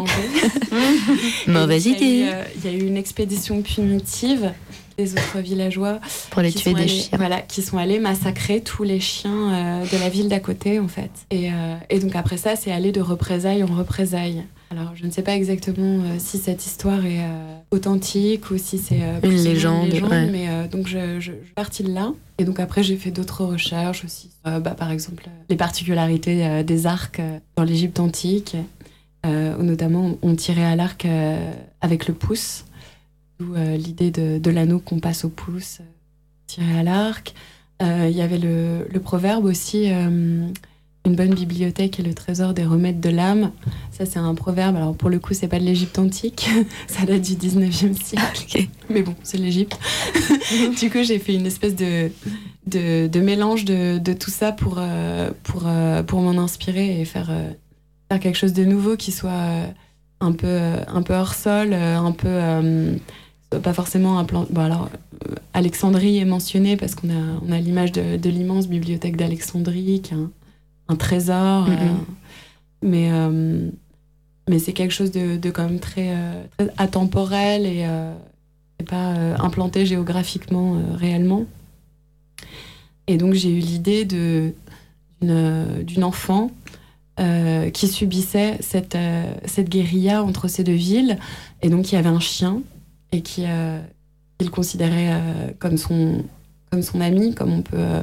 Mauvaise 1.46 1.86
idée 1.86 2.28
Il 2.57 2.64
y 2.64 2.68
a 2.68 2.76
eu 2.76 2.86
une 2.86 2.96
expédition 2.96 3.62
punitive 3.62 4.53
des 4.99 5.12
autres 5.12 5.38
villageois 5.38 6.01
pour 6.30 6.42
les 6.42 6.51
qui 6.51 6.59
tuer 6.59 6.70
sont 6.70 6.76
des 6.76 6.82
allés- 6.82 6.88
chiens. 6.90 7.18
Voilà, 7.18 7.40
qui 7.40 7.62
sont 7.62 7.78
allés 7.78 8.01
massacrer 8.01 8.61
tous 8.61 8.82
les 8.82 8.99
chiens 9.01 9.53
euh, 9.82 9.84
de 9.86 9.96
la 10.01 10.09
ville 10.09 10.28
d'à 10.28 10.40
côté, 10.40 10.80
en 10.80 10.88
fait. 10.88 11.11
Et, 11.30 11.51
euh, 11.53 11.76
et 11.88 12.01
donc 12.01 12.16
après 12.16 12.36
ça, 12.36 12.57
c'est 12.57 12.72
aller 12.72 12.90
de 12.92 13.01
représailles 13.01 13.62
en 13.62 13.66
représailles. 13.74 14.42
Alors, 14.70 14.92
je 14.96 15.07
ne 15.07 15.11
sais 15.11 15.22
pas 15.22 15.34
exactement 15.34 16.03
euh, 16.05 16.16
si 16.18 16.36
cette 16.38 16.66
histoire 16.66 17.07
est 17.07 17.20
authentique 17.70 18.51
ou 18.51 18.59
si 18.59 18.76
c'est 18.78 18.96
Une 19.22 19.30
ou 19.30 19.32
moins 19.34 19.42
légende, 19.44 19.92
ouais. 19.92 20.30
mais 20.30 20.68
donc 20.68 20.86
je, 20.88 21.20
je, 21.20 21.32
je 21.32 21.44
suis 21.44 21.55
partie 21.55 21.82
de 21.84 21.92
là. 21.92 22.12
Et 22.38 22.44
donc 22.44 22.61
après, 22.61 22.82
j'ai 22.82 22.96
fait 22.96 23.11
d'autres 23.11 23.44
recherches 23.44 24.05
aussi. 24.05 24.30
Bah, 24.44 24.61
par 24.76 24.90
exemple, 24.90 25.24
les 25.49 25.57
particularités 25.57 26.62
des 26.64 26.86
arcs 26.86 27.20
dans 27.57 27.64
l'Égypte 27.64 28.01
antique, 28.01 28.57
euh, 29.26 29.57
où 29.59 29.62
notamment 29.62 30.16
on 30.22 30.34
tirait 30.36 30.64
à 30.64 30.76
l'arc 30.76 31.05
euh, 31.05 31.53
avec 31.80 32.07
le 32.09 32.14
pouce, 32.14 32.64
d'où 33.39 33.55
euh, 33.55 33.76
l'idée 33.76 34.11
de, 34.11 34.39
de 34.39 34.51
l'anneau 34.51 34.78
qu'on 34.78 35.01
passe 35.01 35.24
au 35.24 35.28
pouce, 35.28 35.78
euh, 35.80 35.84
tiré 36.47 36.78
à 36.78 36.82
l'arc. 36.82 37.34
Euh, 37.82 38.09
Il 38.11 38.16
y 38.16 38.22
avait 38.22 38.39
le, 38.39 38.86
le 38.91 39.01
proverbe 39.01 39.45
aussi, 39.45 39.91
une 41.09 41.14
bonne 41.14 41.34
bibliothèque 41.34 41.99
est 41.99 42.03
le 42.03 42.12
trésor 42.12 42.55
des 42.55 42.64
remèdes 42.64 43.01
de 43.01 43.09
l'âme. 43.09 43.53
Ça, 43.91 44.05
c'est 44.05 44.18
un 44.18 44.34
proverbe. 44.34 44.76
Alors, 44.76 44.95
pour 44.95 45.09
le 45.09 45.18
coup, 45.18 45.32
c'est 45.32 45.49
pas 45.49 45.59
de 45.59 45.64
l'Égypte 45.64 45.99
antique, 45.99 46.51
ça 46.86 47.07
date 47.07 47.22
du 47.22 47.34
19e 47.34 47.95
siècle. 47.95 48.68
Mais 48.91 49.03
bon, 49.03 49.14
c'est 49.22 49.39
l'Égypte. 49.39 49.78
du 50.78 50.91
coup, 50.91 51.03
j'ai 51.03 51.18
fait 51.18 51.34
une 51.34 51.47
espèce 51.47 51.74
de, 51.74 52.11
de, 52.66 53.07
de 53.07 53.20
mélange 53.20 53.64
de, 53.64 53.99
de 53.99 54.12
tout 54.12 54.30
ça 54.30 54.53
pour, 54.53 54.76
euh, 54.78 55.30
pour, 55.45 55.62
euh, 55.66 56.03
pour 56.03 56.20
m'en 56.20 56.41
inspirer 56.43 57.01
et 57.01 57.05
faire, 57.05 57.28
euh, 57.30 57.51
faire 58.11 58.20
quelque 58.20 58.36
chose 58.36 58.53
de 58.53 58.64
nouveau 58.64 58.97
qui 58.97 59.12
soit 59.12 59.66
un 60.20 60.32
peu, 60.32 60.61
un 60.89 61.03
peu 61.03 61.14
hors 61.14 61.34
sol, 61.34 61.72
un 61.72 62.12
peu. 62.12 62.99
Euh, 63.55 63.61
pas 63.61 63.72
forcément 63.72 64.18
un 64.18 64.24
plan. 64.24 64.46
Bon, 64.51 64.61
alors, 64.62 64.88
euh, 65.28 65.34
Alexandrie 65.53 66.18
est 66.18 66.24
mentionnée 66.24 66.76
parce 66.76 66.94
qu'on 66.94 67.11
a, 67.11 67.40
on 67.46 67.53
a 67.53 67.59
l'image 67.59 67.92
de, 67.92 68.16
de 68.16 68.30
l'immense 68.30 68.68
bibliothèque 68.68 69.16
d'Alexandrie, 69.16 70.01
qui 70.03 70.14
est 70.14 70.16
un, 70.16 70.30
un 70.88 70.96
trésor. 70.96 71.68
Euh, 71.68 71.74
mais 72.82 73.11
mais 74.49 74.59
c'est 74.59 74.72
quelque 74.72 74.92
chose 74.92 75.11
de, 75.11 75.36
de 75.36 75.51
quand 75.51 75.64
même 75.64 75.80
très, 75.80 76.14
très 76.57 76.70
atemporel 76.78 77.66
et, 77.66 77.86
et 78.78 78.84
pas 78.84 79.12
implanté 79.38 79.84
géographiquement 79.84 80.80
réellement. 80.94 81.44
Et 83.09 83.16
donc 83.16 83.34
j'ai 83.34 83.51
eu 83.51 83.59
l'idée 83.59 84.05
de 84.05 84.55
d'une 85.20 85.82
d'une 85.82 86.05
enfant 86.05 86.51
euh, 87.18 87.70
qui 87.70 87.88
subissait 87.88 88.59
cette, 88.61 88.94
euh, 88.94 89.24
cette 89.44 89.68
guérilla 89.68 90.22
entre 90.22 90.46
ces 90.46 90.62
deux 90.62 90.72
villes. 90.72 91.18
Et 91.62 91.68
donc 91.68 91.90
il 91.90 91.96
y 91.96 91.99
avait 91.99 92.09
un 92.09 92.20
chien 92.20 92.62
et 93.12 93.22
qui 93.22 93.44
euh, 93.46 93.80
considérait 94.52 95.12
euh, 95.12 95.50
comme, 95.59 95.76
son, 95.76 96.24
comme 96.70 96.82
son 96.82 97.00
ami, 97.00 97.34
comme 97.34 97.52
on 97.52 97.62
peut, 97.62 97.76
euh, 97.78 98.02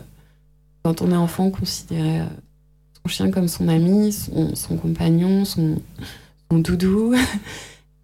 quand 0.84 1.02
on 1.02 1.12
est 1.12 1.16
enfant, 1.16 1.50
considérer 1.50 2.22
son 3.04 3.10
chien 3.10 3.32
comme 3.32 3.48
son 3.48 3.68
ami, 3.68 4.12
son, 4.12 4.56
son 4.56 4.78
compagnon, 4.78 5.46
son, 5.46 5.82
son 6.52 6.60
doudou. 6.60 7.16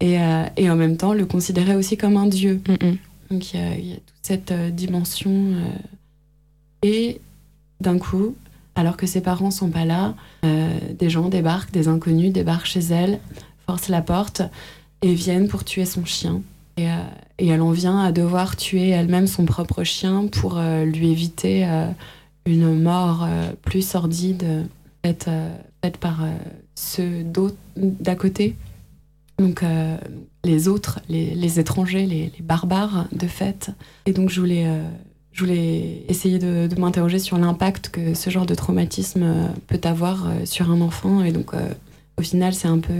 Et, 0.00 0.18
et 0.56 0.68
en 0.68 0.74
même 0.74 0.96
temps, 0.96 1.14
le 1.14 1.26
considérait 1.26 1.76
aussi 1.76 1.96
comme 1.96 2.16
un 2.16 2.26
dieu. 2.26 2.60
Mm, 2.66 2.72
mm. 2.72 2.96
Donc 3.30 3.54
il 3.54 3.60
y 3.60 3.62
a, 3.62 3.74
il 3.76 3.86
y 3.86 3.92
a 3.92 3.94
toute 3.94 4.18
cette 4.22 4.52
dimension. 4.74 5.54
et 6.82 7.20
d'un 7.80 7.98
coup, 7.98 8.34
alors 8.74 8.96
que 8.96 9.06
ses 9.06 9.20
parents 9.20 9.50
sont 9.50 9.70
pas 9.70 9.84
là, 9.84 10.14
euh, 10.44 10.78
des 10.98 11.10
gens 11.10 11.28
débarquent, 11.28 11.72
des 11.72 11.88
inconnus 11.88 12.32
débarquent 12.32 12.66
chez 12.66 12.80
elle, 12.80 13.20
forcent 13.66 13.88
la 13.88 14.02
porte 14.02 14.42
et 15.02 15.14
viennent 15.14 15.48
pour 15.48 15.64
tuer 15.64 15.84
son 15.84 16.04
chien. 16.04 16.42
Et, 16.76 16.88
euh, 16.88 16.96
et 17.38 17.48
elle 17.48 17.60
en 17.60 17.70
vient 17.70 18.00
à 18.00 18.12
devoir 18.12 18.56
tuer 18.56 18.90
elle-même 18.90 19.26
son 19.26 19.44
propre 19.44 19.84
chien 19.84 20.26
pour 20.26 20.58
euh, 20.58 20.84
lui 20.84 21.10
éviter 21.10 21.66
euh, 21.66 21.86
une 22.46 22.80
mort 22.80 23.26
plus 23.62 23.86
sordide 23.86 24.66
faite, 25.04 25.30
faite 25.80 25.96
par 25.98 26.24
ceux 26.74 27.24
d'à 27.76 28.16
côté. 28.16 28.56
Donc 29.38 29.62
les 30.42 30.66
autres, 30.66 30.98
les, 31.08 31.60
étrangers, 31.60 32.04
les, 32.04 32.32
barbares 32.42 33.06
de 33.12 33.28
fait. 33.28 33.70
Et 34.06 34.12
donc 34.12 34.30
je 34.30 34.40
voulais, 34.40 34.66
je 35.30 35.44
voulais 35.44 36.02
essayer 36.08 36.40
de, 36.40 36.68
m'interroger 36.80 37.20
sur 37.20 37.38
l'impact 37.38 37.90
que 37.90 38.14
ce 38.14 38.28
genre 38.28 38.44
de 38.44 38.56
traumatisme 38.56 39.52
peut 39.68 39.80
avoir 39.84 40.32
sur 40.44 40.68
un 40.72 40.80
enfant. 40.80 41.22
Et 41.22 41.30
donc 41.30 41.52
au 42.16 42.22
final, 42.22 42.54
c'est 42.54 42.66
un 42.66 42.80
peu 42.80 42.92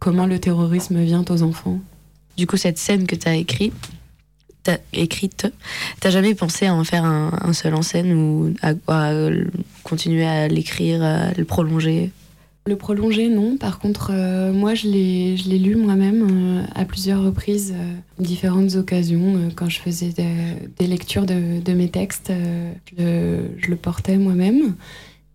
comment 0.00 0.26
le 0.26 0.40
terrorisme 0.40 1.00
vient 1.04 1.24
aux 1.30 1.42
enfants. 1.44 1.78
Du 2.38 2.46
coup, 2.46 2.56
cette 2.56 2.78
scène 2.78 3.06
que 3.06 3.16
tu 3.16 3.26
as 3.28 3.34
écrite, 3.34 3.74
t'as 4.62 4.78
écrite, 4.92 5.48
t'as 6.00 6.10
jamais 6.10 6.36
pensé 6.36 6.66
à 6.66 6.74
en 6.74 6.84
faire 6.84 7.04
un, 7.04 7.32
un 7.42 7.52
seul 7.52 7.74
en 7.74 7.82
scène 7.82 8.12
ou 8.12 8.54
à, 8.62 8.74
à 8.86 9.12
continuer 9.82 10.24
à 10.24 10.46
l'écrire, 10.46 11.02
à 11.02 11.32
le 11.32 11.44
prolonger? 11.44 12.12
Le 12.66 12.76
prolongé, 12.76 13.28
non. 13.28 13.56
Par 13.56 13.80
contre, 13.80 14.10
euh, 14.12 14.52
moi, 14.52 14.74
je 14.74 14.86
l'ai 14.86 15.36
je 15.36 15.48
l'ai 15.48 15.58
lu 15.58 15.74
moi-même 15.74 16.60
euh, 16.60 16.62
à 16.76 16.84
plusieurs 16.84 17.22
reprises, 17.24 17.72
euh, 17.74 17.94
différentes 18.22 18.76
occasions. 18.76 19.36
euh, 19.36 19.48
quand 19.56 19.68
je 19.68 19.80
faisais 19.80 20.10
de- 20.10 20.68
des 20.78 20.86
lectures 20.86 21.26
de, 21.26 21.60
de 21.60 21.72
mes 21.72 21.88
textes, 21.88 22.30
euh, 22.30 22.72
je, 22.96 23.02
le, 23.02 23.50
je 23.56 23.68
le 23.70 23.76
portais 23.76 24.16
moi-même. 24.18 24.74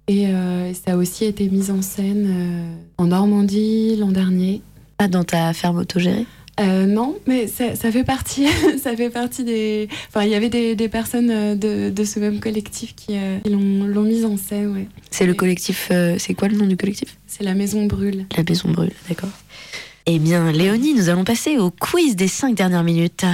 Et 0.08 0.28
euh, 0.28 0.74
ça 0.74 0.94
a 0.94 0.96
aussi 0.96 1.26
été 1.26 1.50
mis 1.50 1.70
en 1.72 1.82
scène 1.82 2.28
euh, 2.30 2.76
en 2.98 3.08
Normandie 3.08 3.96
l'an 3.98 4.12
dernier. 4.12 4.62
Pas 4.98 5.08
dans 5.10 5.24
ta 5.24 5.52
ferme 5.54 5.80
autogérée? 5.80 6.26
Euh, 6.60 6.86
non, 6.86 7.18
mais 7.26 7.48
ça, 7.48 7.76
ça 7.76 7.92
fait 7.92 8.04
partie, 8.04 8.48
ça 8.82 8.96
fait 8.96 9.10
partie 9.10 9.44
des. 9.44 9.90
Enfin, 10.10 10.24
il 10.24 10.30
y 10.30 10.36
avait 10.36 10.50
des, 10.50 10.76
des 10.76 10.88
personnes 10.88 11.32
euh, 11.32 11.56
de, 11.56 11.90
de 11.90 12.04
ce 12.04 12.20
même 12.20 12.40
collectif 12.40 12.96
qui, 12.96 13.18
euh, 13.18 13.40
qui 13.40 13.50
l'ont 13.50 13.86
l'ont 13.86 14.04
mise 14.04 14.24
en 14.24 14.38
scène. 14.38 14.72
Ouais. 14.74 14.88
C'est 15.10 15.26
le 15.26 15.34
collectif. 15.34 15.88
euh, 15.92 16.18
c'est 16.20 16.36
quoi 16.36 16.48
le 16.50 16.56
nom 16.56 16.68
du 16.68 16.78
collectif? 16.78 17.18
C'est 17.26 17.44
la 17.44 17.56
Maison 17.56 17.86
Brûle. 17.88 18.28
La 18.38 18.44
Maison 18.44 18.70
Brûle, 18.70 18.92
d'accord. 19.10 19.32
Eh 20.06 20.20
bien, 20.20 20.52
Léonie, 20.52 20.94
nous 20.94 21.10
allons 21.10 21.24
passer 21.24 21.58
au 21.58 21.72
quiz 21.72 22.16
des 22.16 22.28
cinq 22.28 22.54
dernières 22.56 22.84
minutes. 22.84 23.24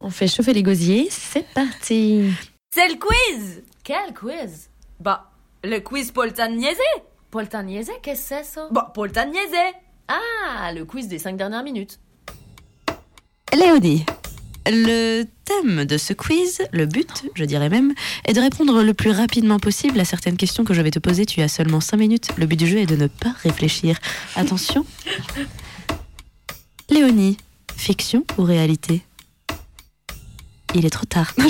On 0.00 0.10
fait 0.10 0.28
chauffer 0.28 0.52
les 0.52 0.62
gosiers, 0.62 1.08
c'est 1.10 1.46
parti. 1.54 2.30
C'est 2.74 2.88
le 2.88 2.96
quiz 2.96 3.62
Quel 3.84 4.12
quiz? 4.12 4.68
Bah, 5.00 5.30
le 5.62 5.78
quiz 5.80 6.10
Poltagnese 6.10 6.76
Poltagnese, 7.30 7.90
qu'est-ce 8.02 8.28
que 8.30 8.34
c'est 8.36 8.44
ça? 8.44 8.68
Bah, 8.70 8.92
Poltagnese 8.94 9.38
Ah, 10.08 10.72
le 10.72 10.84
quiz 10.84 11.08
des 11.08 11.18
5 11.18 11.36
dernières 11.36 11.62
minutes. 11.62 11.98
Léonie, 13.54 14.04
le 14.66 15.24
thème 15.44 15.84
de 15.84 15.96
ce 15.98 16.12
quiz, 16.12 16.62
le 16.72 16.86
but, 16.86 17.24
je 17.34 17.44
dirais 17.44 17.68
même, 17.68 17.94
est 18.24 18.32
de 18.32 18.40
répondre 18.40 18.82
le 18.82 18.94
plus 18.94 19.10
rapidement 19.10 19.58
possible 19.58 20.00
à 20.00 20.04
certaines 20.04 20.36
questions 20.36 20.64
que 20.64 20.74
je 20.74 20.82
vais 20.82 20.90
te 20.90 20.98
poser. 20.98 21.26
Tu 21.26 21.40
as 21.40 21.48
seulement 21.48 21.80
5 21.80 21.96
minutes. 21.96 22.28
Le 22.36 22.46
but 22.46 22.56
du 22.56 22.66
jeu 22.66 22.78
est 22.78 22.86
de 22.86 22.96
ne 22.96 23.06
pas 23.06 23.34
réfléchir. 23.42 23.98
Attention. 24.36 24.84
Léonie, 26.90 27.36
fiction 27.76 28.24
ou 28.38 28.42
réalité? 28.42 29.02
Il 30.74 30.84
est 30.84 30.90
trop 30.90 31.06
tard. 31.06 31.32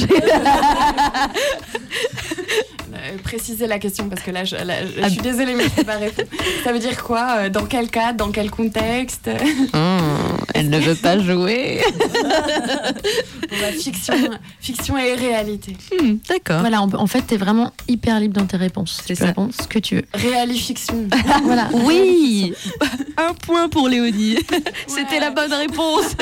Euh, 3.14 3.18
préciser 3.22 3.66
la 3.66 3.78
question 3.78 4.08
parce 4.08 4.22
que 4.22 4.30
là, 4.30 4.44
je, 4.44 4.56
là, 4.56 4.84
je 4.86 5.00
Ah. 5.02 5.08
suis 5.08 5.20
désolée, 5.20 5.54
mais 5.54 5.64
je 5.64 5.70
peux 5.70 5.84
pas 5.84 5.96
répondre. 5.96 6.28
Ça 6.62 6.72
veut 6.72 6.78
dire 6.78 7.02
quoi 7.02 7.36
euh, 7.38 7.48
Dans 7.48 7.64
quel 7.66 7.90
cadre 7.90 8.18
Dans 8.18 8.30
quel 8.30 8.50
contexte? 8.50 9.28
Oh, 9.74 9.98
elle 10.54 10.70
ne 10.70 10.78
veut 10.78 10.94
pas 10.94 11.18
jouer. 11.18 11.80
Bon, 12.22 13.56
bah, 13.60 13.72
fiction, 13.78 14.14
fiction 14.60 14.96
et 14.98 15.14
réalité. 15.14 15.76
Hmm, 16.00 16.16
D'accord. 16.28 16.60
Voilà, 16.60 16.82
en, 16.82 16.92
en 16.92 17.06
fait, 17.06 17.22
t'es 17.22 17.36
vraiment 17.36 17.72
hyper 17.88 18.18
libre 18.20 18.40
dans 18.40 18.46
tes 18.46 18.56
réponses. 18.56 19.00
C'est 19.06 19.14
Tu 19.14 19.20
ça. 19.20 19.26
réponds 19.26 19.50
ce 19.52 19.66
que 19.66 19.78
tu 19.78 19.96
veux. 19.96 20.04
Réali-fiction. 20.14 21.08
voilà. 21.44 21.68
Oui 21.72 22.54
Un 23.16 23.34
point 23.34 23.68
pour 23.68 23.88
Léonie. 23.88 24.38
C'était 24.86 25.20
la 25.20 25.30
bonne 25.30 25.52
réponse. 25.52 26.14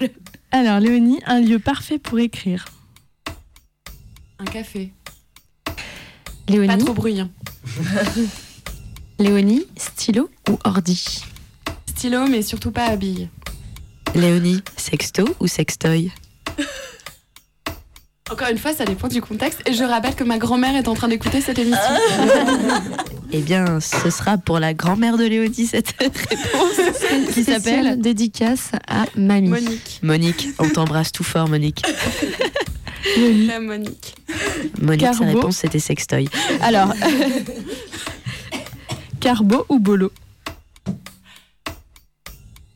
Alors, 0.52 0.80
Léonie, 0.80 1.20
un 1.26 1.40
lieu 1.40 1.58
parfait 1.58 1.98
pour 1.98 2.18
écrire. 2.18 2.64
Un 4.38 4.44
café. 4.44 4.92
Pas 6.46 6.52
Léonie, 6.52 6.84
trop 6.84 6.94
bruyant. 6.94 7.30
Léonie, 9.18 9.66
stylo 9.76 10.28
ou 10.48 10.58
ordi 10.64 11.22
Stylo, 11.88 12.26
mais 12.26 12.42
surtout 12.42 12.72
pas 12.72 12.86
à 12.86 12.96
billes. 12.96 13.28
Léonie, 14.14 14.60
sexto 14.76 15.24
ou 15.40 15.46
sextoy 15.46 16.10
Encore 18.30 18.48
une 18.48 18.58
fois, 18.58 18.72
ça 18.72 18.84
dépend 18.84 19.08
du 19.08 19.20
contexte. 19.20 19.60
Et 19.66 19.74
je 19.74 19.84
rappelle 19.84 20.14
que 20.14 20.24
ma 20.24 20.38
grand-mère 20.38 20.74
est 20.74 20.88
en 20.88 20.94
train 20.94 21.08
d'écouter 21.08 21.40
cette 21.40 21.58
émission. 21.58 21.80
Eh 23.34 23.40
bien, 23.40 23.80
ce 23.80 24.10
sera 24.10 24.36
pour 24.36 24.58
la 24.58 24.74
grand-mère 24.74 25.16
de 25.16 25.24
Léonie 25.24 25.66
cette 25.66 25.94
réponse. 25.98 27.32
Qui 27.32 27.44
s'appelle 27.44 27.98
dédicace 27.98 28.72
à 28.86 29.06
mamie. 29.16 29.48
Monique. 29.48 30.00
Monique. 30.02 30.48
On 30.58 30.68
t'embrasse 30.68 31.12
tout 31.12 31.24
fort, 31.24 31.48
Monique. 31.48 31.82
La 33.46 33.58
Monique. 33.58 34.16
Monique, 34.80 35.06
sa 35.06 35.12
Carbo. 35.24 35.38
réponse 35.38 35.56
c'était 35.56 35.78
sextoy. 35.78 36.28
Alors, 36.62 36.92
Carbo 39.20 39.64
ou 39.68 39.78
bolo 39.78 40.10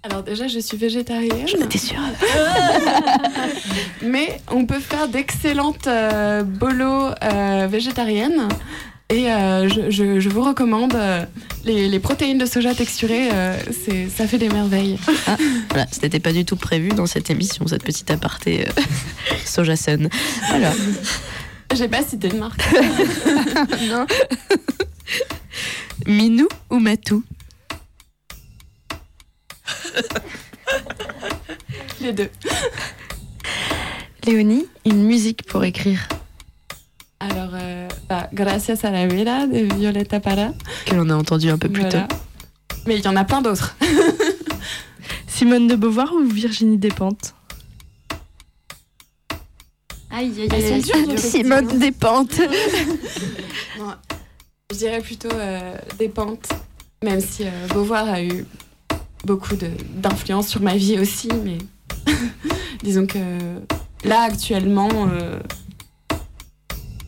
Alors 0.02 0.22
déjà, 0.22 0.46
je 0.46 0.60
suis 0.60 0.76
végétarienne. 0.76 1.46
t'es 1.68 1.78
sûre 1.78 1.98
Mais 4.02 4.40
on 4.52 4.64
peut 4.64 4.78
faire 4.78 5.08
d'excellentes 5.08 5.88
euh, 5.88 6.44
bolos 6.44 7.10
euh, 7.24 7.66
végétariennes. 7.68 8.46
Et 9.08 9.30
euh, 9.32 9.68
je, 9.68 9.90
je- 9.90 10.18
je 10.20 10.28
vous 10.28 10.42
recommande 10.42 10.94
euh, 10.94 11.24
les, 11.64 11.88
les 11.88 11.98
protéines 12.00 12.38
de 12.38 12.46
soja 12.46 12.74
texturées, 12.74 13.28
euh, 13.32 13.56
c'est- 13.84 14.08
ça 14.08 14.26
fait 14.26 14.38
des 14.38 14.48
merveilles. 14.48 14.98
Voilà, 15.70 15.86
ce 15.92 16.00
n'était 16.02 16.18
pas 16.20 16.32
du 16.32 16.44
tout 16.44 16.56
prévu 16.56 16.88
dans 16.88 17.06
cette 17.06 17.30
émission, 17.30 17.66
cette 17.68 17.84
petite 17.84 18.10
aparté 18.10 18.66
euh, 18.66 18.82
Sojasun. 19.44 20.08
Alors, 20.50 20.72
J'ai 21.74 21.88
pas 21.88 22.02
cité 22.02 22.28
de 22.28 22.38
marque. 22.38 22.60
non. 23.88 24.06
Minou 26.06 26.48
ou 26.70 26.78
Matou 26.78 27.22
Les 32.00 32.12
deux. 32.12 32.30
Léonie, 34.26 34.66
une 34.84 35.04
musique 35.04 35.44
pour 35.46 35.64
écrire. 35.64 36.06
Alors, 37.20 37.50
euh, 37.54 37.88
bah, 38.08 38.28
Gracias 38.32 38.78
a 38.84 38.90
la 38.90 39.06
vida 39.06 39.46
de 39.46 39.72
Violeta 39.74 40.20
Parra. 40.20 40.50
que 40.84 40.94
l'on 40.94 41.08
a 41.10 41.14
entendu 41.14 41.48
un 41.50 41.58
peu 41.58 41.68
plus 41.68 41.82
Voilà. 41.82 42.02
tôt. 42.02 42.16
Mais 42.86 42.96
il 42.98 43.04
y 43.04 43.08
en 43.08 43.16
a 43.16 43.24
plein 43.24 43.42
d'autres. 43.42 43.76
Simone 45.26 45.66
de 45.66 45.74
Beauvoir 45.76 46.12
ou 46.12 46.24
Virginie 46.24 46.78
Despentes? 46.78 47.34
Aïe, 50.10 50.32
aïe, 50.40 50.48
aïe, 50.50 50.64
aïe, 50.72 50.92
aïe. 50.92 51.18
Simone 51.18 51.78
Despentes. 51.78 52.40
Non, 53.78 53.94
je 54.70 54.76
dirais 54.76 55.00
plutôt 55.00 55.32
euh, 55.32 55.76
des 55.98 56.08
pentes, 56.08 56.48
même 57.02 57.20
si 57.20 57.44
euh, 57.44 57.66
Beauvoir 57.68 58.08
a 58.08 58.22
eu 58.22 58.46
beaucoup 59.24 59.56
d'influence 59.56 60.48
sur 60.48 60.62
ma 60.62 60.76
vie 60.76 60.98
aussi, 60.98 61.28
mais 61.44 61.58
disons 62.82 63.06
que 63.06 63.18
là 64.04 64.22
actuellement, 64.22 64.88
euh, 64.92 65.40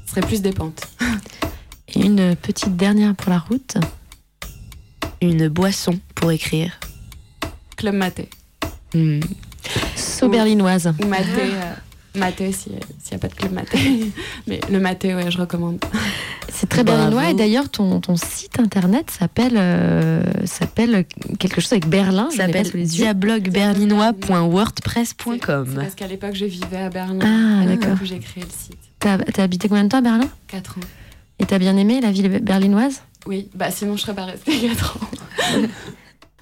ce 0.04 0.10
serait 0.10 0.26
plus 0.26 0.42
des 0.42 0.52
pentes. 0.52 0.88
Et 1.94 2.00
une 2.04 2.36
petite 2.36 2.76
dernière 2.76 3.14
pour 3.14 3.30
la 3.30 3.38
route. 3.38 3.76
Une 5.22 5.48
boisson 5.48 5.98
pour 6.14 6.30
écrire. 6.30 6.78
Club 7.76 7.94
Maté. 7.94 8.28
Hmm. 8.94 9.20
Saut 9.96 10.28
berlinoise. 10.28 10.92
Ou 11.02 11.06
Maté, 11.06 11.28
euh, 11.40 11.74
Maté 12.18 12.52
si- 12.52 12.70
s'il 13.02 13.10
n'y 13.12 13.14
a 13.16 13.18
pas 13.18 13.28
de 13.28 13.34
Club 13.34 13.52
Maté. 13.52 13.78
mais 14.46 14.60
le 14.70 14.78
Maté, 14.80 15.14
ouais, 15.14 15.30
je 15.30 15.38
recommande. 15.38 15.78
C'est 16.52 16.68
très 16.68 16.82
Bravo. 16.82 16.98
berlinois 17.00 17.30
et 17.30 17.34
d'ailleurs 17.34 17.68
ton, 17.68 18.00
ton 18.00 18.16
site 18.16 18.58
internet 18.58 19.10
s'appelle 19.10 19.54
euh, 19.56 20.22
s'appelle 20.44 21.04
quelque 21.38 21.60
chose 21.60 21.72
avec 21.72 21.86
Berlin. 21.88 22.28
Ça 22.30 22.46
s'appelle. 22.46 22.66
C'est 22.66 22.72
parce 25.76 25.94
qu'à 25.94 26.06
l'époque, 26.06 26.34
je 26.34 26.44
vivais 26.46 26.78
à 26.78 26.90
Berlin. 26.90 27.18
Ah, 27.22 27.66
Du 27.66 27.76
d'accord. 27.76 27.96
j'ai 28.02 28.18
créé 28.18 28.42
le 28.42 28.50
site. 28.50 28.78
T'as 28.98 29.18
t'as 29.18 29.42
habité 29.44 29.68
combien 29.68 29.84
de 29.84 29.88
temps 29.88 29.98
à 29.98 30.02
Berlin? 30.02 30.28
4 30.48 30.78
ans. 30.78 30.80
Et 31.38 31.46
t'as 31.46 31.58
bien 31.58 31.76
aimé 31.76 32.00
la 32.00 32.10
ville 32.10 32.40
berlinoise? 32.42 33.02
Oui, 33.26 33.48
bah 33.54 33.70
sinon 33.70 33.96
je 33.96 34.02
serais 34.02 34.14
pas 34.14 34.24
restée 34.24 34.58
4 34.58 34.96
ans. 34.96 35.00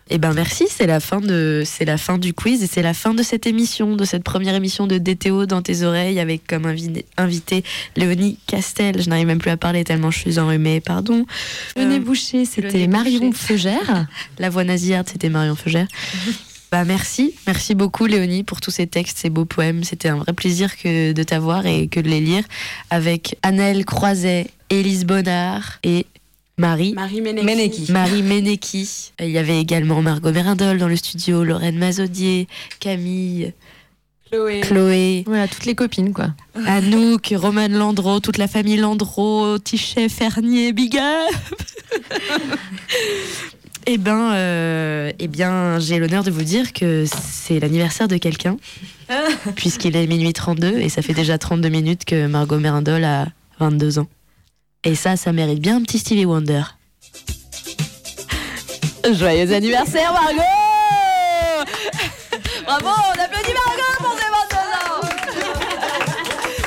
Eh 0.08 0.18
ben 0.18 0.32
merci, 0.34 0.66
c'est 0.70 0.86
la 0.86 1.00
fin 1.00 1.20
de 1.20 1.64
c'est 1.66 1.84
la 1.84 1.98
fin 1.98 2.16
du 2.16 2.32
quiz 2.32 2.62
et 2.62 2.68
c'est 2.68 2.82
la 2.82 2.94
fin 2.94 3.12
de 3.12 3.24
cette 3.24 3.44
émission, 3.46 3.96
de 3.96 4.04
cette 4.04 4.22
première 4.22 4.54
émission 4.54 4.86
de 4.86 4.98
DTO 4.98 5.46
dans 5.46 5.62
tes 5.62 5.82
oreilles 5.82 6.20
avec 6.20 6.46
comme 6.46 6.64
invi- 6.64 7.04
invité 7.16 7.64
Léonie 7.96 8.38
Castel. 8.46 9.02
Je 9.02 9.08
n'arrive 9.08 9.26
même 9.26 9.38
plus 9.40 9.50
à 9.50 9.56
parler 9.56 9.82
tellement 9.82 10.12
je 10.12 10.20
suis 10.20 10.38
enrhumée, 10.38 10.80
pardon. 10.80 11.26
Le 11.76 11.84
nez 11.84 11.96
Euh, 11.96 11.98
bouché, 11.98 12.40
le 12.40 12.44
c'était 12.44 12.86
Marion. 12.86 13.32
Feugère. 13.32 14.06
La 14.38 14.48
voix 14.48 14.62
nasillarde, 14.62 15.08
c'était 15.10 15.28
Marion 15.28 15.56
Feugère. 15.56 15.88
Bah 16.72 16.84
merci, 16.84 17.32
merci 17.46 17.76
beaucoup 17.76 18.06
Léonie 18.06 18.42
pour 18.42 18.60
tous 18.60 18.72
ces 18.72 18.88
textes, 18.88 19.18
ces 19.18 19.30
beaux 19.30 19.44
poèmes. 19.44 19.84
C'était 19.84 20.08
un 20.08 20.16
vrai 20.16 20.32
plaisir 20.32 20.76
que 20.76 21.12
de 21.12 21.22
t'avoir 21.22 21.64
et 21.64 21.86
que 21.86 22.00
de 22.00 22.08
les 22.08 22.20
lire 22.20 22.42
avec 22.90 23.36
Annelle 23.42 23.84
Croiset, 23.84 24.48
Élise 24.68 25.04
Bonnard 25.06 25.78
et 25.84 26.06
Marie. 26.58 26.94
Marie 26.94 27.20
Ménéki. 27.20 27.92
Marie 27.92 28.22
Ménéki. 28.22 29.12
Il 29.20 29.28
y 29.28 29.36
avait 29.36 29.60
également 29.60 30.00
Margot 30.00 30.32
Mérindol 30.32 30.78
dans 30.78 30.88
le 30.88 30.96
studio, 30.96 31.44
Lorraine 31.44 31.76
Mazodier, 31.76 32.48
Camille, 32.80 33.52
Chloé. 34.30 34.60
Chloé, 34.62 35.24
Voilà, 35.26 35.48
toutes 35.48 35.66
les 35.66 35.74
copines, 35.74 36.14
quoi. 36.14 36.28
Anouk, 36.64 37.34
Romane 37.36 37.74
Landreau, 37.74 38.20
toute 38.20 38.38
la 38.38 38.48
famille 38.48 38.78
Landreau, 38.78 39.58
Tichet, 39.58 40.08
Fernier, 40.08 40.72
Big 40.72 40.96
Up. 40.96 41.34
Eh 43.88 43.98
ben, 43.98 44.32
euh, 44.34 45.12
eh 45.20 45.28
bien, 45.28 45.78
j'ai 45.78 46.00
l'honneur 46.00 46.24
de 46.24 46.30
vous 46.32 46.42
dire 46.42 46.72
que 46.72 47.04
c'est 47.06 47.60
l'anniversaire 47.60 48.08
de 48.08 48.16
quelqu'un, 48.16 48.56
puisqu'il 49.54 49.94
est 49.94 50.08
minuit 50.08 50.32
32 50.32 50.78
et 50.80 50.88
ça 50.88 51.02
fait 51.02 51.14
déjà 51.14 51.38
32 51.38 51.68
minutes 51.68 52.04
que 52.04 52.26
Margot 52.26 52.58
Mérindol 52.58 53.04
a 53.04 53.28
22 53.60 54.00
ans. 54.00 54.08
Et 54.86 54.94
ça, 54.94 55.16
ça 55.16 55.32
mérite 55.32 55.58
bien 55.58 55.78
un 55.78 55.82
petit 55.82 55.98
Stevie 55.98 56.24
Wonder. 56.26 56.62
Joyeux 59.12 59.52
anniversaire, 59.52 60.12
Margot 60.12 60.38
Bravo, 62.64 62.86
on 62.86 63.20
applaudit 63.20 63.52
Margot 63.66 63.96
pour 63.98 64.14
ses 64.14 64.30
22 64.30 64.56
ans 64.56 65.00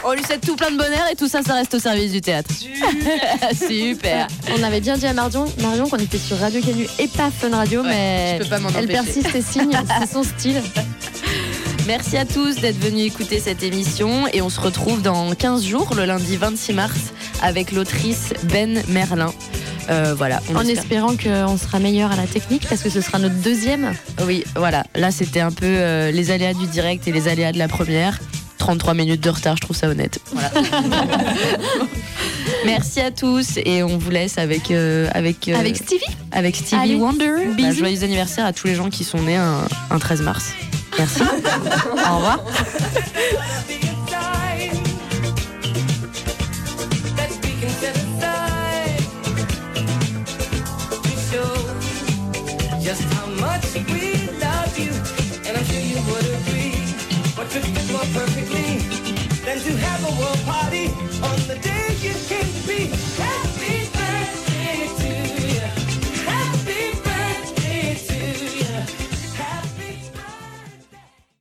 On 0.04 0.12
lui 0.14 0.24
souhaite 0.26 0.42
tout 0.46 0.58
plein 0.58 0.72
de 0.72 0.78
bonheur 0.78 1.08
et 1.10 1.16
tout 1.16 1.30
ça, 1.30 1.42
ça 1.44 1.54
reste 1.54 1.74
au 1.76 1.80
service 1.80 2.12
du 2.12 2.20
théâtre. 2.20 2.50
Super 3.58 4.28
On 4.58 4.64
avait 4.64 4.82
bien 4.82 4.98
dit 4.98 5.08
à 5.08 5.14
Marion, 5.14 5.46
Marion 5.62 5.88
qu'on 5.88 5.96
était 5.96 6.18
sur 6.18 6.38
Radio 6.40 6.60
Canu 6.62 6.88
et 7.00 7.08
pas 7.08 7.32
Fun 7.32 7.52
Radio, 7.56 7.84
mais 7.84 8.38
je 8.38 8.44
peux 8.44 8.50
pas 8.50 8.60
m'en 8.60 8.68
elle 8.70 8.84
empêcher. 8.84 9.02
persiste 9.02 9.34
et 9.34 9.42
signe, 9.42 9.72
c'est 10.02 10.12
son 10.12 10.24
style. 10.38 10.62
Merci 11.90 12.18
à 12.18 12.26
tous 12.26 12.58
d'être 12.58 12.78
venus 12.78 13.08
écouter 13.08 13.40
cette 13.40 13.64
émission 13.64 14.28
et 14.32 14.44
on 14.44 14.50
se 14.52 14.60
retrouve 14.62 15.02
dans 15.02 15.34
15 15.34 15.66
jours, 15.66 15.96
le 15.96 16.06
lundi 16.06 16.38
26 16.38 16.74
mars, 16.74 17.00
avec 17.42 17.72
l'autrice 17.72 18.32
Ben 18.44 18.84
Merlin. 18.90 19.34
Euh, 19.90 20.14
voilà. 20.16 20.40
on 20.52 20.56
En 20.56 20.60
espère- 20.62 20.84
espérant 20.84 21.16
qu'on 21.18 21.58
sera 21.58 21.80
meilleur 21.80 22.12
à 22.12 22.16
la 22.16 22.28
technique 22.28 22.68
parce 22.70 22.84
que 22.84 22.92
ce 22.92 23.02
sera 23.02 23.18
notre 23.18 23.38
deuxième. 23.42 23.96
Oui, 24.24 24.44
voilà. 24.56 24.84
Là, 24.94 25.10
c'était 25.10 25.40
un 25.40 25.50
peu 25.50 25.66
euh, 25.66 26.12
les 26.12 26.30
aléas 26.30 26.54
du 26.54 26.68
direct 26.68 27.08
et 27.08 27.12
les 27.12 27.28
aléas 27.28 27.54
de 27.54 27.58
la 27.58 27.68
première. 27.68 28.20
33 28.60 28.94
minutes 28.94 29.22
de 29.22 29.30
retard, 29.32 29.56
je 29.56 29.62
trouve 29.62 29.76
ça 29.76 29.90
honnête. 29.90 30.20
Voilà. 30.32 30.52
Merci 32.66 33.00
à 33.00 33.10
tous 33.10 33.58
et 33.66 33.82
on 33.82 33.98
vous 33.98 34.12
laisse 34.12 34.38
avec 34.38 34.70
avec 34.70 35.48
euh, 35.48 35.58
Avec 35.60 35.78
Stevie 35.78 36.04
avec 36.32 36.56
Stevie 36.56 36.76
Allez, 36.80 36.96
Wonder. 36.96 37.32
Bah, 37.58 37.72
joyeux 37.72 38.04
anniversaire 38.04 38.46
à 38.46 38.54
tous 38.54 38.68
les 38.68 38.76
gens 38.76 38.92
qui 38.92 39.04
sont 39.04 39.24
nés 39.24 39.38
un, 39.38 39.62
un 39.90 39.98
13 39.98 40.22
mars. 40.22 40.52
Merci. 41.00 41.22
Au 41.22 42.16
revoir. 42.18 42.40
Be 43.70 43.80
to 51.32 51.44
just 52.82 53.04
how 53.14 53.28
much 53.40 53.64
we 53.94 54.28
love 54.42 54.78
you, 54.78 54.92
and 55.48 55.56
I'm 55.56 55.64
sure 55.64 55.80
you 55.80 56.00
would 56.10 56.28
agree. 56.42 56.76
What 57.38 57.48
could 57.50 57.64
fit 57.64 57.92
more 57.94 58.08
perfectly 58.14 58.80
than 59.46 59.58
to 59.58 59.72
have 59.78 60.04
a 60.04 60.12
world 60.20 60.42
party 60.46 60.88
on 61.24 61.40